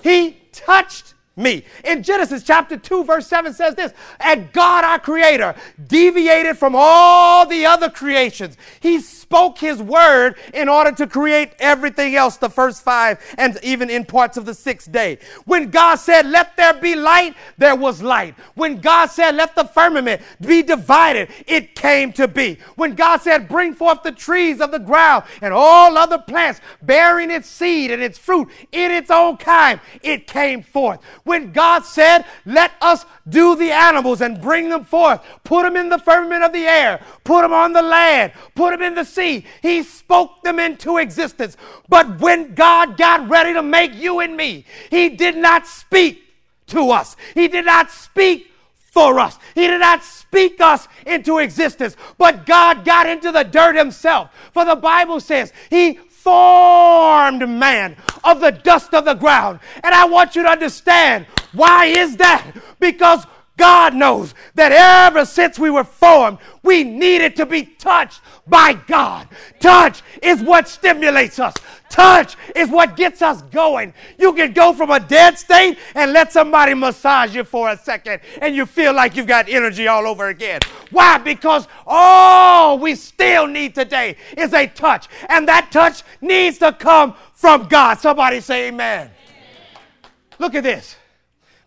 He 0.03 0.37
touched 0.51 1.13
me. 1.35 1.63
In 1.83 2.03
Genesis 2.03 2.43
chapter 2.43 2.77
2, 2.77 3.05
verse 3.05 3.27
7 3.27 3.53
says 3.53 3.75
this 3.75 3.93
And 4.19 4.51
God, 4.51 4.83
our 4.83 4.99
Creator, 4.99 5.55
deviated 5.87 6.57
from 6.57 6.73
all 6.75 7.45
the 7.45 7.65
other 7.65 7.89
creations. 7.89 8.57
He 8.79 8.99
spoke 9.29 9.59
His 9.59 9.79
word 9.79 10.37
in 10.55 10.67
order 10.67 10.91
to 10.93 11.05
create 11.05 11.51
everything 11.59 12.15
else, 12.15 12.37
the 12.37 12.49
first 12.49 12.81
five, 12.81 13.19
and 13.37 13.59
even 13.61 13.87
in 13.87 14.03
parts 14.03 14.37
of 14.37 14.45
the 14.45 14.55
sixth 14.55 14.91
day. 14.91 15.19
When 15.45 15.69
God 15.69 15.95
said, 15.95 16.25
Let 16.25 16.57
there 16.57 16.73
be 16.73 16.95
light, 16.95 17.35
there 17.59 17.75
was 17.75 18.01
light. 18.01 18.33
When 18.55 18.81
God 18.81 19.11
said, 19.11 19.35
Let 19.35 19.53
the 19.53 19.65
firmament 19.65 20.23
be 20.41 20.63
divided, 20.63 21.29
it 21.45 21.75
came 21.75 22.11
to 22.13 22.27
be. 22.27 22.57
When 22.75 22.95
God 22.95 23.21
said, 23.21 23.47
Bring 23.47 23.75
forth 23.75 24.01
the 24.01 24.11
trees 24.11 24.59
of 24.59 24.71
the 24.71 24.79
ground 24.79 25.25
and 25.43 25.53
all 25.53 25.95
other 25.95 26.17
plants 26.17 26.59
bearing 26.81 27.29
its 27.29 27.47
seed 27.47 27.91
and 27.91 28.01
its 28.01 28.17
fruit 28.17 28.49
in 28.71 28.89
its 28.89 29.11
own 29.11 29.37
kind, 29.37 29.79
it 30.01 30.25
came 30.25 30.63
forth 30.63 31.03
when 31.23 31.51
God 31.51 31.85
said, 31.85 32.25
Let 32.47 32.71
us 32.81 33.05
do 33.29 33.55
the 33.55 33.71
animals 33.71 34.21
and 34.21 34.41
bring 34.41 34.69
them 34.69 34.83
forth, 34.83 35.21
put 35.43 35.63
them 35.63 35.75
in 35.75 35.89
the 35.89 35.97
firmament 35.97 36.43
of 36.43 36.53
the 36.53 36.65
air, 36.65 37.01
put 37.23 37.41
them 37.41 37.53
on 37.53 37.73
the 37.73 37.81
land, 37.81 38.31
put 38.55 38.71
them 38.71 38.81
in 38.81 38.95
the 38.95 39.03
sea, 39.05 39.45
He 39.61 39.83
spoke 39.83 40.41
them 40.43 40.59
into 40.59 40.97
existence. 40.97 41.57
But 41.87 42.19
when 42.19 42.55
God 42.55 42.97
got 42.97 43.29
ready 43.29 43.53
to 43.53 43.63
make 43.63 43.93
you 43.95 44.19
and 44.19 44.35
me, 44.35 44.65
He 44.89 45.09
did 45.09 45.37
not 45.37 45.67
speak 45.67 46.23
to 46.67 46.91
us, 46.91 47.15
He 47.33 47.47
did 47.47 47.65
not 47.65 47.91
speak 47.91 48.49
for 48.91 49.19
us. 49.19 49.37
He 49.55 49.67
did 49.67 49.79
not 49.79 50.03
speak 50.03 50.59
us 50.59 50.87
into 51.05 51.37
existence, 51.37 51.95
but 52.17 52.45
God 52.45 52.83
got 52.83 53.07
into 53.07 53.31
the 53.31 53.43
dirt 53.43 53.75
himself. 53.75 54.29
For 54.51 54.65
the 54.65 54.75
Bible 54.75 55.19
says 55.19 55.53
he 55.69 55.99
formed 56.23 57.47
man 57.47 57.95
of 58.23 58.41
the 58.41 58.51
dust 58.51 58.93
of 58.93 59.05
the 59.05 59.13
ground. 59.13 59.59
And 59.83 59.93
I 59.93 60.05
want 60.05 60.35
you 60.35 60.43
to 60.43 60.49
understand 60.49 61.25
why 61.53 61.85
is 61.85 62.17
that? 62.17 62.45
Because 62.79 63.25
God 63.59 63.93
knows 63.93 64.33
that 64.55 64.71
ever 64.71 65.25
since 65.25 65.59
we 65.59 65.69
were 65.69 65.83
formed, 65.83 66.37
we 66.63 66.85
needed 66.85 67.35
to 67.35 67.45
be 67.45 67.63
touched 67.63 68.21
by 68.47 68.71
God. 68.87 69.27
Touch 69.59 70.01
is 70.23 70.41
what 70.41 70.69
stimulates 70.69 71.39
us. 71.39 71.53
Touch 71.89 72.37
is 72.55 72.69
what 72.69 72.95
gets 72.95 73.21
us 73.21 73.41
going. 73.43 73.93
You 74.17 74.31
can 74.31 74.53
go 74.53 74.71
from 74.71 74.91
a 74.91 74.99
dead 74.99 75.37
state 75.37 75.77
and 75.93 76.13
let 76.13 76.31
somebody 76.31 76.73
massage 76.73 77.35
you 77.35 77.43
for 77.43 77.69
a 77.69 77.77
second 77.77 78.21
and 78.41 78.55
you 78.55 78.65
feel 78.65 78.93
like 78.93 79.17
you've 79.17 79.27
got 79.27 79.49
energy 79.49 79.89
all 79.89 80.07
over 80.07 80.29
again. 80.29 80.61
Why? 80.91 81.17
Because 81.17 81.67
all 81.85 82.79
we 82.79 82.95
still 82.95 83.45
need 83.45 83.75
today 83.75 84.15
is 84.37 84.53
a 84.53 84.67
touch. 84.67 85.09
And 85.27 85.49
that 85.49 85.69
touch 85.69 86.03
needs 86.21 86.59
to 86.59 86.71
come 86.71 87.13
from 87.33 87.67
God. 87.67 87.99
Somebody 87.99 88.39
say 88.39 88.69
amen. 88.69 89.07
amen. 89.07 90.11
Look 90.39 90.55
at 90.55 90.63
this. 90.63 90.95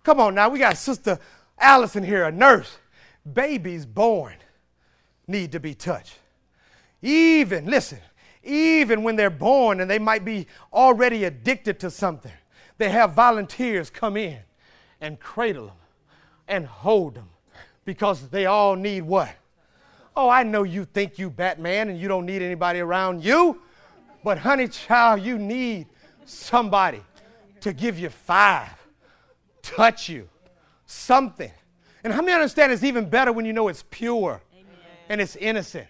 Come 0.05 0.21
on 0.21 0.35
now. 0.35 0.49
We 0.49 0.59
got 0.59 0.79
Sister 0.79 1.19
Allison 1.63 2.03
here, 2.03 2.25
a 2.25 2.33
nurse. 2.33 2.79
Babies 3.33 3.87
born 3.87 4.35
need 5.27 5.53
to 5.53 5.61
be 5.61 5.75
touched. 5.75 6.19
Even, 7.01 7.67
listen, 7.67 8.01
even 8.43 9.03
when 9.03 9.17
they're 9.17 9.31
born 9.31 9.81
and 9.81 9.91
they 9.91 9.99
might 9.99 10.25
be 10.25 10.47
already 10.73 11.25
addicted 11.25 11.79
to 11.81 11.91
something, 11.91 12.33
they 12.79 12.89
have 12.89 13.13
volunteers 13.13 13.91
come 13.91 14.17
in 14.17 14.39
and 15.01 15.21
cradle 15.21 15.67
them 15.67 15.77
and 16.49 16.67
hold 16.67 17.15
them 17.15 17.29
because 17.85 18.29
they 18.29 18.47
all 18.47 18.75
need 18.77 19.03
what? 19.03 19.31
Oh, 20.17 20.29
I 20.29 20.43
know 20.43 20.65
you 20.65 20.85
think 20.85 21.19
you 21.19 21.31
Batman 21.31 21.89
and 21.89 21.99
you 21.99 22.09
don't 22.09 22.27
need 22.27 22.43
anybody 22.43 22.81
around 22.81 23.25
you, 23.25 23.63
but 24.25 24.39
honey 24.39 24.69
child, 24.69 25.23
you 25.23 25.39
need 25.39 25.87
somebody 26.25 27.03
to 27.61 27.73
give 27.73 27.99
you 27.99 28.11
five, 28.11 28.71
touch 29.63 30.09
you, 30.09 30.29
something. 30.93 31.51
And 32.05 32.13
how 32.13 32.21
many 32.21 32.33
understand 32.33 32.73
it's 32.73 32.83
even 32.83 33.09
better 33.09 33.33
when 33.33 33.45
you 33.45 33.53
know 33.53 33.69
it's 33.69 33.85
pure 33.91 34.43
Amen. 34.53 34.67
and 35.09 35.21
it's 35.21 35.37
innocent? 35.37 35.87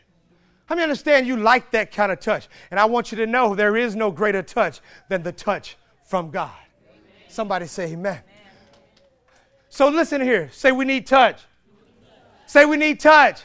How 0.66 0.74
many 0.74 0.84
understand 0.84 1.26
you 1.26 1.36
like 1.36 1.70
that 1.72 1.92
kind 1.92 2.12
of 2.12 2.20
touch? 2.20 2.48
And 2.70 2.78
I 2.78 2.84
want 2.84 3.12
you 3.12 3.18
to 3.18 3.26
know 3.26 3.54
there 3.54 3.76
is 3.76 3.96
no 3.96 4.10
greater 4.10 4.42
touch 4.42 4.80
than 5.08 5.22
the 5.22 5.32
touch 5.32 5.76
from 6.04 6.30
God. 6.30 6.50
Amen. 6.88 7.02
Somebody 7.28 7.66
say 7.66 7.92
amen. 7.92 7.96
amen. 7.96 8.22
So 9.68 9.88
listen 9.88 10.20
here. 10.20 10.50
Say 10.52 10.72
we 10.72 10.84
need 10.84 11.06
touch. 11.06 11.40
Say 12.46 12.64
we 12.64 12.76
need 12.76 13.00
touch. 13.00 13.42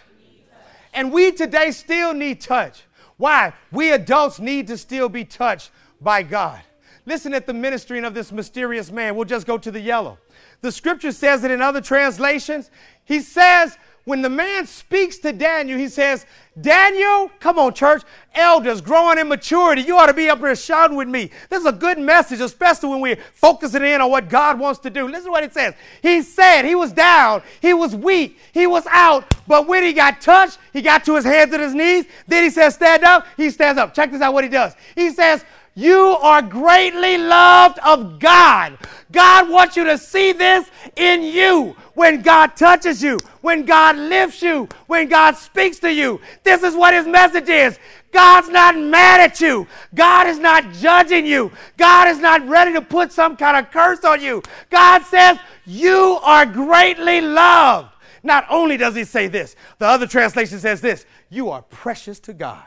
And 0.94 1.12
we 1.12 1.32
today 1.32 1.72
still 1.72 2.14
need 2.14 2.42
touch. 2.42 2.84
Why? 3.18 3.54
We 3.72 3.92
adults 3.92 4.40
need 4.40 4.68
to 4.68 4.78
still 4.78 5.10
be 5.10 5.26
touched 5.26 5.72
by 6.02 6.24
God. 6.24 6.62
Listen 7.06 7.34
at 7.34 7.46
the 7.46 7.54
ministering 7.54 8.04
of 8.04 8.14
this 8.14 8.32
mysterious 8.32 8.92
man. 8.92 9.16
We'll 9.16 9.26
just 9.26 9.48
go 9.48 9.58
to 9.58 9.72
the 9.72 9.80
yellow. 9.80 10.18
The 10.62 10.72
scripture 10.72 11.12
says 11.12 11.44
it 11.44 11.52
in 11.52 11.62
other 11.62 11.82
translations. 11.82 12.72
He 13.06 13.20
says, 13.20 13.78
when 14.08 14.22
the 14.22 14.30
man 14.30 14.66
speaks 14.66 15.18
to 15.18 15.34
Daniel, 15.34 15.78
he 15.78 15.90
says, 15.90 16.26
Daniel, 16.60 17.30
come 17.42 17.60
on, 17.60 17.74
church, 17.74 18.04
elders 18.34 18.80
growing 18.80 19.18
in 19.18 19.28
maturity, 19.28 19.82
you 19.82 19.98
ought 19.98 20.06
to 20.06 20.14
be 20.14 20.30
up 20.30 20.40
here 20.40 20.56
shouting 20.56 20.96
with 20.96 21.10
me. 21.10 21.30
This 21.50 21.60
is 21.60 21.66
a 21.66 21.74
good 21.74 22.00
message, 22.00 22.40
especially 22.40 22.88
when 22.88 23.02
we're 23.02 23.18
focusing 23.34 23.84
in 23.84 24.00
on 24.00 24.10
what 24.10 24.30
God 24.30 24.58
wants 24.60 24.80
to 24.80 24.90
do. 24.90 25.10
Listen 25.10 25.26
to 25.26 25.32
what 25.32 25.44
it 25.44 25.54
says. 25.54 25.74
He 26.02 26.22
said 26.22 26.64
he 26.64 26.74
was 26.74 26.94
down, 26.94 27.42
he 27.62 27.74
was 27.74 27.98
weak, 27.98 28.40
he 28.54 28.66
was 28.66 28.86
out, 28.90 29.26
but 29.46 29.68
when 29.68 29.84
he 29.84 29.92
got 29.92 30.22
touched, 30.22 30.58
he 30.72 30.82
got 30.82 31.04
to 31.04 31.16
his 31.16 31.26
hands 31.26 31.52
and 31.54 31.62
his 31.62 31.74
knees. 31.74 32.06
Then 32.28 32.46
he 32.46 32.50
says, 32.50 32.76
Stand 32.76 33.04
up. 33.04 33.28
He 33.36 33.50
stands 33.50 33.78
up. 33.78 33.94
Check 33.94 34.12
this 34.12 34.22
out 34.22 34.34
what 34.34 34.46
he 34.46 34.50
does. 34.50 34.74
He 34.96 35.10
says, 35.10 35.44
you 35.78 36.18
are 36.24 36.42
greatly 36.42 37.20
loved 37.20 37.78
of 37.86 38.18
God. 38.18 38.80
God 39.12 39.48
wants 39.48 39.78
you 39.78 39.84
to 39.84 39.96
see 40.00 40.32
this 40.32 40.72
in 40.96 41.22
you. 41.22 41.76
When 41.94 42.24
God 42.24 42.56
touches 42.56 43.04
you, 43.04 43.20
when 43.42 43.64
God 43.64 43.96
lifts 43.96 44.42
you, 44.42 44.68
when 44.88 45.08
God 45.08 45.38
speaks 45.38 45.78
to 45.80 45.94
you, 45.94 46.20
this 46.42 46.64
is 46.64 46.76
what 46.76 46.96
his 46.96 47.06
message 47.06 47.48
is. 47.48 47.78
God's 48.12 48.50
not 48.50 48.76
mad 48.76 49.22
at 49.22 49.40
you. 49.40 49.68
God 49.94 50.26
is 50.26 50.40
not 50.40 50.74
judging 50.74 51.28
you. 51.28 51.52
God 51.78 52.08
is 52.08 52.18
not 52.18 52.48
ready 52.48 52.74
to 52.74 52.82
put 52.82 53.12
some 53.12 53.38
kind 53.38 53.56
of 53.56 53.72
curse 53.72 54.04
on 54.04 54.20
you. 54.20 54.42
God 54.72 55.04
says, 55.04 55.38
You 55.68 56.18
are 56.24 56.48
greatly 56.48 57.22
loved. 57.22 57.90
Not 58.24 58.48
only 58.50 58.78
does 58.78 58.96
he 58.96 59.04
say 59.04 59.28
this, 59.28 59.56
the 59.78 59.86
other 59.86 60.08
translation 60.08 60.58
says 60.58 60.82
this 60.82 61.06
You 61.30 61.52
are 61.52 61.62
precious 61.62 62.20
to 62.22 62.34
God. 62.34 62.66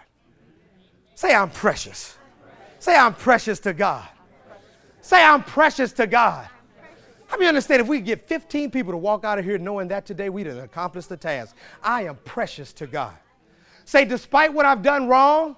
Say, 1.17 1.35
I'm 1.35 1.51
precious. 1.51 2.17
Say, 2.81 2.97
I'm 2.97 3.15
precious 3.15 3.61
to 3.61 3.75
God. 3.75 4.09
Say, 5.03 5.23
I'm 5.23 5.45
precious 5.45 5.93
to 5.93 6.07
God. 6.07 6.49
How 7.27 7.37
many 7.37 7.47
understand 7.47 7.81
if 7.83 7.87
we 7.87 8.01
get 8.01 8.27
15 8.27 8.71
people 8.71 8.93
to 8.93 8.97
walk 8.97 9.25
out 9.25 9.39
of 9.39 9.45
here 9.45 9.59
knowing 9.59 9.87
that 9.89 10.05
today 10.07 10.31
we'd 10.31 10.47
have 10.47 10.57
accomplished 10.57 11.11
the 11.11 11.17
task? 11.17 11.55
I 11.83 12.05
am 12.05 12.17
precious 12.25 12.73
to 12.73 12.87
God. 12.87 13.15
Say, 13.85 14.05
despite 14.05 14.53
what 14.53 14.65
I've 14.67 14.83
done 14.83 15.07
wrong, 15.09 15.57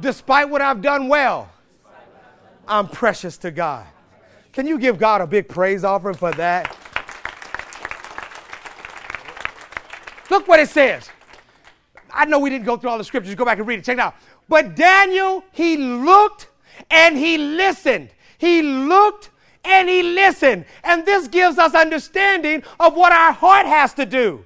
despite 0.00 0.48
what 0.48 0.60
I've 0.60 0.82
done 0.82 1.08
well, 1.08 1.50
I'm 2.68 2.86
precious 2.86 3.38
to 3.38 3.50
God. 3.50 3.86
Can 4.52 4.66
you 4.66 4.78
give 4.78 4.98
God 4.98 5.22
a 5.22 5.26
big 5.26 5.48
praise 5.48 5.84
offering 5.84 6.16
for 6.16 6.32
that? 6.32 6.76
Look 10.30 10.46
what 10.46 10.60
it 10.60 10.68
says. 10.68 11.08
I 12.12 12.24
know 12.24 12.38
we 12.40 12.50
didn't 12.50 12.66
go 12.66 12.76
through 12.76 12.90
all 12.90 12.98
the 12.98 13.04
scriptures. 13.04 13.34
Go 13.34 13.44
back 13.44 13.58
and 13.58 13.66
read 13.66 13.78
it. 13.78 13.84
Check 13.84 13.96
it 13.96 14.00
out. 14.00 14.14
But 14.48 14.76
Daniel, 14.76 15.44
he 15.52 15.76
looked 15.76 16.48
and 16.90 17.16
he 17.16 17.38
listened. 17.38 18.10
He 18.38 18.62
looked 18.62 19.30
and 19.64 19.88
he 19.88 20.02
listened. 20.02 20.64
And 20.84 21.04
this 21.04 21.28
gives 21.28 21.58
us 21.58 21.74
understanding 21.74 22.62
of 22.80 22.96
what 22.96 23.12
our 23.12 23.32
heart 23.32 23.66
has 23.66 23.92
to 23.94 24.06
do. 24.06 24.44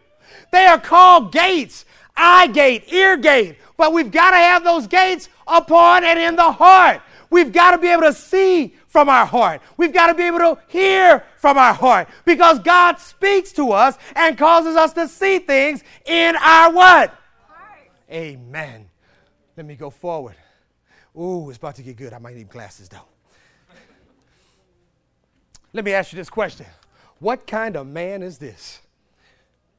They 0.50 0.66
are 0.66 0.80
called 0.80 1.32
gates 1.32 1.84
eye 2.16 2.46
gate, 2.48 2.92
ear 2.92 3.16
gate. 3.16 3.56
But 3.76 3.92
we've 3.92 4.10
got 4.10 4.30
to 4.30 4.36
have 4.36 4.64
those 4.64 4.86
gates 4.86 5.28
upon 5.46 6.04
and 6.04 6.18
in 6.18 6.36
the 6.36 6.52
heart. 6.52 7.02
We've 7.30 7.52
got 7.52 7.70
to 7.72 7.78
be 7.78 7.88
able 7.88 8.02
to 8.02 8.12
see 8.12 8.74
from 8.86 9.08
our 9.08 9.24
heart. 9.24 9.62
We've 9.78 9.92
got 9.92 10.08
to 10.08 10.14
be 10.14 10.24
able 10.24 10.38
to 10.38 10.58
hear 10.68 11.24
from 11.38 11.56
our 11.56 11.72
heart 11.72 12.08
because 12.26 12.58
God 12.58 12.98
speaks 12.98 13.52
to 13.52 13.72
us 13.72 13.96
and 14.14 14.36
causes 14.36 14.76
us 14.76 14.92
to 14.94 15.08
see 15.08 15.38
things 15.38 15.82
in 16.04 16.36
our 16.36 16.72
what? 16.72 17.14
Heart. 17.48 17.90
Amen. 18.10 18.91
Let 19.56 19.66
me 19.66 19.74
go 19.74 19.90
forward. 19.90 20.36
Ooh, 21.18 21.48
it's 21.48 21.58
about 21.58 21.74
to 21.76 21.82
get 21.82 21.96
good. 21.96 22.12
I 22.12 22.18
might 22.18 22.36
need 22.36 22.48
glasses 22.48 22.88
though. 22.88 23.06
Let 25.72 25.84
me 25.84 25.92
ask 25.92 26.12
you 26.12 26.16
this 26.16 26.30
question 26.30 26.66
What 27.18 27.46
kind 27.46 27.76
of 27.76 27.86
man 27.86 28.22
is 28.22 28.38
this? 28.38 28.80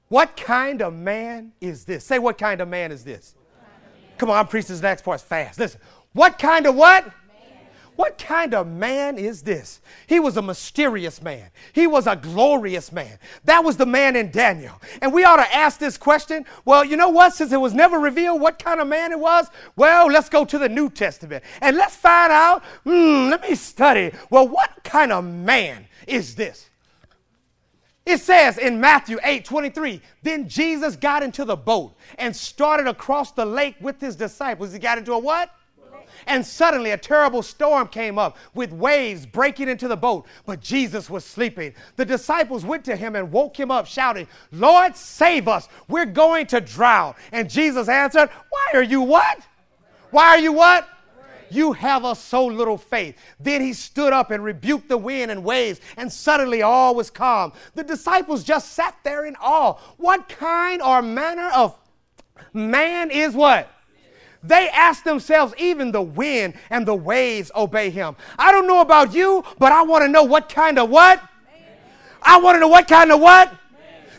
What 0.10 0.38
kind 0.38 0.82
of 0.82 0.94
man 0.94 1.54
is 1.60 1.86
this? 1.86 2.04
Say, 2.04 2.20
what 2.20 2.38
kind 2.38 2.62
of 2.62 2.68
man 2.68 2.92
is 2.92 3.04
this? 3.04 3.36
Come 4.18 4.30
on, 4.30 4.38
I'm 4.38 4.48
preaching 4.48 4.70
this 4.70 4.82
next 4.82 5.02
part 5.04 5.22
fast. 5.22 5.60
Listen. 5.60 5.82
What 6.14 6.38
kind 6.38 6.68
of 6.68 6.76
what? 6.76 7.12
What 7.96 8.18
kind 8.18 8.54
of 8.54 8.68
man 8.68 9.18
is 9.18 9.44
this? 9.44 9.80
He 10.08 10.20
was 10.20 10.38
a 10.38 10.42
mysterious 10.42 11.22
man. 11.22 11.50
He 11.74 11.86
was 11.86 12.08
a 12.08 12.16
glorious 12.16 12.92
man. 12.92 13.20
That 13.46 13.64
was 13.64 13.78
the 13.78 13.86
man 13.86 14.16
in 14.16 14.32
Daniel. 14.32 14.82
And 15.02 15.14
we 15.14 15.24
ought 15.24 15.38
to 15.38 15.56
ask 15.56 15.80
this 15.80 15.98
question. 15.98 16.46
Well, 16.66 16.84
you 16.84 16.98
know 16.98 17.10
what? 17.10 17.34
Since 17.34 17.52
it 17.52 17.62
was 17.62 17.74
never 17.74 18.00
revealed 18.00 18.42
what 18.42 18.60
kind 18.60 18.80
of 18.80 18.88
man 18.88 19.12
it 19.12 19.20
was, 19.20 19.48
well, 19.76 20.08
let's 20.08 20.30
go 20.30 20.44
to 20.46 20.58
the 20.58 20.70
New 20.70 20.90
Testament 20.90 21.44
and 21.62 21.78
let's 21.78 21.96
find 21.96 22.32
out. 22.32 22.64
Hmm, 22.84 23.30
let 23.30 23.42
me 23.48 23.56
study. 23.56 24.12
Well, 24.30 24.48
what 24.48 24.84
kind 24.84 25.12
of 25.12 25.24
man 25.24 25.86
is 26.08 26.36
this? 26.36 26.70
It 28.06 28.20
says 28.20 28.58
in 28.58 28.82
Matthew 28.82 29.18
8 29.24 29.46
23, 29.46 30.02
then 30.24 30.50
Jesus 30.50 30.96
got 30.96 31.24
into 31.24 31.46
the 31.46 31.56
boat 31.56 31.96
and 32.18 32.36
started 32.36 32.88
across 32.88 33.32
the 33.32 33.46
lake 33.46 33.76
with 33.80 34.02
his 34.02 34.16
disciples. 34.16 34.74
He 34.74 34.80
got 34.80 34.98
into 34.98 35.14
a 35.14 35.20
what? 35.20 35.52
And 36.28 36.46
suddenly 36.46 36.92
a 36.92 36.98
terrible 36.98 37.42
storm 37.42 37.88
came 37.88 38.18
up 38.18 38.38
with 38.54 38.72
waves 38.72 39.26
breaking 39.26 39.70
into 39.70 39.88
the 39.88 39.98
boat, 39.98 40.26
but 40.46 40.62
Jesus 40.62 41.10
was 41.10 41.26
sleeping. 41.26 41.74
The 41.96 42.06
disciples 42.06 42.66
went 42.66 42.86
to 42.86 42.96
him 42.96 43.16
and 43.16 43.32
woke 43.32 43.60
him 43.60 43.72
up, 43.72 43.86
shouting, 43.86 44.28
Lord, 44.52 44.96
save 44.96 45.48
us. 45.48 45.68
We're 45.88 46.06
going 46.06 46.48
to 46.48 46.62
drown. 46.62 47.16
And 47.32 47.50
Jesus 47.50 47.90
answered, 47.90 48.30
Why 48.50 48.80
are 48.80 48.84
you 48.84 49.02
what? 49.02 49.40
Why 50.12 50.30
are 50.30 50.40
you 50.40 50.54
what? 50.54 50.88
You 51.54 51.74
have 51.74 52.04
a 52.04 52.16
so 52.16 52.46
little 52.46 52.78
faith. 52.78 53.16
Then 53.40 53.62
he 53.62 53.74
stood 53.74 54.12
up 54.12 54.32
and 54.32 54.44
rebuked 54.44 54.90
the 54.90 54.98
wind 54.98 55.30
and 55.30 55.44
waves, 55.44 55.80
and 55.98 56.12
suddenly 56.12 56.64
all 56.64 56.96
was 56.96 57.12
calm. 57.12 57.54
The 57.76 57.84
disciples 57.84 58.44
just 58.44 58.74
sat 58.74 58.96
there 59.04 59.26
in 59.26 59.36
awe. 59.36 59.74
What 59.98 60.28
kind 60.30 60.82
or 60.82 61.02
manner 61.02 61.50
of 61.54 61.78
man 62.54 63.12
is 63.12 63.36
what? 63.36 63.70
They 64.44 64.70
ask 64.70 65.04
themselves, 65.04 65.54
even 65.58 65.92
the 65.92 66.02
wind 66.02 66.56
and 66.70 66.86
the 66.86 66.96
waves 66.96 67.52
obey 67.56 67.90
him. 67.90 68.16
I 68.38 68.52
don't 68.52 68.68
know 68.68 68.82
about 68.82 69.14
you, 69.14 69.44
but 69.58 69.72
I 69.72 69.84
want 69.84 70.04
to 70.04 70.10
know 70.10 70.24
what 70.24 70.50
kind 70.50 70.78
of 70.78 70.90
what? 70.90 71.22
I 72.22 72.40
want 72.40 72.56
to 72.56 72.60
know 72.60 72.68
what 72.68 72.88
kind 72.88 73.12
of 73.12 73.20
what? 73.22 73.54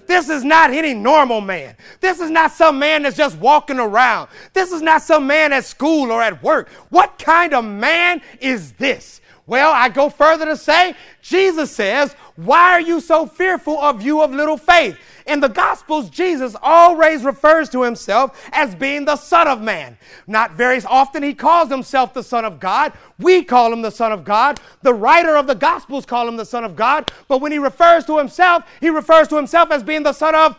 This 0.06 0.28
is 0.28 0.44
not 0.44 0.70
any 0.70 0.92
normal 0.94 1.40
man. 1.40 1.76
This 2.00 2.20
is 2.20 2.30
not 2.30 2.52
some 2.52 2.78
man 2.78 3.02
that's 3.02 3.16
just 3.16 3.38
walking 3.38 3.78
around. 3.78 4.28
This 4.52 4.72
is 4.72 4.82
not 4.82 5.02
some 5.02 5.26
man 5.26 5.52
at 5.52 5.64
school 5.64 6.10
or 6.10 6.22
at 6.22 6.42
work. 6.42 6.68
What 6.90 7.18
kind 7.18 7.54
of 7.54 7.64
man 7.64 8.20
is 8.40 8.72
this? 8.72 9.20
Well, 9.46 9.72
I 9.72 9.90
go 9.90 10.08
further 10.08 10.46
to 10.46 10.56
say, 10.56 10.94
Jesus 11.20 11.70
says, 11.70 12.16
Why 12.36 12.72
are 12.72 12.80
you 12.80 13.00
so 13.00 13.26
fearful 13.26 13.78
of 13.78 14.02
you 14.02 14.20
of 14.20 14.32
little 14.32 14.56
faith? 14.56 14.98
In 15.26 15.40
the 15.40 15.48
Gospels, 15.48 16.10
Jesus 16.10 16.56
always 16.60 17.22
refers 17.22 17.68
to 17.70 17.82
himself 17.82 18.48
as 18.52 18.74
being 18.74 19.04
the 19.04 19.16
Son 19.16 19.46
of 19.46 19.62
Man. 19.62 19.96
Not 20.26 20.52
very 20.52 20.82
often 20.84 21.22
he 21.22 21.32
calls 21.32 21.70
himself 21.70 22.12
the 22.12 22.24
Son 22.24 22.44
of 22.44 22.58
God. 22.58 22.92
We 23.18 23.44
call 23.44 23.72
him 23.72 23.82
the 23.82 23.90
Son 23.90 24.10
of 24.10 24.24
God. 24.24 24.58
The 24.82 24.92
writer 24.92 25.36
of 25.36 25.46
the 25.46 25.54
Gospels 25.54 26.04
call 26.04 26.26
him 26.26 26.36
the 26.36 26.44
Son 26.44 26.64
of 26.64 26.74
God. 26.74 27.10
But 27.28 27.40
when 27.40 27.52
he 27.52 27.58
refers 27.58 28.04
to 28.06 28.18
himself, 28.18 28.64
he 28.80 28.90
refers 28.90 29.28
to 29.28 29.36
himself 29.36 29.70
as 29.70 29.84
being 29.84 30.02
the 30.02 30.12
Son 30.12 30.34
of 30.34 30.58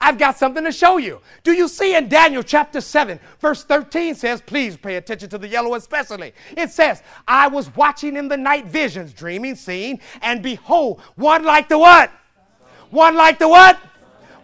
I've 0.00 0.18
got 0.18 0.38
something 0.38 0.64
to 0.64 0.72
show 0.72 0.98
you. 0.98 1.20
Do 1.42 1.52
you 1.52 1.68
see 1.68 1.96
in 1.96 2.08
Daniel 2.08 2.42
chapter 2.42 2.80
7, 2.80 3.18
verse 3.40 3.64
13 3.64 4.14
says, 4.14 4.40
please 4.40 4.76
pay 4.76 4.96
attention 4.96 5.28
to 5.30 5.38
the 5.38 5.48
yellow 5.48 5.74
especially. 5.74 6.34
It 6.56 6.70
says, 6.70 7.02
I 7.26 7.48
was 7.48 7.74
watching 7.74 8.16
in 8.16 8.28
the 8.28 8.36
night 8.36 8.66
visions, 8.66 9.12
dreaming, 9.12 9.56
seeing, 9.56 10.00
and 10.22 10.42
behold, 10.42 11.00
one 11.16 11.44
like 11.44 11.68
the 11.68 11.78
what? 11.78 12.10
One 12.90 13.16
like 13.16 13.38
the 13.38 13.48
what? 13.48 13.78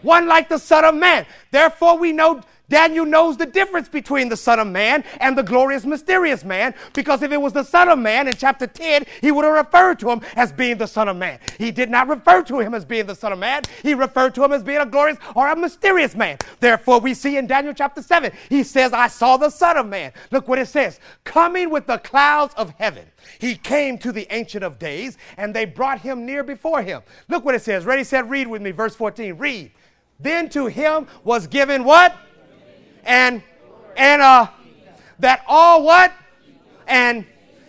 One 0.03 0.27
like 0.27 0.49
the 0.49 0.59
Son 0.59 0.85
of 0.85 0.95
Man. 0.95 1.25
Therefore, 1.51 1.97
we 1.97 2.13
know 2.13 2.43
Daniel 2.69 3.05
knows 3.05 3.37
the 3.37 3.47
difference 3.47 3.89
between 3.89 4.29
the 4.29 4.37
Son 4.37 4.59
of 4.59 4.67
Man 4.67 5.05
and 5.21 5.37
the 5.37 5.43
glorious, 5.43 5.85
mysterious 5.85 6.45
man, 6.45 6.75
because 6.95 7.23
if 7.23 7.31
it 7.31 7.41
was 7.41 7.53
the 7.53 7.63
Son 7.63 7.89
of 7.89 7.99
Man 7.99 8.27
in 8.27 8.35
chapter 8.35 8.67
10, 8.67 9.05
he 9.21 9.31
would 9.31 9.45
have 9.45 9.55
referred 9.55 9.99
to 10.01 10.11
him 10.11 10.23
as 10.35 10.51
being 10.53 10.79
the 10.79 10.87
Son 10.87 11.09
of 11.09 11.17
Man. 11.17 11.39
He 11.59 11.71
did 11.71 11.91
not 11.91 12.09
refer 12.09 12.43
to 12.45 12.61
him 12.61 12.75
as 12.75 12.85
being 12.85 13.07
the 13.07 13.15
Son 13.15 13.33
of 13.33 13.39
Man, 13.39 13.63
he 13.83 13.95
referred 13.95 14.35
to 14.37 14.45
him 14.45 14.53
as 14.53 14.63
being 14.63 14.81
a 14.81 14.87
glorious 14.87 15.19
or 15.35 15.49
a 15.49 15.57
mysterious 15.57 16.15
man. 16.15 16.39
Therefore, 16.61 17.01
we 17.01 17.13
see 17.13 17.37
in 17.37 17.47
Daniel 17.47 17.75
chapter 17.75 18.03
7, 18.03 18.33
he 18.49 18.63
says, 18.63 18.93
I 18.93 19.09
saw 19.09 19.37
the 19.37 19.51
Son 19.51 19.77
of 19.77 19.87
Man. 19.87 20.13
Look 20.31 20.49
what 20.49 20.59
it 20.59 20.69
says 20.69 21.01
coming 21.25 21.71
with 21.71 21.87
the 21.87 21.99
clouds 21.99 22.55
of 22.57 22.71
heaven. 22.79 23.05
He 23.39 23.57
came 23.57 23.99
to 23.99 24.13
the 24.13 24.27
Ancient 24.31 24.65
of 24.65 24.79
Days, 24.79 25.19
and 25.37 25.55
they 25.55 25.65
brought 25.65 26.01
him 26.01 26.25
near 26.25 26.43
before 26.43 26.83
him. 26.83 27.03
Look 27.29 27.45
what 27.45 27.55
it 27.55 27.63
says. 27.63 27.85
Ready, 27.85 28.05
said, 28.05 28.31
read 28.31 28.47
with 28.47 28.63
me, 28.63 28.71
verse 28.71 28.95
14. 28.95 29.35
Read. 29.35 29.71
Then 30.21 30.49
to 30.51 30.67
him 30.67 31.07
was 31.25 31.47
given 31.47 31.85
what? 31.85 32.17
And 33.05 33.43
and 33.97 34.23
uh 34.23 34.49
that 35.19 35.43
all 35.47 35.83
what? 35.85 36.13
And 36.87 37.25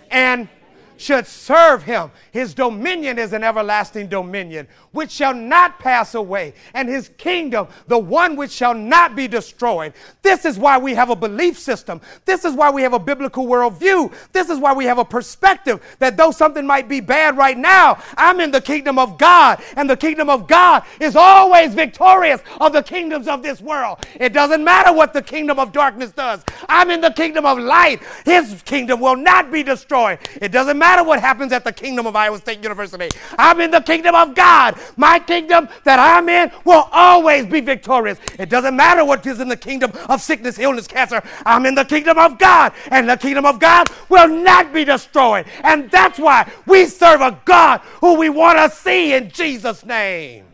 and 0.10 0.50
should 0.98 1.28
serve 1.28 1.84
him. 1.84 2.12
His 2.32 2.54
dominion 2.54 3.20
is 3.20 3.34
an 3.34 3.44
everlasting 3.44 4.08
dominion 4.08 4.68
which 4.92 5.12
shall 5.12 5.34
not 5.34 5.78
pass 5.78 6.16
away, 6.16 6.54
and 6.74 6.88
his 6.88 7.10
kingdom, 7.18 7.68
the 7.88 7.98
one 7.98 8.38
which 8.38 8.52
shall 8.52 8.74
not 8.74 9.14
be 9.14 9.28
destroyed. 9.28 9.94
This 10.22 10.46
is 10.46 10.58
why 10.58 10.78
we 10.78 10.94
have 10.94 11.10
a 11.10 11.16
belief 11.16 11.60
system. 11.60 12.00
This 12.24 12.46
is 12.46 12.54
why 12.54 12.72
we 12.72 12.82
have 12.82 12.94
a 12.94 13.00
biblical 13.00 13.46
worldview. 13.46 14.14
This 14.32 14.50
is 14.50 14.58
why 14.58 14.74
we 14.74 14.86
have 14.86 14.98
a 14.98 15.04
perspective 15.04 15.82
that 16.00 16.16
though 16.16 16.32
something 16.32 16.66
might 16.66 16.88
be 16.88 17.02
bad 17.02 17.36
right 17.36 17.58
now, 17.58 18.02
I'm 18.16 18.40
in 18.40 18.52
the 18.52 18.62
kingdom 18.62 18.98
of 18.98 19.18
God, 19.18 19.62
and 19.76 19.90
the 19.90 19.98
kingdom 19.98 20.30
of 20.30 20.48
God 20.48 20.84
is 21.02 21.18
always 21.18 21.74
victorious 21.74 22.42
of 22.62 22.72
the 22.72 22.82
kingdoms 22.82 23.28
of 23.28 23.44
this 23.44 23.60
world. 23.62 24.06
It 24.18 24.32
doesn't 24.32 24.64
matter 24.64 24.94
what 24.94 25.12
the 25.12 25.22
kingdom 25.22 25.60
of 25.60 25.74
darkness 25.74 26.12
does. 26.12 26.42
I'm 26.70 26.90
in 26.90 27.02
the 27.02 27.12
kingdom 27.12 27.46
of 27.46 27.60
light. 27.60 28.02
His 28.24 28.62
kingdom 28.64 29.02
will 29.02 29.18
not 29.18 29.52
be 29.52 29.62
destroyed. 29.62 30.20
It 30.42 30.54
doesn't 30.54 30.78
matter 30.78 30.85
what 31.06 31.20
happens 31.20 31.52
at 31.52 31.64
the 31.64 31.72
kingdom 31.72 32.06
of 32.08 32.16
Iowa 32.16 32.38
State 32.38 32.64
University. 32.64 33.10
I'm 33.38 33.60
in 33.62 33.72
the 33.72 33.82
kingdom 33.82 34.16
of 34.16 34.36
God. 34.36 34.76
My 34.98 35.20
kingdom 35.20 35.68
that 35.84 36.00
I'm 36.00 36.30
in 36.30 36.52
will 36.64 36.88
always 36.92 37.46
be 37.46 37.62
victorious. 37.62 38.20
It 38.38 38.50
doesn't 38.50 38.76
matter 38.76 39.04
what 39.04 39.26
is 39.26 39.40
in 39.40 39.48
the 39.48 39.58
kingdom 39.58 39.92
of 40.10 40.22
sickness, 40.22 40.60
illness, 40.60 40.88
cancer. 40.88 41.22
I'm 41.46 41.66
in 41.66 41.76
the 41.76 41.86
kingdom 41.86 42.18
of 42.18 42.38
God, 42.38 42.74
and 42.92 43.10
the 43.10 43.18
kingdom 43.18 43.46
of 43.46 43.60
God 43.60 43.88
will 44.10 44.28
not 44.28 44.74
be 44.74 44.86
destroyed. 44.86 45.46
And 45.64 45.90
that's 45.90 46.20
why 46.20 46.52
we 46.66 46.86
serve 46.86 47.22
a 47.22 47.40
God 47.46 47.82
who 48.02 48.16
we 48.16 48.30
want 48.30 48.60
to 48.60 48.70
see 48.70 49.14
in 49.14 49.30
Jesus' 49.30 49.86
name. 49.86 50.46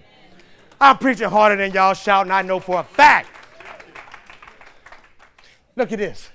I'm 0.79 0.97
preaching 0.97 1.29
harder 1.29 1.57
than 1.57 1.71
y'all 1.73 1.93
shouting, 1.93 2.31
I 2.31 2.41
know 2.41 2.59
for 2.59 2.79
a 2.79 2.83
fact. 2.83 3.27
Look 5.75 5.91
at 5.91 5.99
this. 5.99 6.29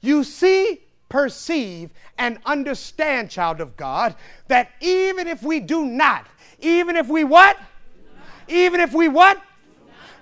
You 0.00 0.24
see, 0.24 0.80
perceive, 1.16 1.88
and 2.18 2.38
understand, 2.44 3.30
child 3.30 3.58
of 3.58 3.74
God, 3.74 4.14
that 4.48 4.70
even 4.82 5.26
if 5.26 5.42
we 5.42 5.60
do 5.60 5.82
not 5.86 6.26
even 6.60 6.96
if 6.96 7.08
we 7.08 7.24
what? 7.24 7.58
Even 8.48 8.80
if 8.80 8.92
we 8.92 9.08
what? 9.08 9.40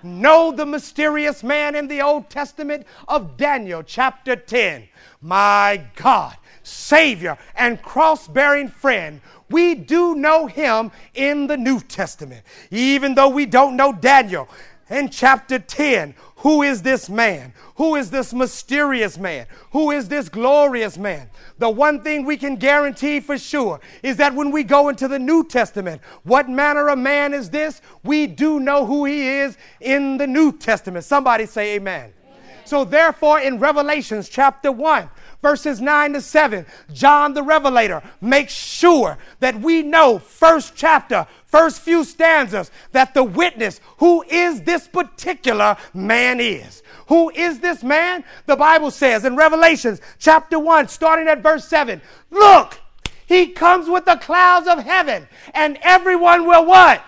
Know 0.03 0.51
the 0.51 0.65
mysterious 0.65 1.43
man 1.43 1.75
in 1.75 1.87
the 1.87 2.01
Old 2.01 2.29
Testament 2.29 2.85
of 3.07 3.37
Daniel, 3.37 3.83
chapter 3.83 4.35
10. 4.35 4.87
My 5.21 5.85
God, 5.95 6.35
Savior 6.63 7.37
and 7.55 7.81
cross 7.81 8.27
bearing 8.27 8.67
friend, 8.67 9.21
we 9.49 9.75
do 9.75 10.15
know 10.15 10.47
him 10.47 10.91
in 11.13 11.47
the 11.47 11.57
New 11.57 11.79
Testament. 11.79 12.43
Even 12.69 13.15
though 13.15 13.29
we 13.29 13.45
don't 13.45 13.75
know 13.75 13.93
Daniel, 13.93 14.47
in 14.89 15.09
chapter 15.09 15.57
10, 15.57 16.13
who 16.45 16.61
is 16.61 16.83
this 16.83 17.09
man? 17.09 17.53
Who 17.77 17.95
is 17.95 18.11
this 18.11 18.31
mysterious 18.31 19.17
man? 19.17 19.47
Who 19.71 19.89
is 19.89 20.07
this 20.07 20.29
glorious 20.29 20.95
man? 20.95 21.31
The 21.57 21.71
one 21.71 22.03
thing 22.03 22.23
we 22.23 22.37
can 22.37 22.57
guarantee 22.57 23.19
for 23.19 23.35
sure 23.35 23.79
is 24.03 24.17
that 24.17 24.35
when 24.35 24.51
we 24.51 24.63
go 24.63 24.89
into 24.89 25.07
the 25.07 25.17
New 25.17 25.43
Testament, 25.43 26.03
what 26.21 26.47
manner 26.47 26.87
of 26.89 26.99
man 26.99 27.33
is 27.33 27.49
this? 27.49 27.81
We 28.03 28.27
do 28.27 28.59
know 28.59 28.85
who 28.85 29.05
he 29.05 29.27
is 29.27 29.57
in 29.81 30.17
the 30.17 30.27
New 30.27 30.51
Testament. 30.51 31.03
Somebody 31.03 31.47
say 31.47 31.77
amen. 31.77 32.13
amen. 32.23 32.59
So, 32.63 32.85
therefore, 32.85 33.39
in 33.39 33.57
Revelations 33.57 34.29
chapter 34.29 34.71
1, 34.71 35.09
verses 35.45 35.79
9 35.79 36.13
to 36.13 36.21
7, 36.21 36.65
John 36.91 37.35
the 37.35 37.43
Revelator 37.43 38.01
makes 38.19 38.51
sure 38.51 39.19
that 39.41 39.61
we 39.61 39.83
know, 39.83 40.17
first 40.17 40.73
chapter, 40.75 41.27
first 41.45 41.81
few 41.81 42.03
stanzas, 42.03 42.71
that 42.93 43.13
the 43.13 43.23
witness 43.23 43.79
who 43.97 44.23
is 44.23 44.63
this 44.63 44.87
particular 44.87 45.77
man 45.93 46.39
is. 46.39 46.81
Who 47.09 47.29
is 47.29 47.59
this 47.59 47.83
man? 47.83 48.23
The 48.47 48.55
Bible 48.55 48.89
says 48.89 49.23
in 49.23 49.35
Revelations 49.35 50.01
chapter 50.17 50.57
1, 50.57 50.87
starting 50.87 51.27
at 51.27 51.43
verse 51.43 51.67
7, 51.67 52.01
look, 52.31 52.79
he 53.27 53.49
comes 53.49 53.87
with 53.87 54.05
the 54.05 54.15
clouds 54.15 54.67
of 54.67 54.79
heaven, 54.79 55.27
and 55.53 55.77
everyone 55.83 56.47
will 56.47 56.65
what? 56.65 57.05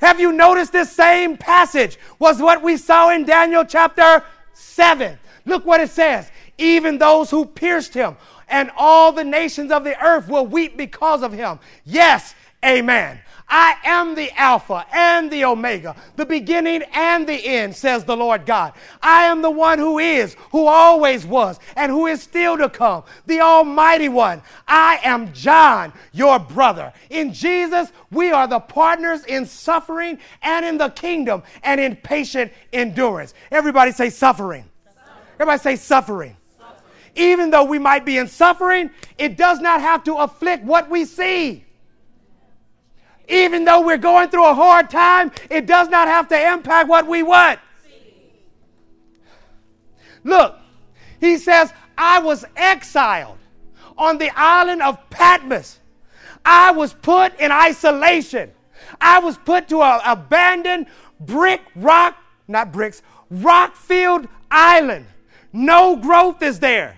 Have 0.00 0.20
you 0.20 0.30
noticed 0.30 0.70
this 0.72 0.92
same 0.92 1.36
passage 1.36 1.98
was 2.20 2.40
what 2.40 2.62
we 2.62 2.76
saw 2.76 3.10
in 3.10 3.24
Daniel 3.24 3.64
chapter 3.64 4.22
7? 4.52 5.18
Look 5.44 5.66
what 5.66 5.80
it 5.80 5.90
says. 5.90 6.30
Even 6.62 6.98
those 6.98 7.28
who 7.28 7.44
pierced 7.44 7.92
him, 7.92 8.16
and 8.48 8.70
all 8.76 9.10
the 9.10 9.24
nations 9.24 9.72
of 9.72 9.82
the 9.82 10.00
earth 10.00 10.28
will 10.28 10.46
weep 10.46 10.76
because 10.76 11.22
of 11.22 11.32
him. 11.32 11.58
Yes, 11.84 12.34
amen. 12.64 13.18
I 13.48 13.76
am 13.84 14.14
the 14.14 14.30
Alpha 14.38 14.86
and 14.94 15.30
the 15.30 15.44
Omega, 15.44 15.94
the 16.16 16.24
beginning 16.24 16.84
and 16.94 17.26
the 17.26 17.34
end, 17.34 17.74
says 17.76 18.04
the 18.04 18.16
Lord 18.16 18.46
God. 18.46 18.72
I 19.02 19.24
am 19.24 19.42
the 19.42 19.50
one 19.50 19.78
who 19.78 19.98
is, 19.98 20.36
who 20.52 20.66
always 20.66 21.26
was, 21.26 21.58
and 21.76 21.90
who 21.90 22.06
is 22.06 22.22
still 22.22 22.56
to 22.56 22.70
come, 22.70 23.02
the 23.26 23.40
Almighty 23.40 24.08
One. 24.08 24.40
I 24.66 25.00
am 25.02 25.32
John, 25.34 25.92
your 26.12 26.38
brother. 26.38 26.92
In 27.10 27.34
Jesus, 27.34 27.92
we 28.10 28.30
are 28.30 28.46
the 28.46 28.60
partners 28.60 29.24
in 29.24 29.44
suffering 29.44 30.18
and 30.42 30.64
in 30.64 30.78
the 30.78 30.88
kingdom 30.90 31.42
and 31.62 31.80
in 31.80 31.96
patient 31.96 32.52
endurance. 32.72 33.34
Everybody 33.50 33.92
say 33.92 34.08
suffering. 34.08 34.64
suffering. 34.84 35.24
Everybody 35.34 35.58
say 35.58 35.76
suffering. 35.76 36.36
Even 37.14 37.50
though 37.50 37.64
we 37.64 37.78
might 37.78 38.04
be 38.04 38.18
in 38.18 38.26
suffering, 38.26 38.90
it 39.18 39.36
does 39.36 39.60
not 39.60 39.80
have 39.80 40.04
to 40.04 40.14
afflict 40.14 40.64
what 40.64 40.88
we 40.88 41.04
see. 41.04 41.64
Even 43.28 43.64
though 43.64 43.82
we're 43.82 43.98
going 43.98 44.28
through 44.28 44.46
a 44.46 44.54
hard 44.54 44.90
time, 44.90 45.30
it 45.50 45.66
does 45.66 45.88
not 45.88 46.08
have 46.08 46.28
to 46.28 46.52
impact 46.52 46.88
what 46.88 47.06
we 47.06 47.22
want. 47.22 47.60
Look, 50.24 50.56
he 51.20 51.38
says, 51.38 51.72
I 51.96 52.18
was 52.20 52.44
exiled 52.56 53.38
on 53.98 54.18
the 54.18 54.30
island 54.34 54.82
of 54.82 54.98
Patmos. 55.10 55.78
I 56.44 56.72
was 56.72 56.92
put 56.92 57.38
in 57.38 57.52
isolation. 57.52 58.50
I 59.00 59.20
was 59.20 59.36
put 59.38 59.68
to 59.68 59.82
an 59.82 60.00
abandoned 60.04 60.86
brick 61.20 61.62
rock, 61.76 62.16
not 62.48 62.72
bricks, 62.72 63.02
rock 63.30 63.76
filled 63.76 64.28
island. 64.50 65.06
No 65.52 65.96
growth 65.96 66.42
is 66.42 66.58
there. 66.60 66.96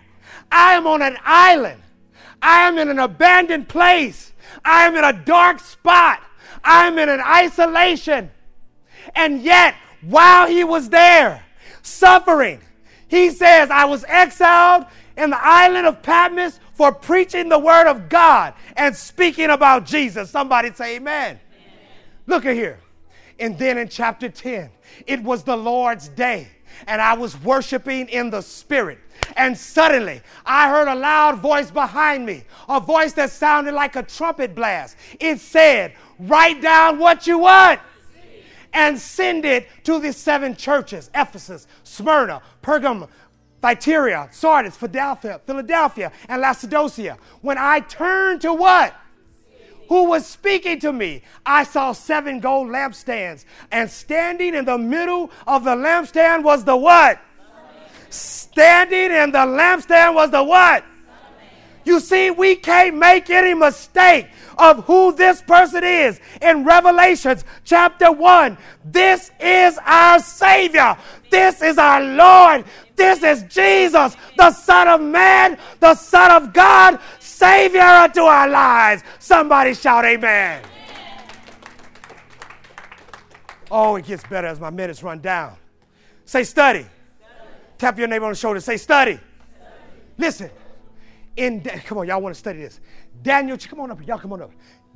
I 0.51 0.75
am 0.75 0.87
on 0.87 1.03
an 1.03 1.17
island. 1.25 1.83
I 2.41 2.69
am 2.69 2.79
in 2.79 2.89
an 2.89 2.99
abandoned 2.99 3.69
place. 3.69 4.33
I 4.65 4.87
am 4.87 4.95
in 4.97 5.05
a 5.05 5.13
dark 5.13 5.61
spot. 5.61 6.23
I'm 6.63 6.99
in 6.99 7.09
an 7.09 7.21
isolation. 7.21 8.31
And 9.15 9.43
yet, 9.43 9.75
while 10.03 10.47
he 10.47 10.65
was 10.65 10.89
there, 10.89 11.43
suffering, 11.83 12.61
he 13.09 13.31
says, 13.31 13.71
I 13.71 13.85
was 13.85 14.05
exiled 14.09 14.87
in 15.17 15.31
the 15.31 15.39
island 15.41 15.87
of 15.87 16.03
Patmos 16.03 16.61
for 16.73 16.93
preaching 16.93 17.49
the 17.49 17.59
word 17.59 17.89
of 17.89 18.09
God 18.09 18.55
and 18.77 18.95
speaking 18.95 19.51
about 19.51 19.87
Jesus. 19.87 20.31
Somebody 20.31 20.73
say 20.73 20.97
amen. 20.97 21.39
amen. 21.39 21.41
Look 22.27 22.47
at 22.47 22.55
here. 22.55 22.81
And 23.39 23.59
then 23.59 23.79
in 23.79 23.89
chapter 23.89 24.29
10, 24.29 24.71
it 25.07 25.23
was 25.23 25.43
the 25.43 25.57
Lord's 25.57 26.09
day, 26.09 26.49
and 26.87 27.01
I 27.01 27.15
was 27.15 27.41
worshiping 27.43 28.09
in 28.09 28.31
the 28.31 28.41
Spirit. 28.41 28.99
And 29.37 29.57
suddenly, 29.57 30.23
I 30.45 30.69
heard 30.69 30.89
a 30.89 30.95
loud 30.95 31.41
voice 31.41 31.71
behind 31.71 32.27
me, 32.27 32.45
a 32.69 32.81
voice 32.81 33.13
that 33.15 33.31
sounded 33.31 33.75
like 33.75 33.97
a 33.97 34.03
trumpet 34.03 34.55
blast. 34.55 34.97
It 35.21 35.41
said, 35.41 35.95
Write 36.19 36.63
down 36.63 36.99
what 36.99 37.27
you 37.27 37.39
want 37.39 37.81
and 38.75 38.99
send 38.99 39.45
it 39.45 39.69
to 39.85 40.01
the 40.01 40.13
seven 40.13 40.55
churches 40.55 41.11
Ephesus, 41.15 41.67
Smyrna, 41.85 42.43
Pergamum, 42.63 43.09
Thyatira, 43.63 44.29
Sardis, 44.31 44.77
Philadelphia, 44.77 45.41
Philadelphia, 45.47 46.13
and 46.29 46.43
Laodicea. 46.43 47.17
When 47.41 47.57
I 47.57 47.81
turned 47.81 48.43
to 48.43 48.53
what? 48.53 48.95
Who 49.89 50.05
was 50.11 50.27
speaking 50.27 50.81
to 50.81 50.93
me? 50.93 51.23
I 51.45 51.65
saw 51.65 51.93
seven 51.93 52.41
gold 52.41 52.69
lampstands, 52.69 53.45
and 53.71 53.91
standing 53.91 54.55
in 54.55 54.65
the 54.65 54.79
middle 54.79 55.31
of 55.47 55.65
the 55.65 55.77
lampstand 55.77 56.43
was 56.43 56.65
the 56.65 56.77
what? 56.77 57.21
Standing 58.11 59.13
in 59.13 59.33
the 59.33 59.39
lampstand 59.39 60.15
was 60.15 60.31
the 60.31 60.43
what? 60.43 60.85
You 61.85 62.01
see, 62.01 62.31
we 62.31 62.57
can't 62.57 62.97
make 62.97 63.29
any 63.29 63.53
mistake 63.53 64.29
of 64.57 64.85
who 64.85 65.13
this 65.13 65.43
person 65.43 65.85
is. 65.85 66.19
In 66.41 66.65
Revelations 66.65 67.45
chapter 67.65 68.11
1, 68.11 68.57
this 68.87 69.31
is 69.39 69.79
our 69.85 70.19
Savior. 70.21 70.97
This 71.31 71.61
is 71.63 71.77
our 71.77 72.03
Lord. 72.03 72.65
This 72.97 73.23
is 73.23 73.43
Jesus, 73.53 74.17
the 74.37 74.53
Son 74.53 74.89
of 74.89 75.01
Man, 75.01 75.59
the 75.81 75.95
Son 75.95 76.31
of 76.31 76.53
God, 76.53 77.01
Savior 77.35 77.81
unto 77.81 78.21
our 78.21 78.49
lives. 78.49 79.03
Somebody 79.19 79.75
shout, 79.75 80.05
Amen. 80.05 80.63
Oh, 83.71 83.97
it 83.97 84.05
gets 84.05 84.23
better 84.25 84.47
as 84.47 84.61
my 84.61 84.71
minutes 84.71 85.03
run 85.03 85.21
down. 85.21 85.57
Say, 86.25 86.45
study. 86.45 86.81
study. 86.81 86.91
Tap 87.77 87.99
your 87.99 88.07
neighbor 88.07 88.27
on 88.27 88.33
the 88.33 88.37
shoulder. 88.37 88.61
Say, 88.61 88.77
study. 88.77 89.15
study. 89.15 89.27
Listen. 90.17 90.51
In 91.37 91.61
come 91.63 91.99
on, 91.99 92.07
y'all 92.07 92.21
want 92.21 92.35
to 92.35 92.39
study 92.39 92.61
this. 92.61 92.81
Daniel, 93.23 93.59
come 93.59 93.81
on 93.81 93.91
up. 93.91 94.07
Y'all 94.07 94.19
come 94.19 94.33
on 94.33 94.43
up. 94.43 94.53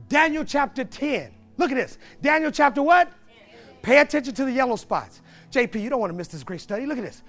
Daniel 0.08 0.44
chapter 0.44 0.84
10. 0.84 1.32
Look 1.56 1.72
at 1.72 1.74
this. 1.74 1.98
Daniel 2.22 2.52
chapter 2.52 2.82
what? 2.82 3.08
10. 3.08 3.58
Pay 3.82 3.98
attention 3.98 4.32
to 4.34 4.44
the 4.44 4.52
yellow 4.52 4.76
spots. 4.76 5.22
JP, 5.50 5.82
you 5.82 5.90
don't 5.90 5.98
want 5.98 6.12
to 6.12 6.16
miss 6.16 6.28
this 6.28 6.44
great 6.44 6.60
study. 6.60 6.86
Look 6.86 6.98
at 6.98 7.04
this. 7.04 7.24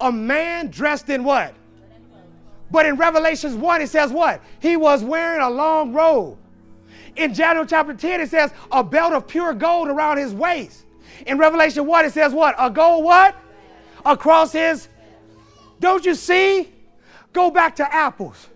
A 0.00 0.12
man 0.12 0.68
dressed 0.68 1.08
in 1.10 1.24
what? 1.24 1.56
But 2.70 2.86
in 2.86 2.96
Revelations 2.96 3.54
1, 3.54 3.82
it 3.82 3.88
says 3.88 4.10
what? 4.10 4.40
He 4.60 4.76
was 4.76 5.04
wearing 5.04 5.40
a 5.40 5.50
long 5.50 5.92
robe. 5.92 6.38
In 7.16 7.32
Daniel 7.32 7.64
chapter 7.64 7.94
10, 7.94 8.20
it 8.20 8.30
says 8.30 8.52
a 8.72 8.82
belt 8.82 9.12
of 9.12 9.28
pure 9.28 9.54
gold 9.54 9.88
around 9.88 10.18
his 10.18 10.34
waist. 10.34 10.84
In 11.26 11.38
Revelation 11.38 11.86
1, 11.86 12.04
it 12.06 12.12
says 12.12 12.32
what? 12.32 12.54
A 12.58 12.70
gold 12.70 13.04
what? 13.04 13.36
Across 14.04 14.52
his. 14.52 14.88
Don't 15.78 16.04
you 16.04 16.14
see? 16.14 16.72
Go 17.32 17.50
back 17.50 17.76
to 17.76 17.94
apples. 17.94 18.48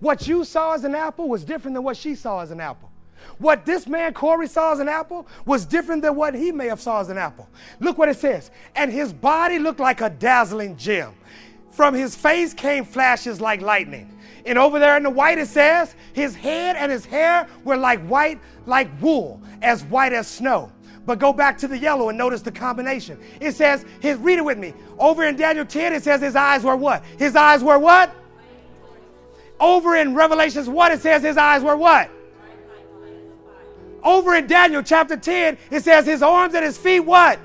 What 0.00 0.26
you 0.26 0.44
saw 0.44 0.72
as 0.72 0.84
an 0.84 0.94
apple 0.94 1.28
was 1.28 1.44
different 1.44 1.74
than 1.74 1.84
what 1.84 1.96
she 1.96 2.14
saw 2.14 2.40
as 2.40 2.50
an 2.50 2.60
apple. 2.60 2.90
What 3.38 3.64
this 3.64 3.86
man 3.86 4.14
Corey 4.14 4.48
saw 4.48 4.72
as 4.72 4.80
an 4.80 4.88
apple 4.88 5.26
was 5.46 5.64
different 5.64 6.02
than 6.02 6.16
what 6.16 6.34
he 6.34 6.52
may 6.52 6.66
have 6.66 6.80
saw 6.80 7.00
as 7.00 7.08
an 7.08 7.18
apple. 7.18 7.48
Look 7.80 7.98
what 7.98 8.08
it 8.08 8.16
says. 8.16 8.50
And 8.74 8.92
his 8.92 9.12
body 9.12 9.58
looked 9.58 9.80
like 9.80 10.00
a 10.00 10.10
dazzling 10.10 10.76
gem. 10.76 11.14
From 11.72 11.94
his 11.94 12.14
face 12.14 12.52
came 12.52 12.84
flashes 12.84 13.40
like 13.40 13.62
lightning. 13.62 14.16
And 14.44 14.58
over 14.58 14.78
there 14.78 14.96
in 14.96 15.02
the 15.02 15.10
white 15.10 15.38
it 15.38 15.48
says, 15.48 15.94
his 16.12 16.34
head 16.34 16.76
and 16.76 16.92
his 16.92 17.04
hair 17.04 17.48
were 17.64 17.76
like 17.76 18.00
white, 18.06 18.40
like 18.66 18.88
wool, 19.00 19.40
as 19.62 19.82
white 19.84 20.12
as 20.12 20.28
snow. 20.28 20.70
But 21.06 21.18
go 21.18 21.32
back 21.32 21.58
to 21.58 21.68
the 21.68 21.78
yellow 21.78 22.10
and 22.10 22.18
notice 22.18 22.42
the 22.42 22.52
combination. 22.52 23.18
It 23.40 23.52
says, 23.52 23.84
his, 24.00 24.18
read 24.18 24.38
it 24.38 24.44
with 24.44 24.58
me. 24.58 24.74
Over 24.98 25.24
in 25.24 25.34
Daniel 25.34 25.64
10, 25.64 25.94
it 25.94 26.04
says 26.04 26.20
his 26.20 26.36
eyes 26.36 26.62
were 26.62 26.76
what? 26.76 27.04
His 27.18 27.34
eyes 27.34 27.64
were 27.64 27.78
what? 27.78 28.14
Over 29.58 29.96
in 29.96 30.14
Revelations 30.14 30.68
1, 30.68 30.92
it 30.92 31.00
says 31.00 31.22
his 31.22 31.36
eyes 31.36 31.62
were 31.62 31.76
what? 31.76 32.10
Over 34.04 34.34
in 34.34 34.46
Daniel 34.46 34.82
chapter 34.82 35.16
10, 35.16 35.56
it 35.70 35.84
says 35.84 36.04
his 36.04 36.22
arms 36.22 36.54
and 36.54 36.64
his 36.64 36.76
feet 36.76 37.00
what? 37.00 37.38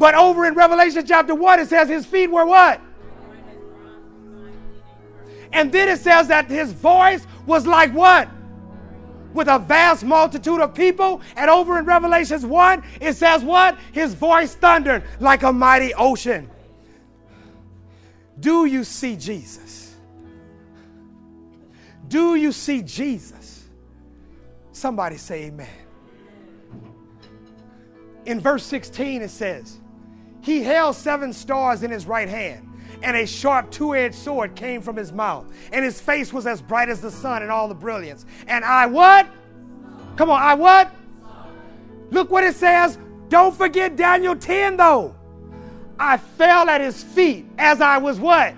But 0.00 0.14
over 0.14 0.46
in 0.46 0.54
Revelation 0.54 1.04
chapter 1.06 1.34
1, 1.34 1.60
it 1.60 1.68
says 1.68 1.86
his 1.86 2.06
feet 2.06 2.28
were 2.28 2.46
what? 2.46 2.80
And 5.52 5.70
then 5.70 5.90
it 5.90 6.00
says 6.00 6.28
that 6.28 6.46
his 6.46 6.72
voice 6.72 7.26
was 7.44 7.66
like 7.66 7.92
what? 7.92 8.26
With 9.34 9.46
a 9.46 9.58
vast 9.58 10.02
multitude 10.02 10.58
of 10.58 10.72
people. 10.74 11.20
And 11.36 11.50
over 11.50 11.78
in 11.78 11.84
Revelations 11.84 12.46
1, 12.46 12.82
it 13.02 13.12
says 13.12 13.44
what? 13.44 13.76
His 13.92 14.14
voice 14.14 14.54
thundered 14.54 15.04
like 15.20 15.42
a 15.42 15.52
mighty 15.52 15.92
ocean. 15.92 16.48
Do 18.40 18.64
you 18.64 18.84
see 18.84 19.16
Jesus? 19.16 19.94
Do 22.08 22.36
you 22.36 22.52
see 22.52 22.80
Jesus? 22.80 23.68
Somebody 24.72 25.18
say 25.18 25.44
amen. 25.48 25.68
In 28.24 28.40
verse 28.40 28.64
16, 28.64 29.20
it 29.20 29.28
says, 29.28 29.79
He 30.50 30.64
held 30.64 30.96
seven 30.96 31.32
stars 31.32 31.84
in 31.84 31.92
his 31.92 32.06
right 32.06 32.28
hand, 32.28 32.68
and 33.04 33.16
a 33.16 33.24
sharp 33.24 33.70
two 33.70 33.94
edged 33.94 34.16
sword 34.16 34.56
came 34.56 34.82
from 34.82 34.96
his 34.96 35.12
mouth, 35.12 35.46
and 35.72 35.84
his 35.84 36.00
face 36.00 36.32
was 36.32 36.44
as 36.44 36.60
bright 36.60 36.88
as 36.88 37.00
the 37.00 37.12
sun 37.12 37.44
in 37.44 37.50
all 37.50 37.68
the 37.68 37.74
brilliance. 37.76 38.26
And 38.48 38.64
I 38.64 38.86
what? 38.86 39.28
Come 40.16 40.28
on, 40.28 40.42
I 40.42 40.54
what? 40.54 40.92
Look 42.10 42.32
what 42.32 42.42
it 42.42 42.56
says. 42.56 42.98
Don't 43.28 43.54
forget 43.54 43.94
Daniel 43.94 44.34
10 44.34 44.76
though. 44.76 45.14
I 46.00 46.16
fell 46.16 46.68
at 46.68 46.80
his 46.80 47.00
feet 47.00 47.46
as 47.56 47.80
I 47.80 47.98
was 47.98 48.18
what? 48.18 48.52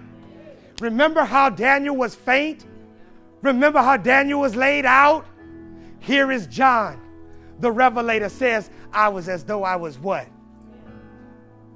Remember 0.80 1.24
how 1.24 1.50
Daniel 1.50 1.94
was 1.94 2.14
faint? 2.14 2.64
Remember 3.42 3.82
how 3.82 3.98
Daniel 3.98 4.40
was 4.40 4.56
laid 4.56 4.86
out? 4.86 5.26
Here 5.98 6.32
is 6.32 6.46
John. 6.46 6.98
The 7.60 7.70
revelator 7.70 8.30
says, 8.30 8.70
I 8.94 9.10
was 9.10 9.28
as 9.28 9.44
though 9.44 9.62
I 9.62 9.76
was 9.76 9.98
what? 9.98 10.26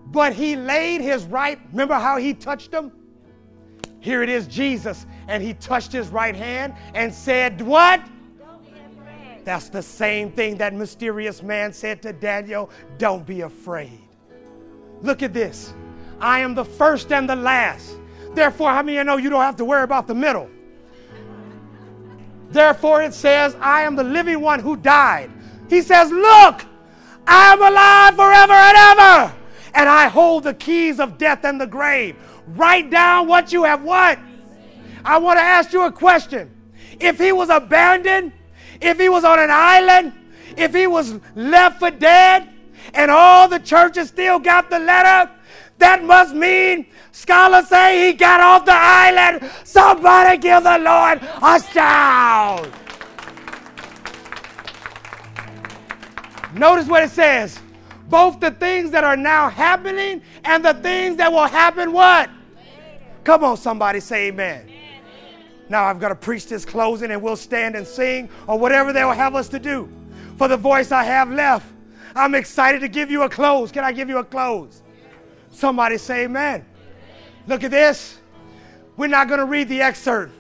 But 0.07 0.33
he 0.33 0.57
laid 0.57 1.01
his 1.01 1.25
right, 1.25 1.59
remember 1.71 1.95
how 1.95 2.17
he 2.17 2.33
touched 2.33 2.73
him? 2.73 2.93
Here 4.01 4.23
it 4.23 4.29
is, 4.29 4.47
Jesus. 4.47 5.07
And 5.29 5.43
he 5.43 5.55
touched 5.55 5.93
his 5.93 6.09
right 6.09 6.37
hand 6.37 6.75
and 6.95 7.13
said, 7.13 7.61
What? 7.61 8.01
That's 9.45 9.69
the 9.69 9.83
same 9.83 10.33
thing 10.33 10.57
that 10.57 10.75
mysterious 10.75 11.43
man 11.43 11.73
said 11.73 12.03
to 12.03 12.13
Daniel 12.13 12.71
Don't 12.99 13.27
be 13.27 13.43
afraid. 13.43 14.01
Look 15.03 15.23
at 15.23 15.33
this. 15.33 15.75
I 16.21 16.41
am 16.41 16.55
the 16.55 16.65
first 16.65 17.13
and 17.13 17.29
the 17.29 17.37
last. 17.37 17.97
Therefore, 18.35 18.71
how 18.71 18.83
many 18.83 18.99
of 18.99 19.01
you 19.01 19.05
know 19.05 19.17
you 19.17 19.31
don't 19.31 19.43
have 19.43 19.57
to 19.57 19.65
worry 19.65 19.83
about 19.83 20.07
the 20.07 20.15
middle? 20.15 20.51
Therefore, 22.51 23.03
it 23.03 23.13
says, 23.13 23.57
I 23.61 23.83
am 23.83 23.97
the 23.97 24.05
living 24.05 24.41
one 24.41 24.61
who 24.61 24.77
died. 24.77 25.31
He 25.69 25.83
says, 25.83 26.11
Look, 26.11 26.65
I 27.27 27.53
am 27.53 27.61
alive 27.61 28.15
forever 28.15 28.53
and 28.53 28.77
ever, 28.77 29.35
and 29.77 29.91
I 29.91 30.09
hold 30.09 30.45
the 30.45 30.55
keys 30.55 30.99
of 30.99 31.19
death 31.19 31.45
and 31.45 31.61
the 31.61 31.67
grave. 31.67 32.17
Write 32.49 32.91
down 32.91 33.29
what 33.29 33.53
you 33.53 33.65
have 33.65 33.83
what? 33.83 34.19
I 35.05 35.19
want 35.19 35.39
to 35.39 35.43
ask 35.43 35.73
you 35.73 35.83
a 35.83 35.93
question. 35.93 36.51
If 36.99 37.19
he 37.19 37.31
was 37.31 37.51
abandoned, 37.51 38.33
if 38.81 38.99
he 38.99 39.11
was 39.11 39.23
on 39.23 39.39
an 39.39 39.51
island, 39.51 40.15
if 40.57 40.75
he 40.75 40.87
was 40.87 41.21
left 41.35 41.79
for 41.79 41.91
dead, 41.91 42.49
and 42.95 43.11
all 43.11 43.49
the 43.49 43.59
churches 43.59 44.09
still 44.09 44.39
got 44.39 44.71
the 44.71 44.79
letter, 44.79 45.31
that 45.79 46.03
must 46.03 46.35
mean 46.35 46.87
Scholars 47.13 47.69
say 47.69 48.07
he 48.07 48.13
got 48.15 48.41
off 48.41 48.65
the 48.65 48.73
island. 48.73 49.51
Somebody 49.65 50.39
give 50.39 50.65
the 50.65 50.79
Lord 50.79 51.21
a 51.43 51.63
shout. 51.73 52.71
Notice 56.55 56.89
what 56.89 57.03
it 57.03 57.11
says. 57.11 57.61
Both 58.09 58.41
the 58.41 58.53
things 58.53 58.91
that 58.93 59.05
are 59.05 59.17
now 59.17 59.49
happening 59.49 60.23
and 60.45 60.65
the 60.65 60.75
things 60.75 61.17
that 61.17 61.33
will 61.33 61.47
happen 61.47 61.93
what? 61.93 62.31
Come 63.25 63.43
on, 63.43 63.57
somebody 63.57 64.01
say 64.01 64.29
amen. 64.29 64.71
Now 65.69 65.85
I've 65.85 65.99
got 65.99 66.11
to 66.11 66.15
preach 66.15 66.47
this 66.47 66.65
closing 66.65 67.11
and 67.11 67.21
we'll 67.21 67.37
stand 67.37 67.75
and 67.75 67.87
sing 67.87 68.29
or 68.47 68.59
whatever 68.59 68.93
they 68.93 69.05
will 69.05 69.13
have 69.13 69.35
us 69.35 69.49
to 69.49 69.59
do. 69.59 69.89
For 70.37 70.47
the 70.47 70.57
voice 70.57 70.93
I 70.93 71.03
have 71.03 71.31
left, 71.31 71.67
I'm 72.15 72.35
excited 72.35 72.81
to 72.81 72.89
give 72.89 73.11
you 73.11 73.23
a 73.23 73.29
close. 73.29 73.73
Can 73.73 73.85
I 73.85 73.93
give 73.93 74.09
you 74.09 74.19
a 74.19 74.25
close? 74.25 74.83
Somebody 75.51 75.99
say 75.99 76.25
amen. 76.25 76.65
Look 77.47 77.65
at 77.65 77.71
this. 77.71 78.19
We're 78.97 79.09
not 79.09 79.29
going 79.29 79.41
to 79.41 79.47
read 79.47 79.69
the 79.69 79.83
excerpt. 79.83 80.33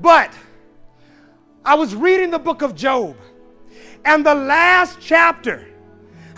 But 0.00 0.32
I 1.64 1.74
was 1.74 1.94
reading 1.94 2.30
the 2.30 2.38
book 2.38 2.62
of 2.62 2.74
Job, 2.74 3.16
and 4.04 4.24
the 4.24 4.34
last 4.34 4.98
chapter. 5.00 5.67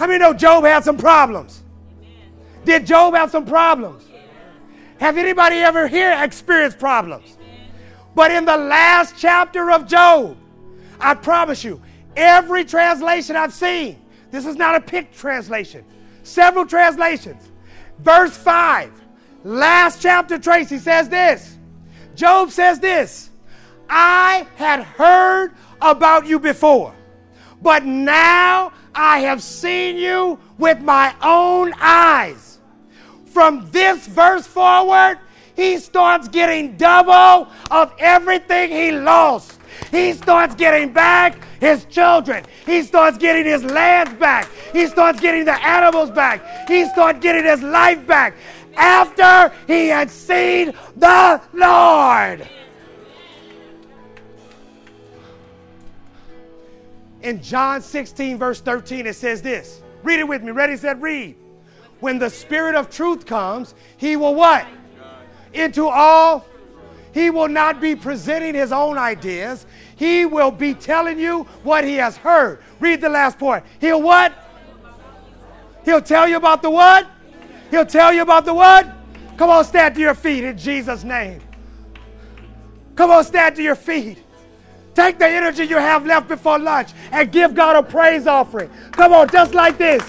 How 0.01 0.07
many 0.07 0.19
know 0.19 0.33
Job 0.33 0.65
had 0.65 0.83
some 0.83 0.97
problems? 0.97 1.63
Did 2.65 2.87
Job 2.87 3.13
have 3.13 3.31
some 3.31 3.45
problems? 3.45 4.03
Have 4.99 5.19
anybody 5.19 5.57
ever 5.57 5.87
here 5.89 6.17
experienced 6.23 6.79
problems? 6.79 7.37
But 8.15 8.31
in 8.31 8.47
the 8.47 8.57
last 8.57 9.17
chapter 9.19 9.71
of 9.71 9.87
Job, 9.87 10.39
I 10.99 11.13
promise 11.13 11.63
you, 11.63 11.83
every 12.17 12.65
translation 12.65 13.37
I've 13.37 13.53
seen, 13.53 14.01
This 14.31 14.47
is 14.47 14.57
not 14.57 14.75
a 14.75 14.81
pick 14.81 15.13
translation. 15.13 15.85
Several 16.23 16.65
translations. 16.65 17.51
Verse 17.99 18.35
5, 18.35 18.91
last 19.45 20.01
chapter, 20.01 20.39
Tracy 20.39 20.79
says 20.79 21.11
this. 21.11 21.59
Job 22.15 22.51
says 22.53 22.81
this 22.81 23.29
I 23.91 24.47
had 24.57 24.83
heard 24.83 25.53
about 25.83 26.27
you 26.27 26.39
before, 26.39 26.95
but 27.61 27.85
now 27.85 28.73
I 29.03 29.21
have 29.21 29.43
seen 29.43 29.97
you 29.97 30.39
with 30.59 30.83
my 30.83 31.15
own 31.23 31.73
eyes. 31.81 32.59
From 33.25 33.67
this 33.71 34.07
verse 34.07 34.47
forward, 34.47 35.19
he 35.57 35.79
starts 35.79 36.29
getting 36.29 36.77
double 36.77 37.51
of 37.71 37.95
everything 37.99 38.71
he 38.71 38.93
lost. 38.93 39.59
He 39.91 40.13
starts 40.13 40.55
getting 40.55 40.93
back 40.93 41.43
his 41.61 41.87
children. 41.87 42.45
He 42.67 42.83
starts 42.83 43.17
getting 43.17 43.47
his 43.47 43.65
lands 43.65 44.13
back. 44.21 44.51
He 44.75 44.87
starts 44.87 45.19
getting 45.19 45.47
the 45.47 45.59
animals 45.67 46.11
back. 46.11 46.69
He 46.69 46.85
starts 46.85 47.21
getting 47.21 47.47
his 47.47 47.63
life 47.63 48.07
back 48.07 48.35
after 48.77 49.51
he 49.67 49.89
had 49.89 50.11
seen 50.11 50.75
the 50.97 51.41
Lord. 51.55 52.47
In 57.23 57.43
John 57.43 57.83
16, 57.83 58.39
verse 58.39 58.61
13, 58.61 59.07
it 59.07 59.15
says 59.15 59.43
this. 59.43 59.83
Read 60.03 60.21
it 60.21 60.29
with 60.29 60.43
me. 60.43 60.53
Ready, 60.53 60.77
said, 60.77 61.03
read. 61.03 61.37
When 62.01 62.19
the 62.19 62.31
Spirit 62.31 62.75
of 62.75 62.89
truth 62.89 63.27
comes, 63.27 63.75
he 63.97 64.17
will 64.17 64.35
what? 64.35 64.67
Into 65.53 65.87
all. 65.87 66.47
He 67.13 67.29
will 67.29 67.49
not 67.49 67.81
be 67.81 67.95
presenting 67.97 68.55
his 68.55 68.73
own 68.73 68.97
ideas. 68.97 69.67
He 69.97 70.25
will 70.25 70.51
be 70.51 70.75
telling 70.75 71.19
you 71.19 71.43
what 71.63 71.85
he 71.85 71.97
has 71.97 72.17
heard. 72.17 72.63
Read 72.79 73.01
the 73.01 73.09
last 73.09 73.39
part. 73.39 73.65
He'll 73.81 74.01
what? 74.01 74.33
He'll 75.85 76.01
tell 76.01 76.29
you 76.29 76.37
about 76.37 76.63
the 76.63 76.71
what? 76.71 77.07
He'll 77.71 77.87
tell 77.87 78.13
you 78.13 78.23
about 78.23 78.45
the 78.45 78.55
what? 78.55 78.89
Come 79.37 79.51
on, 79.51 79.65
stand 79.65 79.95
to 79.97 80.01
your 80.01 80.15
feet 80.15 80.45
in 80.45 80.57
Jesus' 80.57 81.05
name. 81.05 81.41
Come 82.95 83.11
on, 83.11 83.25
stand 83.25 83.57
to 83.57 83.63
your 83.63 83.75
feet. 83.75 84.23
Take 85.01 85.19
the 85.19 85.27
energy 85.27 85.65
you 85.65 85.79
have 85.79 86.05
left 86.05 86.29
before 86.29 86.59
lunch 86.59 86.91
and 87.11 87.33
give 87.33 87.55
God 87.55 87.75
a 87.75 87.83
praise 87.83 88.27
offering. 88.27 88.69
Come 88.91 89.15
on, 89.15 89.31
just 89.31 89.55
like 89.55 89.79
this. 89.79 90.03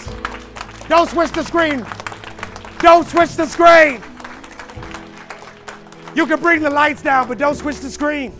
Don't 0.90 1.10
switch 1.10 1.32
the 1.32 1.46
screen. 1.46 1.88
Don't 2.80 3.08
switch 3.08 3.38
the 3.38 3.46
screen. 3.46 4.04
You 6.14 6.28
can 6.28 6.42
bring 6.42 6.62
the 6.62 6.70
lights 6.70 7.02
down, 7.02 7.30
but 7.30 7.38
don't 7.38 7.56
switch 7.56 7.80
the 7.80 7.90
screen. 7.90 8.34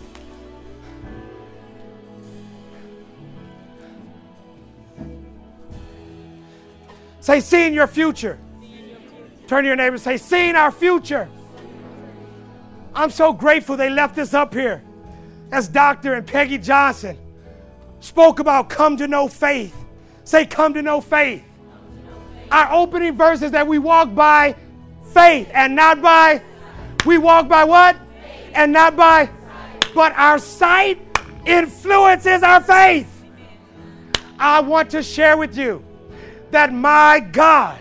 Say, 7.22 7.40
seeing 7.40 7.74
your 7.74 7.88
future. 7.88 8.38
Turn 9.48 9.64
to 9.64 9.68
your 9.68 9.78
neighbor 9.78 9.96
and 9.96 10.02
say, 10.02 10.18
seeing 10.18 10.56
our 10.56 10.74
future. 10.74 11.30
I'm 12.94 13.10
so 13.10 13.32
grateful 13.32 13.78
they 13.78 13.90
left 13.90 14.18
this 14.18 14.34
up 14.34 14.54
here 14.54 14.84
as 15.52 15.68
Dr. 15.68 16.14
and 16.14 16.26
Peggy 16.26 16.58
Johnson 16.58 17.18
spoke 18.00 18.40
about 18.40 18.70
come 18.70 18.98
to 18.98 19.08
know 19.08 19.28
faith. 19.28 19.76
Say, 20.24 20.46
come 20.46 20.74
to 20.74 20.82
know 20.82 21.02
faith. 21.02 21.44
Our 22.52 22.72
opening 22.74 23.16
verse 23.16 23.42
is 23.42 23.52
that 23.52 23.68
we 23.68 23.80
walk 23.80 24.14
by 24.14 24.56
faith 25.14 25.50
and 25.54 25.76
not 25.76 26.02
by, 26.02 26.42
we 27.06 27.18
walk 27.18 27.48
by 27.48 27.64
what? 27.64 27.98
And 28.54 28.74
not 28.74 28.96
by, 28.96 29.30
but 29.94 30.14
our 30.14 30.40
sight 30.40 31.00
influences 31.46 32.44
our 32.44 32.62
faith. 32.62 33.08
I 34.38 34.60
want 34.62 34.90
to 34.92 35.04
share 35.04 35.38
with 35.38 35.58
you 35.58 35.84
that 36.52 36.74
my 36.74 37.20
God, 37.20 37.80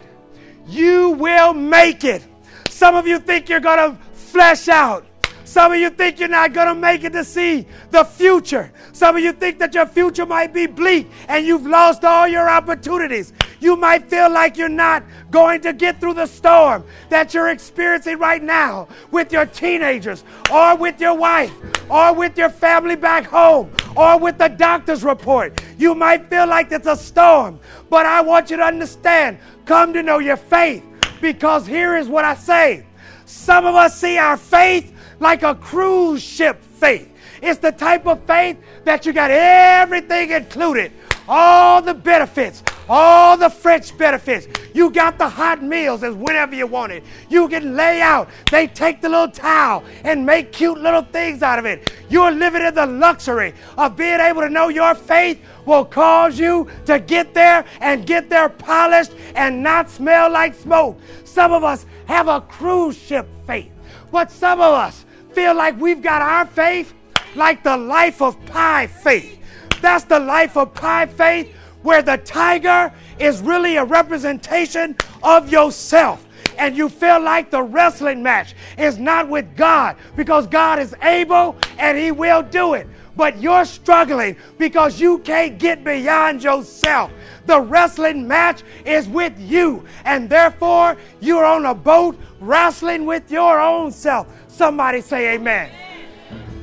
you 0.66 1.10
will 1.10 1.52
make 1.52 2.04
it. 2.04 2.24
Some 2.68 2.94
of 2.94 3.06
you 3.06 3.18
think 3.18 3.48
you're 3.48 3.60
going 3.60 3.92
to 3.92 3.98
flesh 4.12 4.68
out. 4.68 5.06
Some 5.50 5.72
of 5.72 5.80
you 5.80 5.90
think 5.90 6.20
you're 6.20 6.28
not 6.28 6.52
going 6.52 6.68
to 6.68 6.76
make 6.76 7.02
it 7.02 7.12
to 7.12 7.24
see 7.24 7.66
the 7.90 8.04
future. 8.04 8.70
Some 8.92 9.16
of 9.16 9.22
you 9.24 9.32
think 9.32 9.58
that 9.58 9.74
your 9.74 9.84
future 9.84 10.24
might 10.24 10.54
be 10.54 10.68
bleak 10.68 11.08
and 11.26 11.44
you've 11.44 11.66
lost 11.66 12.04
all 12.04 12.28
your 12.28 12.48
opportunities. 12.48 13.32
You 13.58 13.74
might 13.74 14.08
feel 14.08 14.30
like 14.30 14.56
you're 14.56 14.68
not 14.68 15.02
going 15.32 15.60
to 15.62 15.72
get 15.72 15.98
through 15.98 16.14
the 16.14 16.26
storm 16.26 16.84
that 17.08 17.34
you're 17.34 17.48
experiencing 17.48 18.20
right 18.20 18.40
now 18.40 18.86
with 19.10 19.32
your 19.32 19.44
teenagers 19.44 20.22
or 20.52 20.76
with 20.76 21.00
your 21.00 21.14
wife 21.16 21.52
or 21.90 22.14
with 22.14 22.38
your 22.38 22.50
family 22.50 22.94
back 22.94 23.24
home 23.24 23.72
or 23.96 24.20
with 24.20 24.38
the 24.38 24.46
doctor's 24.46 25.02
report. 25.02 25.60
You 25.76 25.96
might 25.96 26.30
feel 26.30 26.46
like 26.46 26.70
it's 26.70 26.86
a 26.86 26.96
storm, 26.96 27.58
but 27.88 28.06
I 28.06 28.20
want 28.20 28.50
you 28.50 28.56
to 28.56 28.62
understand 28.62 29.40
come 29.64 29.94
to 29.94 30.02
know 30.04 30.20
your 30.20 30.36
faith 30.36 30.84
because 31.20 31.66
here 31.66 31.96
is 31.96 32.06
what 32.06 32.24
I 32.24 32.36
say. 32.36 32.86
Some 33.24 33.66
of 33.66 33.74
us 33.74 34.00
see 34.00 34.16
our 34.16 34.36
faith 34.36 34.94
like 35.20 35.42
a 35.42 35.54
cruise 35.54 36.22
ship 36.22 36.60
faith. 36.62 37.08
It's 37.42 37.60
the 37.60 37.72
type 37.72 38.06
of 38.06 38.24
faith 38.24 38.58
that 38.84 39.06
you 39.06 39.12
got 39.12 39.30
everything 39.30 40.30
included 40.30 40.92
all 41.28 41.80
the 41.80 41.94
benefits, 41.94 42.62
all 42.88 43.36
the 43.36 43.48
French 43.48 43.96
benefits. 43.96 44.48
You 44.74 44.90
got 44.90 45.16
the 45.16 45.28
hot 45.28 45.62
meals 45.62 46.02
as 46.02 46.14
whenever 46.14 46.56
you 46.56 46.66
want 46.66 46.90
it. 46.90 47.04
You 47.28 47.48
can 47.48 47.76
lay 47.76 48.00
out. 48.00 48.28
They 48.50 48.66
take 48.66 49.00
the 49.00 49.08
little 49.08 49.30
towel 49.30 49.84
and 50.02 50.26
make 50.26 50.52
cute 50.52 50.78
little 50.78 51.02
things 51.02 51.42
out 51.42 51.60
of 51.60 51.66
it. 51.66 51.92
You're 52.08 52.32
living 52.32 52.62
in 52.62 52.74
the 52.74 52.86
luxury 52.86 53.54
of 53.78 53.96
being 53.96 54.18
able 54.18 54.40
to 54.42 54.48
know 54.48 54.68
your 54.68 54.94
faith 54.94 55.40
will 55.66 55.84
cause 55.84 56.38
you 56.38 56.68
to 56.86 56.98
get 56.98 57.32
there 57.32 57.64
and 57.80 58.06
get 58.06 58.28
there 58.28 58.48
polished 58.48 59.12
and 59.36 59.62
not 59.62 59.88
smell 59.88 60.30
like 60.30 60.54
smoke. 60.54 60.98
Some 61.24 61.52
of 61.52 61.62
us 61.62 61.86
have 62.06 62.26
a 62.26 62.40
cruise 62.40 62.98
ship 62.98 63.28
faith, 63.46 63.70
but 64.10 64.32
some 64.32 64.60
of 64.60 64.74
us 64.74 65.04
feel 65.32 65.54
like 65.54 65.78
we've 65.80 66.02
got 66.02 66.22
our 66.22 66.46
faith 66.46 66.94
like 67.34 67.62
the 67.62 67.76
life 67.76 68.20
of 68.20 68.44
Pi 68.46 68.86
faith. 68.86 69.38
That's 69.80 70.04
the 70.04 70.18
life 70.18 70.56
of 70.56 70.74
Pi 70.74 71.06
faith, 71.06 71.54
where 71.82 72.02
the 72.02 72.18
tiger 72.18 72.92
is 73.18 73.40
really 73.40 73.76
a 73.76 73.84
representation 73.84 74.96
of 75.22 75.50
yourself. 75.50 76.26
And 76.58 76.76
you 76.76 76.88
feel 76.88 77.20
like 77.20 77.50
the 77.50 77.62
wrestling 77.62 78.22
match 78.22 78.54
is 78.76 78.98
not 78.98 79.28
with 79.28 79.56
God 79.56 79.96
because 80.16 80.46
God 80.46 80.78
is 80.78 80.94
able 81.02 81.56
and 81.78 81.96
He 81.96 82.12
will 82.12 82.42
do 82.42 82.74
it. 82.74 82.86
But 83.16 83.40
you're 83.40 83.64
struggling 83.64 84.36
because 84.58 85.00
you 85.00 85.18
can't 85.18 85.58
get 85.58 85.84
beyond 85.84 86.42
yourself. 86.42 87.10
The 87.46 87.60
wrestling 87.60 88.28
match 88.28 88.62
is 88.84 89.08
with 89.08 89.38
you, 89.38 89.84
and 90.04 90.30
therefore 90.30 90.96
you're 91.20 91.44
on 91.44 91.66
a 91.66 91.74
boat 91.74 92.18
wrestling 92.40 93.06
with 93.06 93.30
your 93.30 93.60
own 93.60 93.90
self. 93.92 94.26
Somebody 94.60 95.00
say, 95.00 95.36
Amen. 95.36 95.70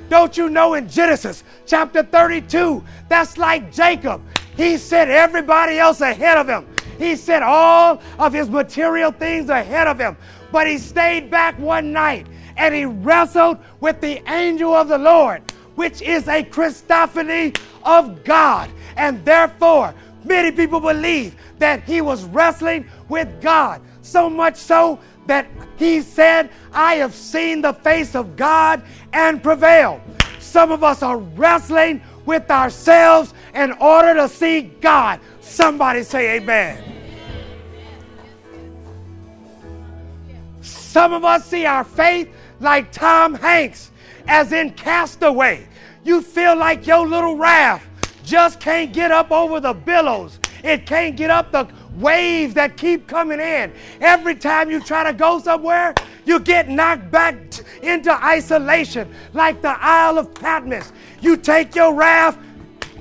Don't 0.08 0.38
you 0.38 0.52
know 0.52 0.76
in 0.76 0.88
Genesis 0.88 1.44
chapter 1.66 2.04
32, 2.04 2.84
that's 3.10 3.40
like 3.40 3.74
Jacob. 3.74 4.22
He 4.56 4.78
set 4.78 5.10
everybody 5.10 5.80
else 5.80 6.00
ahead 6.02 6.38
of 6.38 6.48
him. 6.48 6.68
He 7.00 7.16
set 7.16 7.42
all 7.42 8.00
of 8.20 8.34
his 8.34 8.52
material 8.52 9.12
things 9.12 9.50
ahead 9.50 9.88
of 9.88 9.98
him. 9.98 10.16
But 10.52 10.68
he 10.68 10.78
stayed 10.78 11.32
back 11.32 11.58
one 11.58 11.92
night 11.92 12.28
and 12.56 12.76
he 12.76 12.86
wrestled 12.86 13.58
with 13.80 14.00
the 14.00 14.22
angel 14.32 14.76
of 14.76 14.90
the 14.90 15.00
Lord, 15.00 15.42
which 15.74 16.04
is 16.04 16.28
a 16.28 16.44
Christophany 16.44 17.60
of 17.84 18.24
God. 18.24 18.70
And 18.96 19.26
therefore, 19.26 19.96
many 20.24 20.52
people 20.52 20.82
believe 20.82 21.36
that 21.58 21.82
he 21.84 22.02
was 22.02 22.26
wrestling 22.26 22.88
with 23.10 23.42
God. 23.42 23.82
So 24.04 24.30
much 24.30 24.56
so 24.56 25.00
that 25.28 25.48
he 25.78 26.02
said, 26.02 26.50
I 26.74 26.96
have 26.96 27.14
seen 27.14 27.62
the 27.62 27.74
face 27.74 28.16
of 28.16 28.36
God 28.36 28.82
and 29.14 29.42
prevailed. 29.42 30.02
Some 30.40 30.72
of 30.72 30.84
us 30.84 31.04
are 31.04 31.18
wrestling 31.18 32.02
with 32.26 32.50
ourselves 32.50 33.34
in 33.54 33.74
order 33.74 34.14
to 34.16 34.28
see 34.28 34.62
God. 34.62 35.20
Somebody 35.42 36.04
say, 36.04 36.38
Amen. 36.38 36.98
Some 40.62 41.14
of 41.14 41.24
us 41.24 41.46
see 41.46 41.66
our 41.66 41.84
faith 41.84 42.34
like 42.60 42.92
Tom 42.92 43.36
Hanks, 43.36 43.92
as 44.28 44.52
in 44.52 44.72
Castaway. 44.72 45.68
You 46.04 46.22
feel 46.22 46.56
like 46.56 46.88
your 46.88 47.08
little 47.08 47.36
raft 47.36 47.88
just 48.24 48.60
can't 48.60 48.92
get 48.92 49.12
up 49.12 49.32
over 49.32 49.60
the 49.60 49.74
billows, 49.74 50.40
it 50.64 50.86
can't 50.86 51.16
get 51.16 51.30
up 51.30 51.52
the 51.52 51.68
waves 51.98 52.54
that 52.54 52.78
keep 52.78 53.08
coming 53.08 53.40
in. 53.40 53.74
Every 54.00 54.36
time 54.36 54.70
you 54.70 54.80
try 54.80 55.04
to 55.04 55.14
go 55.14 55.40
somewhere, 55.40 55.94
you 56.26 56.40
get 56.40 56.70
knocked 56.70 57.10
back 57.12 57.36
into 57.82 58.12
isolation, 58.24 59.14
like 59.34 59.62
the 59.62 59.76
Isle 59.80 60.18
of 60.20 60.34
Patmos. 60.34 60.92
You 61.22 61.38
take 61.38 61.76
your 61.76 61.94
raft, 61.94 62.40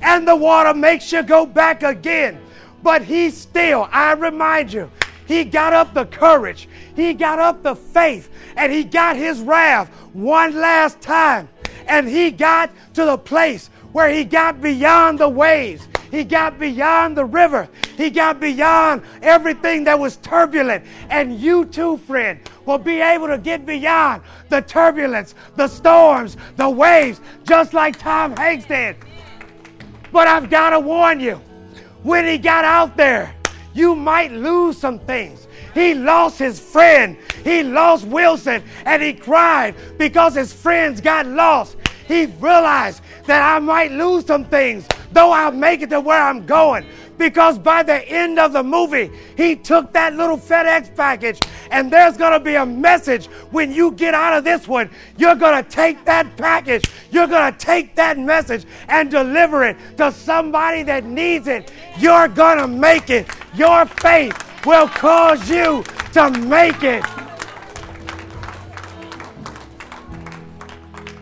and 0.01 0.27
the 0.27 0.35
water 0.35 0.73
makes 0.73 1.11
you 1.11 1.23
go 1.23 1.45
back 1.45 1.83
again. 1.83 2.39
But 2.83 3.01
he 3.01 3.29
still, 3.29 3.87
I 3.91 4.13
remind 4.13 4.71
you, 4.71 4.91
he 5.25 5.43
got 5.43 5.73
up 5.73 5.93
the 5.93 6.05
courage, 6.05 6.69
he 6.95 7.13
got 7.13 7.39
up 7.39 7.63
the 7.63 7.75
faith, 7.75 8.29
and 8.55 8.71
he 8.71 8.83
got 8.83 9.17
his 9.17 9.41
raft 9.41 9.91
one 10.13 10.55
last 10.55 11.01
time. 11.01 11.49
And 11.87 12.07
he 12.07 12.31
got 12.31 12.69
to 12.95 13.05
the 13.05 13.17
place 13.17 13.69
where 13.93 14.09
he 14.09 14.23
got 14.23 14.61
beyond 14.61 15.19
the 15.19 15.29
waves. 15.29 15.87
He 16.11 16.23
got 16.23 16.59
beyond 16.59 17.17
the 17.17 17.25
river. 17.25 17.67
He 17.95 18.09
got 18.09 18.39
beyond 18.39 19.01
everything 19.21 19.83
that 19.85 19.99
was 19.99 20.17
turbulent. 20.17 20.85
And 21.09 21.39
you 21.39 21.65
too, 21.65 21.97
friend, 21.97 22.39
will 22.65 22.77
be 22.77 23.01
able 23.01 23.27
to 23.27 23.37
get 23.37 23.65
beyond 23.65 24.21
the 24.49 24.61
turbulence, 24.61 25.35
the 25.55 25.67
storms, 25.67 26.37
the 26.55 26.69
waves, 26.69 27.21
just 27.43 27.73
like 27.73 27.97
Tom 27.97 28.35
Hanks 28.35 28.65
did. 28.65 28.95
But 30.11 30.27
I've 30.27 30.49
got 30.49 30.71
to 30.71 30.79
warn 30.79 31.19
you, 31.19 31.41
when 32.03 32.25
he 32.25 32.37
got 32.37 32.63
out 32.63 32.95
there, 32.95 33.35
you 33.73 33.95
might 33.95 34.31
lose 34.31 34.77
some 34.77 34.99
things. 34.99 35.47
He 35.73 35.93
lost 35.93 36.39
his 36.39 36.59
friend. 36.59 37.17
He 37.43 37.61
lost 37.61 38.05
Wilson 38.07 38.63
and 38.85 39.01
he 39.01 39.13
cried 39.13 39.75
because 39.97 40.33
his 40.33 40.51
friends 40.51 41.01
got 41.01 41.27
lost. 41.27 41.77
He 42.07 42.25
realized 42.25 43.01
that 43.25 43.43
I 43.43 43.59
might 43.59 43.91
lose 43.91 44.25
some 44.25 44.45
things, 44.45 44.87
though 45.17 45.31
I'll 45.31 45.51
make 45.51 45.81
it 45.81 45.89
to 45.89 45.99
where 45.99 46.21
I'm 46.21 46.45
going. 46.45 46.85
Because 47.17 47.57
by 47.57 47.81
the 47.81 48.07
end 48.07 48.37
of 48.37 48.53
the 48.53 48.61
movie, 48.61 49.09
he 49.35 49.55
took 49.55 49.91
that 49.93 50.13
little 50.13 50.37
FedEx 50.37 50.95
package, 50.95 51.39
and 51.71 51.89
there's 51.89 52.17
gonna 52.17 52.39
be 52.39 52.53
a 52.53 52.67
message 52.67 53.25
when 53.49 53.71
you 53.71 53.93
get 53.93 54.13
out 54.13 54.37
of 54.37 54.43
this 54.43 54.67
one. 54.67 54.91
You're 55.17 55.33
gonna 55.33 55.63
take 55.63 56.05
that 56.05 56.37
package, 56.37 56.83
you're 57.09 57.25
gonna 57.25 57.57
take 57.57 57.95
that 57.95 58.19
message 58.19 58.65
and 58.89 59.09
deliver 59.09 59.63
it 59.63 59.75
to 59.97 60.11
somebody 60.11 60.83
that 60.83 61.03
needs 61.03 61.47
it. 61.47 61.71
You're 61.97 62.27
gonna 62.27 62.67
make 62.67 63.09
it. 63.09 63.27
Your 63.55 63.87
faith 63.87 64.37
will 64.67 64.87
cause 64.87 65.49
you 65.49 65.83
to 66.13 66.29
make 66.29 66.83
it. 66.83 67.03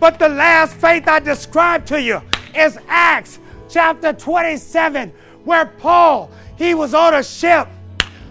But 0.02 0.20
the 0.20 0.28
last 0.28 0.74
faith 0.76 1.08
I 1.08 1.20
described 1.20 1.88
to 1.88 2.02
you 2.02 2.22
is 2.54 2.78
Acts 2.90 3.40
chapter 3.76 4.14
27, 4.14 5.12
where 5.44 5.66
Paul, 5.66 6.32
he 6.58 6.74
was 6.74 6.94
on 6.94 7.14
a 7.14 7.22
ship. 7.22 7.68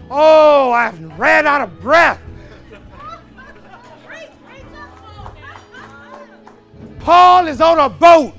Oh, 0.09 0.71
I 0.71 0.89
ran 1.19 1.45
out 1.45 1.61
of 1.61 1.79
breath. 1.79 2.19
Paul 6.97 7.45
is 7.45 7.61
on 7.61 7.77
a 7.77 7.87
boat 7.87 8.33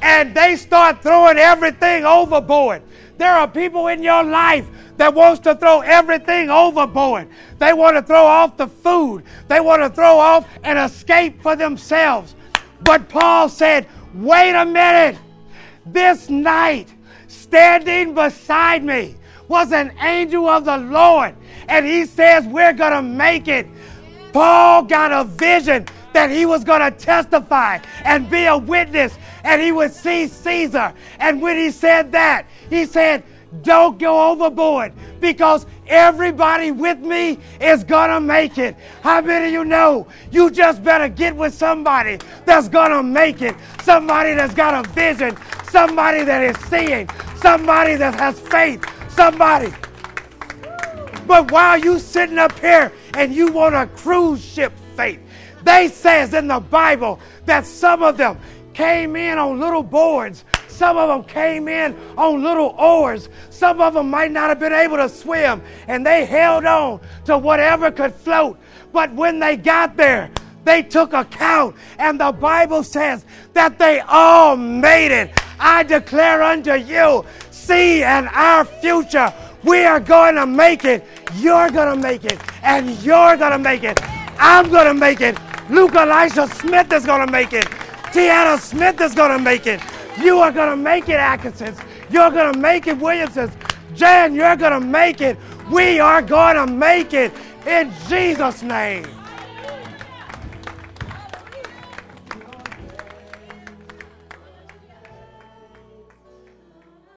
and 0.00 0.34
they 0.34 0.56
start 0.56 1.02
throwing 1.02 1.36
everything 1.36 2.06
overboard. 2.06 2.80
There 3.18 3.34
are 3.34 3.46
people 3.46 3.88
in 3.88 4.02
your 4.02 4.24
life 4.24 4.66
that 4.96 5.12
wants 5.12 5.40
to 5.40 5.56
throw 5.56 5.80
everything 5.82 6.48
overboard. 6.48 7.28
They 7.58 7.74
want 7.74 7.98
to 7.98 8.02
throw 8.02 8.24
off 8.24 8.56
the 8.56 8.68
food. 8.68 9.24
They 9.48 9.60
want 9.60 9.82
to 9.82 9.90
throw 9.90 10.18
off 10.18 10.48
and 10.64 10.78
escape 10.78 11.42
for 11.42 11.54
themselves. 11.54 12.34
But 12.80 13.10
Paul 13.10 13.50
said, 13.50 13.86
wait 14.14 14.54
a 14.54 14.64
minute. 14.64 15.18
This 15.92 16.28
night, 16.28 16.92
standing 17.26 18.14
beside 18.14 18.84
me 18.84 19.16
was 19.48 19.72
an 19.72 19.92
angel 20.00 20.48
of 20.48 20.64
the 20.64 20.76
Lord. 20.76 21.34
And 21.68 21.86
he 21.86 22.04
says, 22.04 22.46
we're 22.46 22.72
going 22.72 22.92
to 22.92 23.02
make 23.02 23.48
it. 23.48 23.66
Paul 24.32 24.82
got 24.82 25.12
a 25.12 25.24
vision 25.24 25.86
that 26.12 26.30
he 26.30 26.46
was 26.46 26.64
going 26.64 26.80
to 26.80 26.90
testify 26.90 27.78
and 28.04 28.28
be 28.30 28.44
a 28.44 28.56
witness 28.56 29.18
and 29.44 29.62
he 29.62 29.72
would 29.72 29.92
see 29.92 30.26
Caesar. 30.26 30.92
And 31.18 31.40
when 31.40 31.56
he 31.56 31.70
said 31.70 32.12
that, 32.12 32.46
he 32.68 32.84
said, 32.84 33.22
don't 33.62 33.98
go 33.98 34.30
overboard 34.30 34.92
because 35.20 35.64
everybody 35.86 36.70
with 36.70 36.98
me 36.98 37.38
is 37.60 37.82
gonna 37.82 38.20
make 38.20 38.58
it. 38.58 38.76
How 39.02 39.22
many 39.22 39.46
of 39.46 39.52
you 39.52 39.64
know 39.64 40.06
you 40.30 40.50
just 40.50 40.84
better 40.84 41.08
get 41.08 41.34
with 41.34 41.54
somebody 41.54 42.18
that's 42.44 42.68
gonna 42.68 43.02
make 43.02 43.40
it? 43.40 43.56
Somebody 43.84 44.34
that's 44.34 44.52
got 44.52 44.84
a 44.84 44.88
vision, 44.90 45.34
somebody 45.70 46.24
that 46.24 46.42
is 46.42 46.56
seeing, 46.68 47.08
somebody 47.36 47.96
that 47.96 48.14
has 48.14 48.38
faith, 48.40 48.84
somebody. 49.10 49.72
But 51.26 51.50
while 51.50 51.78
you 51.78 51.98
sitting 51.98 52.38
up 52.38 52.58
here 52.58 52.92
and 53.14 53.34
you 53.34 53.52
want 53.52 53.74
a 53.74 53.86
cruise 53.86 54.44
ship 54.44 54.72
faith, 54.96 55.20
they 55.62 55.88
says 55.88 56.34
in 56.34 56.48
the 56.48 56.60
Bible 56.60 57.20
that 57.44 57.66
some 57.66 58.02
of 58.02 58.16
them 58.16 58.38
came 58.72 59.16
in 59.16 59.38
on 59.38 59.58
little 59.60 59.82
boards 59.82 60.44
some 60.78 60.96
of 60.96 61.08
them 61.08 61.24
came 61.24 61.66
in 61.66 61.96
on 62.16 62.40
little 62.40 62.72
oars. 62.78 63.28
Some 63.50 63.80
of 63.80 63.94
them 63.94 64.10
might 64.10 64.30
not 64.30 64.48
have 64.48 64.60
been 64.60 64.72
able 64.72 64.96
to 64.98 65.08
swim, 65.08 65.60
and 65.88 66.06
they 66.06 66.24
held 66.24 66.64
on 66.66 67.00
to 67.24 67.36
whatever 67.36 67.90
could 67.90 68.14
float. 68.14 68.60
But 68.92 69.12
when 69.12 69.40
they 69.40 69.56
got 69.56 69.96
there, 69.96 70.30
they 70.62 70.84
took 70.84 71.14
account, 71.14 71.74
and 71.98 72.20
the 72.20 72.30
Bible 72.30 72.84
says 72.84 73.24
that 73.54 73.76
they 73.76 73.98
all 74.06 74.56
made 74.56 75.10
it. 75.10 75.32
I 75.58 75.82
declare 75.82 76.42
unto 76.42 76.74
you, 76.74 77.24
see 77.50 78.02
and 78.02 78.28
our 78.28 78.64
future. 78.64 79.32
We 79.64 79.84
are 79.84 80.00
going 80.00 80.36
to 80.36 80.46
make 80.46 80.84
it. 80.84 81.04
You're 81.36 81.70
going 81.70 81.96
to 81.96 82.00
make 82.00 82.24
it. 82.24 82.40
And 82.62 82.90
you're 83.02 83.36
going 83.36 83.52
to 83.52 83.58
make 83.58 83.84
it. 83.84 83.98
I'm 84.38 84.70
going 84.70 84.86
to 84.86 84.94
make 84.94 85.20
it. 85.20 85.36
Luke 85.68 85.94
Elisha 85.94 86.46
Smith 86.48 86.92
is 86.92 87.04
going 87.04 87.26
to 87.26 87.30
make 87.30 87.52
it. 87.52 87.66
Tiana 88.12 88.58
Smith 88.58 89.00
is 89.00 89.14
going 89.14 89.36
to 89.36 89.38
make 89.38 89.66
it. 89.66 89.80
You 90.20 90.38
are 90.38 90.52
going 90.52 90.70
to 90.70 90.76
make 90.76 91.08
it, 91.08 91.16
Atkinsons. 91.16 91.78
You're 92.10 92.30
going 92.30 92.54
to 92.54 92.58
make 92.58 92.86
it, 92.86 92.98
Williamsons. 92.98 93.52
Jan, 93.94 94.34
you're 94.34 94.56
going 94.56 94.80
to 94.80 94.86
make 94.86 95.20
it. 95.20 95.36
We 95.70 96.00
are 96.00 96.22
going 96.22 96.56
to 96.56 96.66
make 96.66 97.12
it 97.12 97.32
in 97.66 97.92
Jesus' 98.08 98.62
name. 98.62 99.17